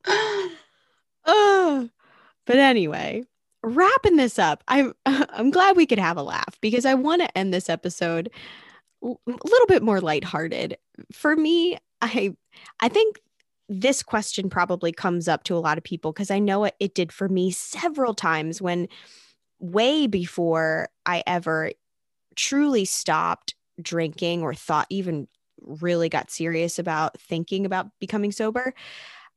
oh, 1.26 1.90
but 2.46 2.58
anyway, 2.58 3.24
wrapping 3.64 4.18
this 4.18 4.38
up, 4.40 4.64
I'm 4.68 4.94
I'm 5.06 5.52
glad 5.52 5.78
we 5.78 5.86
could 5.86 6.00
have 6.00 6.18
a 6.18 6.24
laugh 6.24 6.58
because 6.62 6.86
I 6.86 6.94
want 6.94 7.22
to 7.22 7.38
end 7.38 7.54
this 7.54 7.70
episode 7.70 8.30
a 9.02 9.16
little 9.26 9.68
bit 9.68 9.84
more 9.84 10.02
lighthearted. 10.02 10.78
For 11.12 11.36
me, 11.36 11.78
I 12.02 12.36
I 12.80 12.90
think 12.90 13.20
this 13.70 14.02
question 14.02 14.50
probably 14.50 14.92
comes 14.92 15.28
up 15.28 15.44
to 15.44 15.56
a 15.56 15.60
lot 15.60 15.78
of 15.78 15.84
people 15.84 16.12
because 16.12 16.32
I 16.32 16.40
know 16.40 16.64
it, 16.66 16.76
it 16.80 16.96
did 16.96 17.12
for 17.12 17.30
me 17.30 17.52
several 17.52 18.16
times 18.16 18.62
when 18.62 18.88
way 19.60 20.08
before 20.08 20.90
I 21.06 21.24
ever 21.28 21.72
truly 22.36 22.86
stopped 22.86 23.54
drinking 23.82 24.42
or 24.42 24.54
thought 24.54 24.88
even 24.90 25.28
really 25.62 26.10
got 26.10 26.32
serious 26.32 26.80
about 26.80 27.20
thinking 27.20 27.66
about 27.66 27.88
becoming 28.00 28.32
sober. 28.32 28.74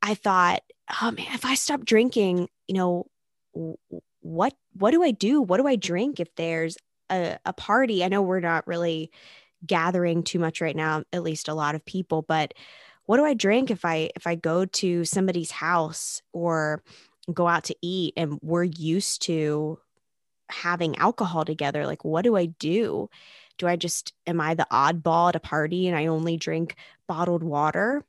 I 0.01 0.15
thought, 0.15 0.63
oh 1.03 1.11
man, 1.11 1.27
if 1.35 1.45
I 1.45 1.55
stop 1.55 1.85
drinking, 1.85 2.49
you 2.67 2.75
know, 2.75 3.07
what 4.21 4.55
what 4.73 4.93
do 4.93 5.03
I 5.03 5.11
do? 5.11 5.43
What 5.43 5.59
do 5.59 5.67
I 5.67 5.77
drink 5.77 6.21
if 6.21 6.35
there's 6.37 6.77
a, 7.11 7.39
a 7.45 7.53
party? 7.53 8.03
I 8.03 8.09
know 8.09 8.23
we're 8.23 8.41
not 8.41 8.67
really 8.67 9.11
gathering 9.67 10.23
too 10.23 10.39
much 10.39 10.61
right 10.61 10.77
now, 10.77 11.05
at 11.13 11.23
least 11.23 11.49
a 11.49 11.55
lot 11.55 11.75
of 11.75 11.85
people, 11.85 12.23
but 12.23 12.55
what 13.07 13.17
do 13.17 13.25
I 13.25 13.35
drink 13.35 13.71
if 13.71 13.85
I 13.85 14.11
if 14.17 14.27
I 14.27 14.37
go 14.37 14.65
to 14.65 15.05
somebody's 15.05 15.51
house 15.51 16.23
or 16.33 16.83
go 17.33 17.47
out 17.49 17.65
to 17.65 17.77
eat 17.83 18.15
and 18.17 18.39
we're 18.43 18.65
used 18.65 19.23
to 19.23 19.79
having 20.49 20.97
alcohol 20.97 21.45
together? 21.45 21.87
Like 21.87 22.05
what 22.05 22.23
do 22.23 22.37
I 22.37 22.47
do? 22.47 23.09
Do 23.59 23.67
I 23.67 23.77
just 23.77 24.13
am 24.27 24.41
I 24.41 24.55
the 24.55 24.67
oddball 24.71 25.31
at 25.31 25.37
a 25.37 25.41
party 25.41 25.89
and 25.89 25.97
I 25.97 26.07
only 26.07 26.37
drink 26.37 26.77
bottled 27.07 27.43
water? 27.43 28.05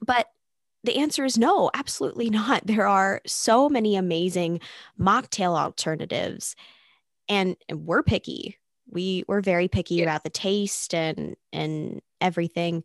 But 0.00 0.28
the 0.84 0.96
answer 0.96 1.24
is 1.24 1.36
no, 1.36 1.70
absolutely 1.74 2.30
not. 2.30 2.62
There 2.66 2.86
are 2.86 3.20
so 3.26 3.68
many 3.68 3.96
amazing 3.96 4.60
mocktail 4.98 5.58
alternatives, 5.58 6.54
and, 7.28 7.56
and 7.68 7.84
we're 7.86 8.02
picky. 8.02 8.58
We 8.90 9.24
we're 9.28 9.40
very 9.40 9.68
picky 9.68 9.96
yes. 9.96 10.04
about 10.04 10.24
the 10.24 10.30
taste 10.30 10.94
and 10.94 11.36
and 11.52 12.00
everything. 12.20 12.84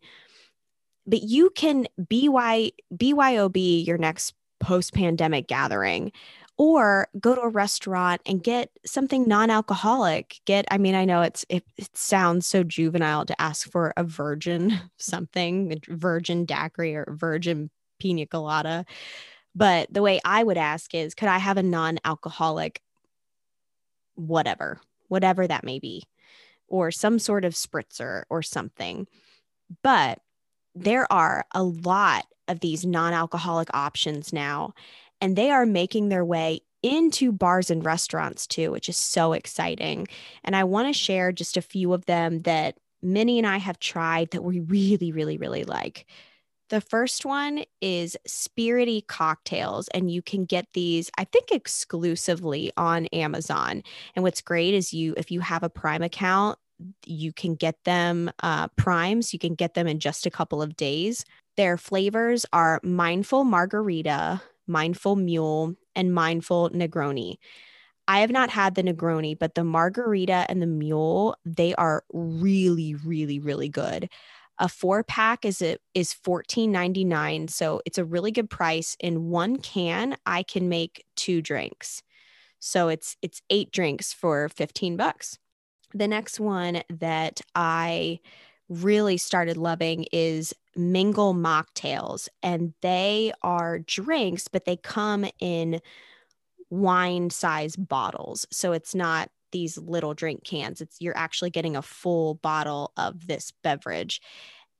But 1.06 1.22
you 1.22 1.50
can 1.50 1.86
BY 1.98 2.72
BYOB 2.94 3.86
your 3.86 3.98
next 3.98 4.34
post-pandemic 4.60 5.46
gathering 5.46 6.12
or 6.56 7.08
go 7.20 7.34
to 7.34 7.40
a 7.40 7.48
restaurant 7.48 8.22
and 8.24 8.42
get 8.42 8.70
something 8.86 9.26
non-alcoholic 9.26 10.40
get 10.46 10.64
i 10.70 10.78
mean 10.78 10.94
i 10.94 11.04
know 11.04 11.20
it's 11.20 11.44
it, 11.48 11.64
it, 11.76 11.94
sounds 11.94 12.46
so 12.46 12.62
juvenile 12.62 13.26
to 13.26 13.38
ask 13.42 13.68
for 13.68 13.92
a 13.96 14.04
virgin 14.04 14.72
something 14.96 15.78
virgin 15.88 16.46
daiquiri 16.46 16.94
or 16.94 17.14
virgin 17.18 17.68
pina 18.04 18.26
colada. 18.26 18.84
But 19.54 19.92
the 19.92 20.02
way 20.02 20.20
I 20.24 20.42
would 20.42 20.58
ask 20.58 20.94
is, 20.94 21.14
could 21.14 21.28
I 21.28 21.38
have 21.38 21.56
a 21.56 21.62
non 21.62 21.98
alcoholic, 22.04 22.82
whatever, 24.14 24.80
whatever 25.08 25.46
that 25.46 25.64
may 25.64 25.78
be, 25.78 26.04
or 26.68 26.90
some 26.90 27.18
sort 27.18 27.44
of 27.44 27.54
spritzer 27.54 28.22
or 28.30 28.42
something? 28.42 29.06
But 29.82 30.20
there 30.74 31.10
are 31.12 31.44
a 31.52 31.62
lot 31.62 32.26
of 32.48 32.60
these 32.60 32.84
non 32.84 33.12
alcoholic 33.12 33.68
options 33.74 34.32
now, 34.32 34.74
and 35.20 35.36
they 35.36 35.50
are 35.50 35.66
making 35.66 36.08
their 36.08 36.24
way 36.24 36.60
into 36.82 37.32
bars 37.32 37.70
and 37.70 37.84
restaurants 37.84 38.46
too, 38.46 38.70
which 38.70 38.90
is 38.90 38.96
so 38.96 39.32
exciting. 39.32 40.06
And 40.44 40.54
I 40.54 40.64
want 40.64 40.86
to 40.88 40.92
share 40.92 41.32
just 41.32 41.56
a 41.56 41.62
few 41.62 41.94
of 41.94 42.04
them 42.04 42.42
that 42.42 42.76
Minnie 43.02 43.38
and 43.38 43.46
I 43.46 43.56
have 43.56 43.78
tried 43.78 44.30
that 44.32 44.44
we 44.44 44.60
really, 44.60 45.10
really, 45.10 45.38
really 45.38 45.64
like. 45.64 46.06
The 46.70 46.80
first 46.80 47.26
one 47.26 47.64
is 47.80 48.16
Spirity 48.26 49.06
Cocktails, 49.06 49.88
and 49.88 50.10
you 50.10 50.22
can 50.22 50.44
get 50.44 50.66
these, 50.72 51.10
I 51.18 51.24
think, 51.24 51.50
exclusively 51.50 52.72
on 52.76 53.06
Amazon. 53.06 53.82
And 54.16 54.22
what's 54.22 54.40
great 54.40 54.72
is 54.72 54.92
you, 54.92 55.14
if 55.16 55.30
you 55.30 55.40
have 55.40 55.62
a 55.62 55.68
Prime 55.68 56.02
account, 56.02 56.58
you 57.06 57.32
can 57.32 57.54
get 57.54 57.76
them 57.84 58.30
uh, 58.42 58.68
primes. 58.68 59.32
You 59.32 59.38
can 59.38 59.54
get 59.54 59.74
them 59.74 59.86
in 59.86 60.00
just 60.00 60.26
a 60.26 60.30
couple 60.30 60.62
of 60.62 60.76
days. 60.76 61.24
Their 61.56 61.76
flavors 61.76 62.46
are 62.52 62.80
Mindful 62.82 63.44
Margarita, 63.44 64.42
Mindful 64.66 65.16
Mule, 65.16 65.74
and 65.94 66.12
Mindful 66.12 66.70
Negroni. 66.70 67.36
I 68.08 68.20
have 68.20 68.30
not 68.30 68.50
had 68.50 68.74
the 68.74 68.82
Negroni, 68.82 69.38
but 69.38 69.54
the 69.54 69.64
margarita 69.64 70.44
and 70.48 70.60
the 70.60 70.66
mule, 70.66 71.36
they 71.44 71.74
are 71.76 72.04
really, 72.12 72.94
really, 72.94 73.38
really 73.38 73.68
good. 73.68 74.10
A 74.58 74.68
four 74.68 75.02
pack 75.02 75.44
is 75.44 75.60
it 75.60 75.80
is 75.94 76.14
$14.99. 76.14 77.50
So 77.50 77.80
it's 77.84 77.98
a 77.98 78.04
really 78.04 78.30
good 78.30 78.48
price. 78.48 78.96
In 79.00 79.30
one 79.30 79.56
can, 79.56 80.16
I 80.24 80.42
can 80.42 80.68
make 80.68 81.04
two 81.16 81.42
drinks. 81.42 82.02
So 82.60 82.88
it's 82.88 83.16
it's 83.20 83.42
eight 83.50 83.72
drinks 83.72 84.12
for 84.12 84.48
15 84.48 84.96
bucks. 84.96 85.38
The 85.92 86.08
next 86.08 86.40
one 86.40 86.82
that 86.88 87.40
I 87.54 88.20
really 88.68 89.16
started 89.16 89.56
loving 89.56 90.06
is 90.12 90.54
Mingle 90.76 91.34
Mocktails. 91.34 92.28
And 92.42 92.74
they 92.80 93.32
are 93.42 93.80
drinks, 93.80 94.48
but 94.48 94.64
they 94.64 94.76
come 94.76 95.26
in 95.40 95.80
wine 96.70 97.30
size 97.30 97.76
bottles. 97.76 98.46
So 98.50 98.72
it's 98.72 98.94
not 98.94 99.30
these 99.54 99.78
little 99.78 100.14
drink 100.14 100.44
cans. 100.44 100.80
It's 100.80 101.00
you're 101.00 101.16
actually 101.16 101.50
getting 101.50 101.76
a 101.76 101.82
full 101.82 102.34
bottle 102.34 102.92
of 102.96 103.28
this 103.28 103.52
beverage. 103.62 104.20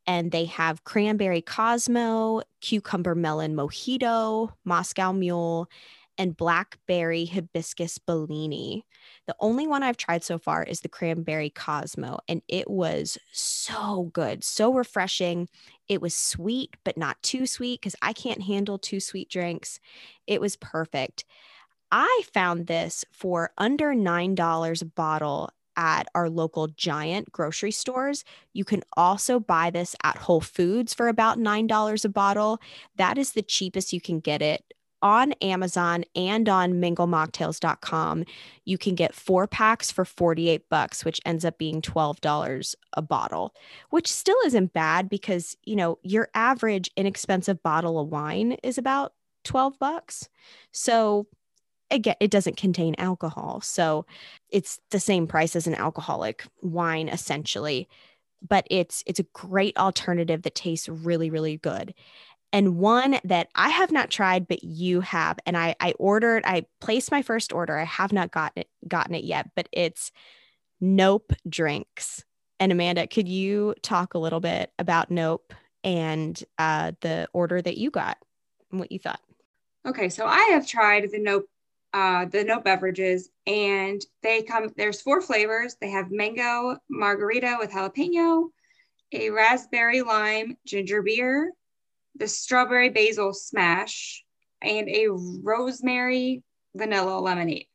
And 0.06 0.32
they 0.32 0.44
have 0.46 0.84
cranberry 0.84 1.40
Cosmo, 1.40 2.42
cucumber 2.60 3.14
melon 3.14 3.54
mojito, 3.54 4.50
Moscow 4.64 5.12
mule, 5.12 5.70
and 6.18 6.36
blackberry 6.36 7.24
hibiscus 7.24 7.98
Bellini. 7.98 8.84
The 9.26 9.36
only 9.40 9.66
one 9.66 9.82
I've 9.82 9.96
tried 9.96 10.24
so 10.24 10.38
far 10.38 10.64
is 10.64 10.80
the 10.80 10.88
cranberry 10.88 11.50
Cosmo, 11.50 12.18
and 12.28 12.42
it 12.48 12.68
was 12.68 13.16
so 13.32 14.10
good, 14.12 14.44
so 14.44 14.74
refreshing. 14.74 15.48
It 15.88 16.02
was 16.02 16.14
sweet, 16.14 16.76
but 16.84 16.96
not 16.96 17.22
too 17.22 17.46
sweet 17.46 17.80
because 17.80 17.96
I 18.02 18.12
can't 18.12 18.42
handle 18.42 18.78
too 18.78 19.00
sweet 19.00 19.30
drinks. 19.30 19.80
It 20.26 20.40
was 20.40 20.56
perfect. 20.56 21.24
I 21.96 22.22
found 22.32 22.66
this 22.66 23.04
for 23.12 23.52
under 23.56 23.94
$9 23.94 24.82
a 24.82 24.84
bottle 24.84 25.50
at 25.76 26.08
our 26.12 26.28
local 26.28 26.66
giant 26.66 27.30
grocery 27.30 27.70
stores. 27.70 28.24
You 28.52 28.64
can 28.64 28.82
also 28.96 29.38
buy 29.38 29.70
this 29.70 29.94
at 30.02 30.16
Whole 30.16 30.40
Foods 30.40 30.92
for 30.92 31.06
about 31.06 31.38
$9 31.38 32.04
a 32.04 32.08
bottle. 32.08 32.60
That 32.96 33.16
is 33.16 33.30
the 33.30 33.42
cheapest 33.42 33.92
you 33.92 34.00
can 34.00 34.18
get 34.18 34.42
it 34.42 34.64
on 35.02 35.32
Amazon 35.34 36.04
and 36.16 36.48
on 36.48 36.72
minglemocktails.com, 36.72 38.24
you 38.64 38.78
can 38.78 38.94
get 38.94 39.14
four 39.14 39.46
packs 39.46 39.92
for 39.92 40.06
48 40.06 40.68
bucks, 40.70 41.04
which 41.04 41.20
ends 41.26 41.44
up 41.44 41.58
being 41.58 41.82
$12 41.82 42.74
a 42.94 43.02
bottle, 43.02 43.54
which 43.90 44.10
still 44.10 44.38
isn't 44.46 44.72
bad 44.72 45.10
because, 45.10 45.58
you 45.62 45.76
know, 45.76 45.98
your 46.02 46.28
average 46.34 46.90
inexpensive 46.96 47.62
bottle 47.62 48.00
of 48.00 48.08
wine 48.08 48.52
is 48.62 48.78
about 48.78 49.12
12 49.44 49.78
bucks. 49.78 50.30
So 50.72 51.26
again, 51.94 52.16
it 52.20 52.30
doesn't 52.30 52.56
contain 52.56 52.94
alcohol. 52.98 53.60
So 53.62 54.06
it's 54.50 54.78
the 54.90 55.00
same 55.00 55.26
price 55.26 55.56
as 55.56 55.66
an 55.66 55.74
alcoholic 55.74 56.44
wine 56.62 57.08
essentially, 57.08 57.88
but 58.46 58.66
it's 58.70 59.02
it's 59.06 59.20
a 59.20 59.26
great 59.32 59.76
alternative 59.76 60.42
that 60.42 60.54
tastes 60.54 60.88
really 60.88 61.30
really 61.30 61.56
good 61.56 61.94
and 62.54 62.76
one 62.76 63.18
that 63.24 63.48
I 63.56 63.68
have 63.70 63.90
not 63.90 64.10
tried, 64.10 64.46
but 64.46 64.62
you 64.62 65.00
have. 65.00 65.40
And 65.44 65.56
I, 65.56 65.74
I 65.80 65.92
ordered, 65.98 66.44
I 66.46 66.66
placed 66.80 67.10
my 67.10 67.20
first 67.20 67.52
order. 67.52 67.76
I 67.76 67.82
have 67.82 68.12
not 68.12 68.30
gotten 68.30 68.60
it, 68.60 68.68
gotten 68.86 69.16
it 69.16 69.24
yet, 69.24 69.50
but 69.56 69.68
it's 69.72 70.12
Nope 70.80 71.32
drinks. 71.48 72.22
And 72.60 72.70
Amanda, 72.70 73.08
could 73.08 73.26
you 73.26 73.74
talk 73.82 74.14
a 74.14 74.18
little 74.18 74.38
bit 74.38 74.70
about 74.78 75.10
Nope 75.10 75.52
and 75.82 76.40
uh, 76.56 76.92
the 77.00 77.26
order 77.32 77.60
that 77.60 77.76
you 77.76 77.90
got 77.90 78.18
and 78.70 78.78
what 78.78 78.92
you 78.92 79.00
thought? 79.00 79.20
Okay, 79.84 80.08
so 80.08 80.24
I 80.24 80.50
have 80.52 80.64
tried 80.64 81.10
the 81.10 81.18
Nope 81.18 81.48
uh, 81.94 82.24
the 82.24 82.42
no 82.42 82.60
beverages, 82.60 83.30
and 83.46 84.04
they 84.20 84.42
come. 84.42 84.68
There's 84.76 85.00
four 85.00 85.22
flavors. 85.22 85.76
They 85.80 85.90
have 85.90 86.10
mango 86.10 86.76
margarita 86.90 87.56
with 87.60 87.70
jalapeno, 87.70 88.48
a 89.12 89.30
raspberry 89.30 90.02
lime 90.02 90.56
ginger 90.66 91.02
beer, 91.02 91.52
the 92.16 92.26
strawberry 92.26 92.90
basil 92.90 93.32
smash, 93.32 94.24
and 94.60 94.88
a 94.88 95.06
rosemary 95.08 96.42
vanilla 96.74 97.20
lemonade. 97.20 97.66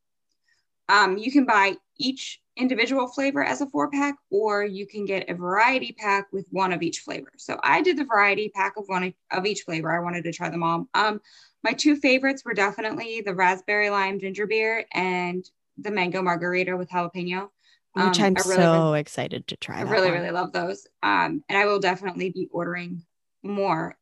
Um, 0.89 1.17
you 1.17 1.31
can 1.31 1.45
buy 1.45 1.75
each 1.97 2.41
individual 2.57 3.07
flavor 3.07 3.41
as 3.41 3.61
a 3.61 3.67
four 3.67 3.89
pack, 3.89 4.15
or 4.29 4.65
you 4.65 4.85
can 4.85 5.05
get 5.05 5.29
a 5.29 5.33
variety 5.33 5.95
pack 5.97 6.27
with 6.33 6.45
one 6.51 6.73
of 6.73 6.81
each 6.81 6.99
flavor. 6.99 7.31
So 7.37 7.57
I 7.63 7.81
did 7.81 7.97
the 7.97 8.03
variety 8.03 8.51
pack 8.53 8.73
of 8.75 8.83
one 8.87 9.13
of 9.31 9.45
each 9.45 9.61
flavor. 9.61 9.95
I 9.95 10.03
wanted 10.03 10.25
to 10.25 10.33
try 10.33 10.49
them 10.49 10.63
all. 10.63 10.89
Um, 10.93 11.21
my 11.63 11.73
two 11.73 11.95
favorites 11.95 12.43
were 12.45 12.53
definitely 12.53 13.21
the 13.21 13.35
raspberry 13.35 13.89
lime 13.89 14.19
ginger 14.19 14.47
beer 14.47 14.85
and 14.93 15.45
the 15.77 15.91
mango 15.91 16.21
margarita 16.21 16.75
with 16.75 16.89
jalapeno. 16.89 17.49
Which 17.93 18.19
um, 18.19 18.25
I'm 18.25 18.33
really, 18.35 18.55
so 18.55 18.93
excited 18.93 19.47
to 19.47 19.57
try. 19.57 19.79
I 19.79 19.81
really, 19.81 20.09
one. 20.09 20.19
really 20.19 20.31
love 20.31 20.51
those. 20.51 20.87
Um, 21.01 21.43
and 21.49 21.57
I 21.57 21.65
will 21.65 21.79
definitely 21.79 22.29
be 22.29 22.47
ordering 22.51 23.03
more. 23.41 23.97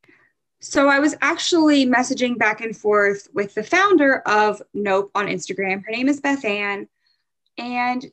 So 0.60 0.90
I 0.90 1.00
was 1.00 1.16
actually 1.22 1.86
messaging 1.86 2.38
back 2.38 2.62
and 2.62 2.76
forth 2.76 3.28
with 3.34 3.54
the 3.54 3.64
founder 3.64 4.20
of 4.28 4.62
Nope 4.74 5.12
on 5.16 5.28
Instagram. 5.28 5.86
Her 5.86 5.92
name 5.92 6.10
is 6.10 6.20
Beth 6.20 6.44
Ann. 6.44 6.88
And 7.58 8.06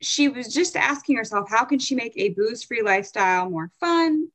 she 0.00 0.28
was 0.28 0.52
just 0.52 0.76
asking 0.76 1.16
herself, 1.16 1.50
how 1.50 1.64
can 1.64 1.78
she 1.78 1.94
make 1.94 2.14
a 2.16 2.30
booze 2.30 2.64
free 2.64 2.82
lifestyle 2.82 3.50
more 3.50 3.70
fun 3.80 4.28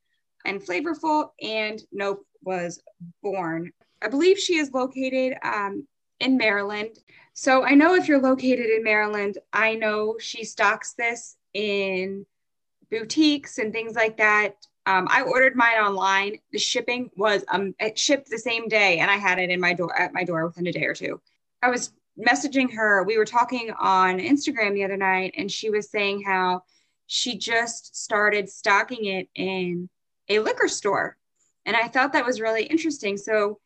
and 0.46 0.62
flavorful? 0.62 1.30
And 1.42 1.82
Nope 1.92 2.26
was 2.44 2.82
born. 3.24 3.72
I 4.02 4.08
believe 4.08 4.38
she 4.38 4.58
is 4.58 4.72
located 4.72 5.38
um, 5.44 5.88
in 6.20 6.38
Maryland. 6.38 6.98
So 7.34 7.64
I 7.64 7.74
know 7.76 7.96
if 7.96 8.08
you're 8.08 8.22
located 8.22 8.68
in 8.68 8.84
Maryland, 8.84 9.38
I 9.52 9.76
know 9.76 10.16
she 10.20 10.44
stocks 10.44 10.94
this 10.94 11.36
in 11.54 12.26
boutiques 12.90 13.58
and 13.58 13.74
things 13.74 13.96
like 13.96 14.18
that 14.18 14.56
um, 14.86 15.08
I 15.10 15.24
ordered 15.24 15.56
mine 15.56 15.78
online. 15.78 16.38
The 16.52 16.60
shipping 16.60 17.10
was 17.16 17.44
um, 17.50 17.74
it 17.80 17.98
shipped 17.98 18.30
the 18.30 18.38
same 18.38 18.68
day, 18.68 19.00
and 19.00 19.10
I 19.10 19.16
had 19.16 19.40
it 19.40 19.50
in 19.50 19.60
my 19.60 19.74
door 19.74 20.00
at 20.00 20.14
my 20.14 20.24
door 20.24 20.46
within 20.46 20.68
a 20.68 20.72
day 20.72 20.86
or 20.86 20.94
two. 20.94 21.20
I 21.62 21.70
was 21.70 21.92
messaging 22.20 22.74
her. 22.74 23.04
We 23.04 23.18
were 23.18 23.26
talking 23.26 23.72
on 23.80 24.20
Instagram 24.20 24.74
the 24.74 24.84
other 24.84 24.98
night, 24.98 25.34
and 25.38 25.52
she 25.52 25.70
was 25.70 25.90
saying 25.90 26.24
how 26.24 26.64
she 27.08 27.38
just 27.38 27.96
started 27.96 28.50
stocking 28.50 29.06
it 29.06 29.28
in 29.34 29.90
a 30.30 30.40
liquor 30.40 30.68
store, 30.68 31.18
and 31.66 31.76
I 31.76 31.88
thought 31.88 32.14
that 32.14 32.26
was 32.26 32.40
really 32.40 32.66
interesting. 32.66 33.18
So 33.18 33.60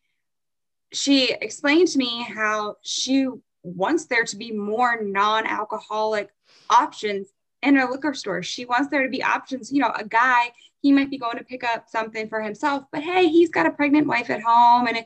she 0.92 1.32
explained 1.42 1.88
to 1.90 1.98
me 1.98 2.24
how 2.24 2.78
she 2.82 3.28
wants 3.64 4.06
there 4.06 4.24
to 4.24 4.36
be 4.36 4.52
more 4.52 5.02
non-alcoholic 5.02 6.30
options 6.70 7.28
in 7.62 7.78
a 7.78 7.90
liquor 7.90 8.14
store. 8.14 8.42
She 8.42 8.66
wants 8.66 8.90
there 8.90 9.04
to 9.04 9.10
be 9.10 9.22
options. 9.22 9.72
You 9.72 9.82
know, 9.82 9.92
a 9.96 10.06
guy 10.06 10.52
he 10.82 10.92
might 10.92 11.10
be 11.10 11.18
going 11.18 11.38
to 11.38 11.44
pick 11.44 11.64
up 11.64 11.90
something 11.90 12.30
for 12.30 12.42
himself, 12.42 12.86
but 12.92 13.04
hey, 13.04 13.28
he's 13.28 13.50
got 13.50 13.66
a 13.66 13.72
pregnant 13.72 14.08
wife 14.08 14.30
at 14.30 14.42
home. 14.42 14.88
And 14.88 15.06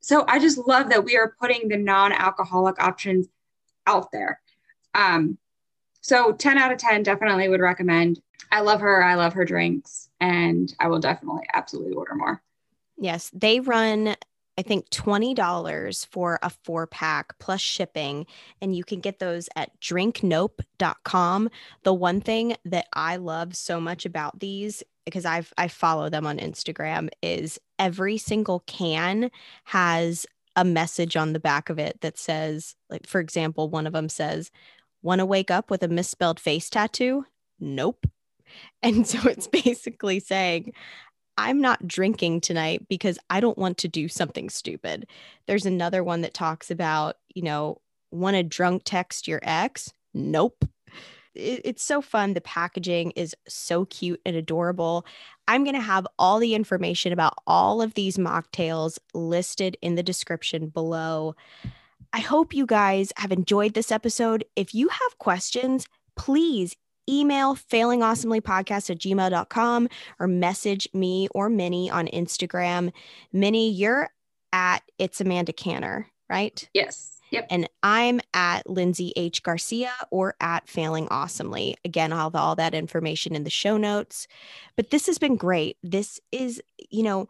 so 0.00 0.24
I 0.28 0.38
just 0.38 0.58
love 0.58 0.90
that 0.90 1.04
we 1.04 1.16
are 1.16 1.34
putting 1.40 1.68
the 1.68 1.78
non 1.78 2.12
alcoholic 2.12 2.78
options 2.78 3.26
out 3.86 4.12
there. 4.12 4.40
Um, 4.94 5.38
so 6.00 6.32
10 6.32 6.58
out 6.58 6.72
of 6.72 6.78
10 6.78 7.02
definitely 7.02 7.48
would 7.48 7.60
recommend. 7.60 8.20
I 8.52 8.60
love 8.60 8.80
her. 8.82 9.02
I 9.02 9.14
love 9.14 9.32
her 9.32 9.44
drinks, 9.44 10.10
and 10.20 10.72
I 10.78 10.88
will 10.88 11.00
definitely 11.00 11.46
absolutely 11.54 11.94
order 11.94 12.14
more. 12.14 12.42
Yes, 12.98 13.30
they 13.34 13.60
run 13.60 14.14
I 14.56 14.62
think 14.62 14.88
$20 14.90 16.06
for 16.06 16.38
a 16.42 16.50
four 16.50 16.86
pack 16.86 17.38
plus 17.38 17.60
shipping. 17.60 18.26
And 18.60 18.76
you 18.76 18.84
can 18.84 19.00
get 19.00 19.18
those 19.18 19.48
at 19.56 19.78
drinknope.com. 19.80 21.50
The 21.82 21.94
one 21.94 22.20
thing 22.20 22.56
that 22.64 22.86
I 22.92 23.16
love 23.16 23.56
so 23.56 23.80
much 23.80 24.06
about 24.06 24.38
these, 24.38 24.82
because 25.04 25.24
I've 25.24 25.52
I 25.58 25.68
follow 25.68 26.08
them 26.08 26.26
on 26.26 26.38
Instagram, 26.38 27.08
is 27.22 27.58
every 27.78 28.16
single 28.16 28.60
can 28.60 29.30
has 29.64 30.26
a 30.56 30.64
message 30.64 31.16
on 31.16 31.32
the 31.32 31.40
back 31.40 31.68
of 31.68 31.78
it 31.78 32.00
that 32.00 32.16
says, 32.16 32.76
like, 32.88 33.06
for 33.06 33.20
example, 33.20 33.68
one 33.68 33.86
of 33.86 33.92
them 33.92 34.08
says, 34.08 34.50
Want 35.02 35.18
to 35.18 35.26
wake 35.26 35.50
up 35.50 35.70
with 35.70 35.82
a 35.82 35.88
misspelled 35.88 36.40
face 36.40 36.70
tattoo? 36.70 37.26
Nope. 37.60 38.06
And 38.82 39.06
so 39.06 39.18
it's 39.28 39.48
basically 39.48 40.20
saying, 40.20 40.74
I'm 41.36 41.60
not 41.60 41.86
drinking 41.86 42.42
tonight 42.42 42.86
because 42.88 43.18
I 43.30 43.40
don't 43.40 43.58
want 43.58 43.78
to 43.78 43.88
do 43.88 44.08
something 44.08 44.48
stupid. 44.50 45.06
There's 45.46 45.66
another 45.66 46.04
one 46.04 46.20
that 46.20 46.34
talks 46.34 46.70
about, 46.70 47.16
you 47.34 47.42
know, 47.42 47.80
want 48.10 48.36
to 48.36 48.42
drunk 48.42 48.82
text 48.84 49.26
your 49.26 49.40
ex? 49.42 49.92
Nope. 50.12 50.64
It, 51.34 51.62
it's 51.64 51.82
so 51.82 52.00
fun. 52.00 52.34
The 52.34 52.40
packaging 52.40 53.10
is 53.12 53.34
so 53.48 53.84
cute 53.86 54.20
and 54.24 54.36
adorable. 54.36 55.04
I'm 55.48 55.64
going 55.64 55.74
to 55.74 55.80
have 55.80 56.06
all 56.18 56.38
the 56.38 56.54
information 56.54 57.12
about 57.12 57.34
all 57.46 57.82
of 57.82 57.94
these 57.94 58.16
mocktails 58.16 58.98
listed 59.12 59.76
in 59.82 59.96
the 59.96 60.02
description 60.02 60.68
below. 60.68 61.34
I 62.12 62.20
hope 62.20 62.54
you 62.54 62.64
guys 62.64 63.12
have 63.16 63.32
enjoyed 63.32 63.74
this 63.74 63.90
episode. 63.90 64.44
If 64.54 64.74
you 64.74 64.88
have 64.88 65.18
questions, 65.18 65.88
please 66.16 66.76
email 67.08 67.54
failingawesomelypodcast 67.54 68.90
at 68.90 68.98
gmail.com 68.98 69.88
or 70.18 70.26
message 70.26 70.88
me 70.92 71.28
or 71.34 71.48
Minnie 71.48 71.90
on 71.90 72.06
Instagram. 72.08 72.92
Minnie, 73.32 73.70
you're 73.70 74.10
at 74.52 74.82
It's 74.98 75.20
Amanda 75.20 75.52
Canner, 75.52 76.08
right? 76.28 76.68
Yes. 76.74 77.14
Yep. 77.30 77.46
And 77.50 77.68
I'm 77.82 78.20
at 78.32 78.68
Lindsay 78.68 79.12
H. 79.16 79.42
Garcia 79.42 79.92
or 80.10 80.36
at 80.40 80.68
Failing 80.68 81.08
Awesomely. 81.08 81.76
Again, 81.84 82.12
I'll 82.12 82.30
have 82.30 82.36
all 82.36 82.54
that 82.54 82.74
information 82.74 83.34
in 83.34 83.42
the 83.42 83.50
show 83.50 83.76
notes. 83.76 84.28
But 84.76 84.90
this 84.90 85.06
has 85.06 85.18
been 85.18 85.34
great. 85.34 85.76
This 85.82 86.20
is, 86.30 86.62
you 86.90 87.02
know, 87.02 87.28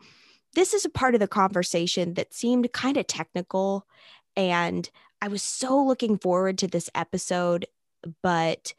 this 0.54 0.74
is 0.74 0.84
a 0.84 0.90
part 0.90 1.14
of 1.14 1.20
the 1.20 1.28
conversation 1.28 2.14
that 2.14 2.34
seemed 2.34 2.70
kind 2.72 2.98
of 2.98 3.06
technical. 3.06 3.86
And 4.36 4.90
I 5.22 5.28
was 5.28 5.42
so 5.42 5.82
looking 5.82 6.18
forward 6.18 6.58
to 6.58 6.68
this 6.68 6.90
episode, 6.94 7.66
but 8.22 8.74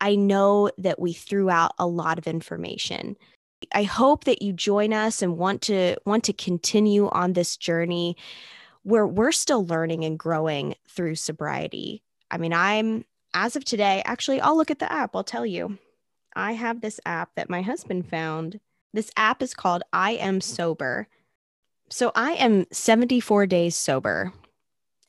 I 0.00 0.16
know 0.16 0.70
that 0.78 0.98
we 0.98 1.12
threw 1.12 1.50
out 1.50 1.72
a 1.78 1.86
lot 1.86 2.18
of 2.18 2.26
information. 2.26 3.16
I 3.72 3.84
hope 3.84 4.24
that 4.24 4.42
you 4.42 4.52
join 4.52 4.92
us 4.92 5.22
and 5.22 5.38
want 5.38 5.62
to 5.62 5.96
want 6.04 6.24
to 6.24 6.32
continue 6.32 7.08
on 7.10 7.32
this 7.32 7.56
journey. 7.56 8.16
where 8.82 9.06
we're 9.06 9.32
still 9.32 9.64
learning 9.64 10.04
and 10.04 10.18
growing 10.18 10.74
through 10.86 11.14
sobriety. 11.14 12.02
I 12.30 12.36
mean, 12.36 12.52
I'm 12.52 13.06
as 13.32 13.56
of 13.56 13.64
today, 13.64 14.02
actually, 14.04 14.40
I'll 14.40 14.56
look 14.56 14.70
at 14.70 14.78
the 14.78 14.90
app. 14.90 15.16
I'll 15.16 15.24
tell 15.24 15.44
you. 15.44 15.78
I 16.36 16.52
have 16.52 16.80
this 16.80 17.00
app 17.06 17.30
that 17.36 17.50
my 17.50 17.62
husband 17.62 18.08
found. 18.08 18.60
This 18.92 19.10
app 19.16 19.42
is 19.42 19.54
called 19.54 19.82
I 19.92 20.12
Am 20.12 20.40
Sober. 20.40 21.08
So 21.90 22.12
I 22.14 22.32
am 22.32 22.66
74 22.72 23.46
days 23.46 23.76
sober, 23.76 24.32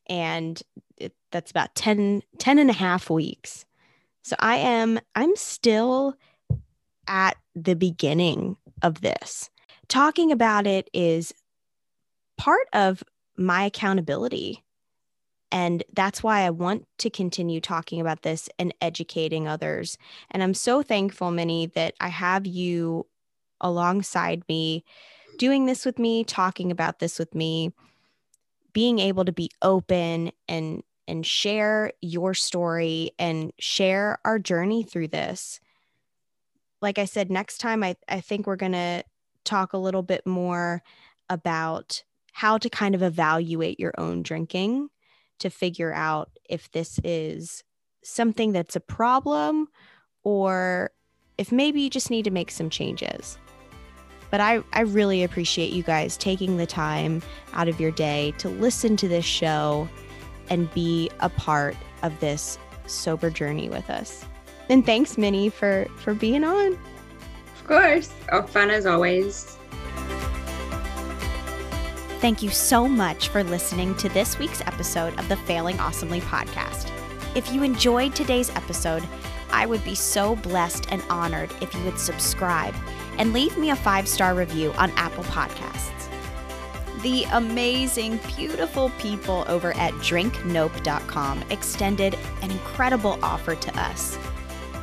and 0.08 0.62
it, 0.98 1.14
that's 1.32 1.52
about 1.52 1.74
10, 1.76 2.22
10 2.38 2.60
and 2.60 2.70
a 2.70 2.74
half 2.74 3.10
weeks. 3.10 3.66
So 4.26 4.36
I 4.40 4.56
am, 4.56 5.00
I'm 5.14 5.36
still 5.36 6.16
at 7.08 7.38
the 7.54 7.76
beginning 7.76 8.58
of 8.82 9.02
this. 9.02 9.52
Talking 9.88 10.32
about 10.32 10.66
it 10.66 10.90
is 10.96 11.32
part 12.36 12.68
of 12.74 13.04
my 13.38 13.66
accountability. 13.66 14.64
And 15.52 15.84
that's 15.94 16.24
why 16.24 16.42
I 16.42 16.50
want 16.50 16.88
to 16.98 17.12
continue 17.12 17.62
talking 17.62 18.02
about 18.02 18.24
this 18.24 18.50
and 18.58 18.74
educating 18.82 19.48
others. 19.48 19.96
And 20.32 20.42
I'm 20.42 20.56
so 20.56 20.82
thankful, 20.82 21.30
Minnie, 21.30 21.68
that 21.76 21.94
I 22.00 22.08
have 22.08 22.48
you 22.48 23.06
alongside 23.62 24.42
me, 24.50 24.84
doing 25.38 25.68
this 25.68 25.86
with 25.86 26.00
me, 26.00 26.24
talking 26.24 26.72
about 26.72 26.98
this 26.98 27.20
with 27.20 27.36
me, 27.36 27.74
being 28.74 28.98
able 28.98 29.24
to 29.24 29.32
be 29.32 29.52
open 29.62 30.32
and 30.48 30.82
and 31.08 31.26
share 31.26 31.92
your 32.02 32.34
story 32.34 33.12
and 33.20 33.52
share 33.60 34.20
our 34.26 34.40
journey 34.40 34.84
through 34.84 35.10
this. 35.10 35.60
Like 36.82 36.98
I 36.98 37.06
said, 37.06 37.32
next 37.32 37.60
time 37.60 37.84
I, 37.84 37.96
I 38.08 38.22
think 38.22 38.48
we're 38.48 38.56
gonna 38.56 39.04
talk 39.44 39.74
a 39.74 39.78
little 39.78 40.04
bit 40.04 40.26
more 40.26 40.82
about 41.30 42.04
how 42.34 42.58
to 42.58 42.70
kind 42.70 42.96
of 42.96 43.02
evaluate 43.02 43.80
your 43.80 43.94
own 43.98 44.22
drinking 44.22 44.90
to 45.40 45.50
figure 45.50 45.94
out 45.94 46.30
if 46.50 46.70
this 46.72 47.00
is 47.04 47.64
something 48.04 48.52
that's 48.52 48.76
a 48.76 48.82
problem 48.82 49.68
or 50.24 50.92
if 51.38 51.52
maybe 51.52 51.82
you 51.82 51.90
just 51.90 52.10
need 52.10 52.24
to 52.26 52.32
make 52.32 52.52
some 52.52 52.70
changes. 52.70 53.38
But 54.32 54.42
I, 54.42 54.62
I 54.74 54.82
really 54.82 55.24
appreciate 55.24 55.72
you 55.72 55.84
guys 55.84 56.18
taking 56.18 56.58
the 56.58 56.66
time 56.66 57.22
out 57.54 57.68
of 57.68 57.80
your 57.80 57.92
day 57.92 58.34
to 58.40 58.50
listen 58.50 58.98
to 58.98 59.08
this 59.08 59.26
show 59.26 59.88
and 60.50 60.72
be 60.74 61.10
a 61.20 61.30
part 61.30 61.76
of 62.04 62.20
this 62.20 62.58
sober 62.88 63.30
journey 63.30 63.70
with 63.70 63.90
us. 63.90 64.26
And 64.70 64.86
thanks, 64.86 65.18
Minnie, 65.18 65.50
for 65.50 65.88
for 65.98 66.14
being 66.14 66.44
on. 66.44 66.74
Of 66.74 67.68
course. 67.68 68.12
Oh, 68.32 68.44
fun 68.44 68.70
as 68.70 68.86
always. 68.86 69.58
Thank 72.20 72.42
you 72.42 72.50
so 72.50 72.88
much 72.88 73.28
for 73.28 73.44
listening 73.44 73.96
to 73.98 74.10
this 74.10 74.40
week's 74.40 74.62
episode 74.62 75.18
of 75.20 75.30
the 75.30 75.38
Failing 75.38 75.80
Awesomely 75.80 76.22
podcast. 76.22 76.90
If 77.36 77.52
you 77.52 77.62
enjoyed 77.62 78.16
today's 78.16 78.50
episode, 78.52 79.04
I 79.52 79.66
would 79.66 79.84
be 79.84 79.96
so 79.96 80.36
blessed 80.38 80.88
and 80.92 81.04
honored 81.10 81.52
if 81.62 81.74
you 81.76 81.84
would 81.84 82.00
subscribe 82.00 82.74
and 83.18 83.34
leave 83.34 83.58
me 83.58 83.70
a 83.70 83.76
five 83.76 84.08
star 84.08 84.34
review 84.34 84.74
on 84.74 84.92
Apple 84.92 85.24
Podcasts. 85.26 85.95
The 87.02 87.26
amazing, 87.34 88.20
beautiful 88.36 88.90
people 89.00 89.46
over 89.48 89.76
at 89.76 89.94
drinknope.com 89.96 91.44
extended 91.50 92.18
an 92.42 92.52
incredible 92.52 93.20
offer 93.22 93.56
to 93.56 93.80
us. 93.80 94.18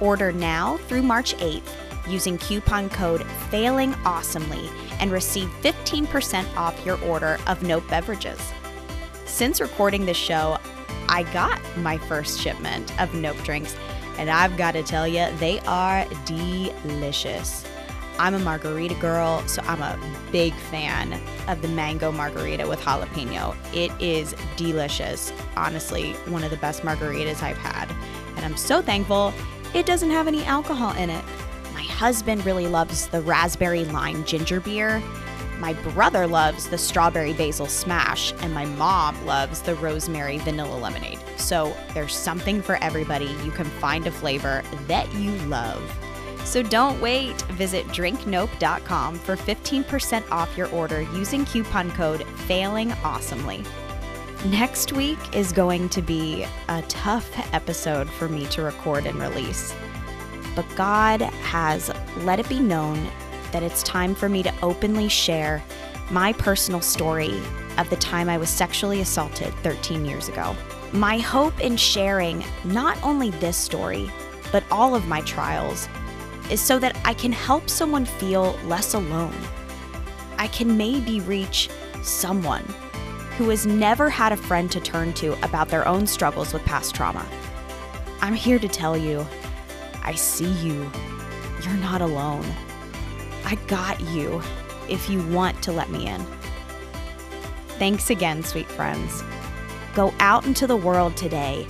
Order 0.00 0.32
now 0.32 0.76
through 0.88 1.02
March 1.02 1.34
8th 1.36 1.68
using 2.08 2.38
coupon 2.38 2.88
code 2.90 3.24
Failing 3.50 3.94
Awesomely 4.04 4.68
and 5.00 5.10
receive 5.10 5.48
15% 5.62 6.56
off 6.56 6.84
your 6.84 7.00
order 7.04 7.38
of 7.46 7.62
Nope 7.62 7.88
beverages. 7.88 8.52
Since 9.24 9.60
recording 9.60 10.04
this 10.04 10.16
show, 10.16 10.58
I 11.08 11.24
got 11.32 11.60
my 11.78 11.98
first 11.98 12.40
shipment 12.40 13.00
of 13.00 13.14
Nope 13.14 13.36
drinks, 13.44 13.76
and 14.18 14.30
I've 14.30 14.56
got 14.56 14.72
to 14.72 14.82
tell 14.82 15.08
you, 15.08 15.26
they 15.38 15.60
are 15.60 16.06
delicious. 16.24 17.64
I'm 18.22 18.34
a 18.34 18.38
margarita 18.38 18.94
girl, 19.00 19.42
so 19.48 19.62
I'm 19.66 19.82
a 19.82 19.98
big 20.30 20.54
fan 20.54 21.20
of 21.48 21.60
the 21.60 21.66
mango 21.66 22.12
margarita 22.12 22.68
with 22.68 22.78
jalapeno. 22.78 23.56
It 23.74 23.90
is 24.00 24.36
delicious. 24.56 25.32
Honestly, 25.56 26.12
one 26.28 26.44
of 26.44 26.52
the 26.52 26.56
best 26.58 26.82
margaritas 26.82 27.42
I've 27.42 27.58
had. 27.58 27.90
And 28.36 28.44
I'm 28.46 28.56
so 28.56 28.80
thankful 28.80 29.34
it 29.74 29.86
doesn't 29.86 30.10
have 30.10 30.28
any 30.28 30.44
alcohol 30.44 30.94
in 30.96 31.10
it 31.10 31.24
My 31.74 31.82
husband 31.82 32.46
really 32.46 32.68
loves 32.68 33.08
the 33.08 33.20
raspberry 33.22 33.84
lime 33.86 34.24
ginger 34.24 34.60
beer. 34.60 35.02
My 35.58 35.72
brother 35.72 36.28
loves 36.28 36.68
the 36.68 36.78
strawberry 36.78 37.32
basil 37.32 37.66
smash, 37.66 38.32
and 38.38 38.54
my 38.54 38.66
mom 38.66 39.26
loves 39.26 39.62
the 39.62 39.74
rosemary 39.74 40.38
vanilla 40.38 40.78
lemonade. 40.78 41.18
So 41.38 41.76
there's 41.92 42.14
something 42.14 42.62
for 42.62 42.76
everybody. 42.76 43.34
You 43.44 43.50
can 43.50 43.66
find 43.66 44.06
a 44.06 44.12
flavor 44.12 44.62
that 44.86 45.12
you 45.14 45.32
love. 45.48 45.82
So 46.44 46.62
don't 46.62 47.00
wait. 47.00 47.40
Visit 47.52 47.86
drinknope.com 47.88 49.18
for 49.18 49.36
15% 49.36 50.30
off 50.30 50.56
your 50.56 50.68
order 50.70 51.02
using 51.02 51.44
coupon 51.44 51.90
code 51.92 52.20
FAILINGAWESOMELY. 52.46 53.64
Next 54.50 54.92
week 54.92 55.18
is 55.36 55.52
going 55.52 55.88
to 55.90 56.02
be 56.02 56.44
a 56.68 56.82
tough 56.88 57.30
episode 57.54 58.10
for 58.10 58.28
me 58.28 58.46
to 58.46 58.62
record 58.62 59.06
and 59.06 59.18
release 59.18 59.74
but 60.54 60.66
God 60.76 61.20
has 61.20 61.90
let 62.18 62.40
it 62.40 62.48
be 62.48 62.60
known 62.60 63.08
that 63.52 63.62
it's 63.62 63.82
time 63.82 64.14
for 64.14 64.28
me 64.28 64.42
to 64.42 64.52
openly 64.62 65.08
share 65.08 65.62
my 66.10 66.32
personal 66.34 66.80
story 66.80 67.40
of 67.78 67.88
the 67.90 67.96
time 67.96 68.28
I 68.28 68.38
was 68.38 68.50
sexually 68.50 69.00
assaulted 69.00 69.52
13 69.62 70.04
years 70.04 70.28
ago. 70.28 70.54
My 70.92 71.18
hope 71.18 71.58
in 71.60 71.76
sharing 71.76 72.44
not 72.64 73.02
only 73.02 73.30
this 73.30 73.56
story, 73.56 74.10
but 74.50 74.64
all 74.70 74.94
of 74.94 75.06
my 75.06 75.22
trials 75.22 75.88
is 76.52 76.60
so 76.60 76.78
that 76.78 76.94
I 77.04 77.14
can 77.14 77.32
help 77.32 77.70
someone 77.70 78.04
feel 78.04 78.58
less 78.66 78.92
alone. 78.92 79.34
I 80.36 80.48
can 80.48 80.76
maybe 80.76 81.20
reach 81.20 81.70
someone 82.02 82.64
who 83.38 83.48
has 83.48 83.66
never 83.66 84.10
had 84.10 84.32
a 84.32 84.36
friend 84.36 84.70
to 84.70 84.80
turn 84.80 85.14
to 85.14 85.32
about 85.44 85.70
their 85.70 85.88
own 85.88 86.06
struggles 86.06 86.52
with 86.52 86.62
past 86.66 86.94
trauma. 86.94 87.26
I'm 88.20 88.34
here 88.34 88.58
to 88.58 88.68
tell 88.68 88.98
you 88.98 89.26
I 90.02 90.14
see 90.14 90.50
you. 90.64 90.90
You're 91.62 91.74
not 91.76 92.02
alone. 92.02 92.44
I 93.44 93.54
got 93.66 93.98
you 94.00 94.42
if 94.90 95.08
you 95.08 95.26
want 95.28 95.62
to 95.62 95.72
let 95.72 95.90
me 95.90 96.06
in. 96.06 96.20
Thanks 97.78 98.10
again, 98.10 98.42
sweet 98.42 98.70
friends. 98.70 99.24
Go 99.94 100.12
out 100.18 100.44
into 100.44 100.66
the 100.66 100.76
world 100.76 101.16
today, 101.16 101.66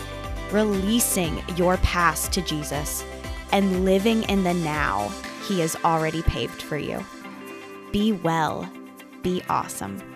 releasing 0.50 1.40
your 1.56 1.76
past 1.78 2.32
to 2.32 2.42
Jesus 2.42 3.04
and 3.52 3.84
living 3.84 4.24
in 4.24 4.42
the 4.44 4.54
now 4.54 5.10
He 5.46 5.60
has 5.60 5.76
already 5.84 6.22
paved 6.22 6.62
for 6.62 6.76
you. 6.76 7.04
Be 7.92 8.12
well, 8.12 8.68
be 9.22 9.42
awesome. 9.48 10.11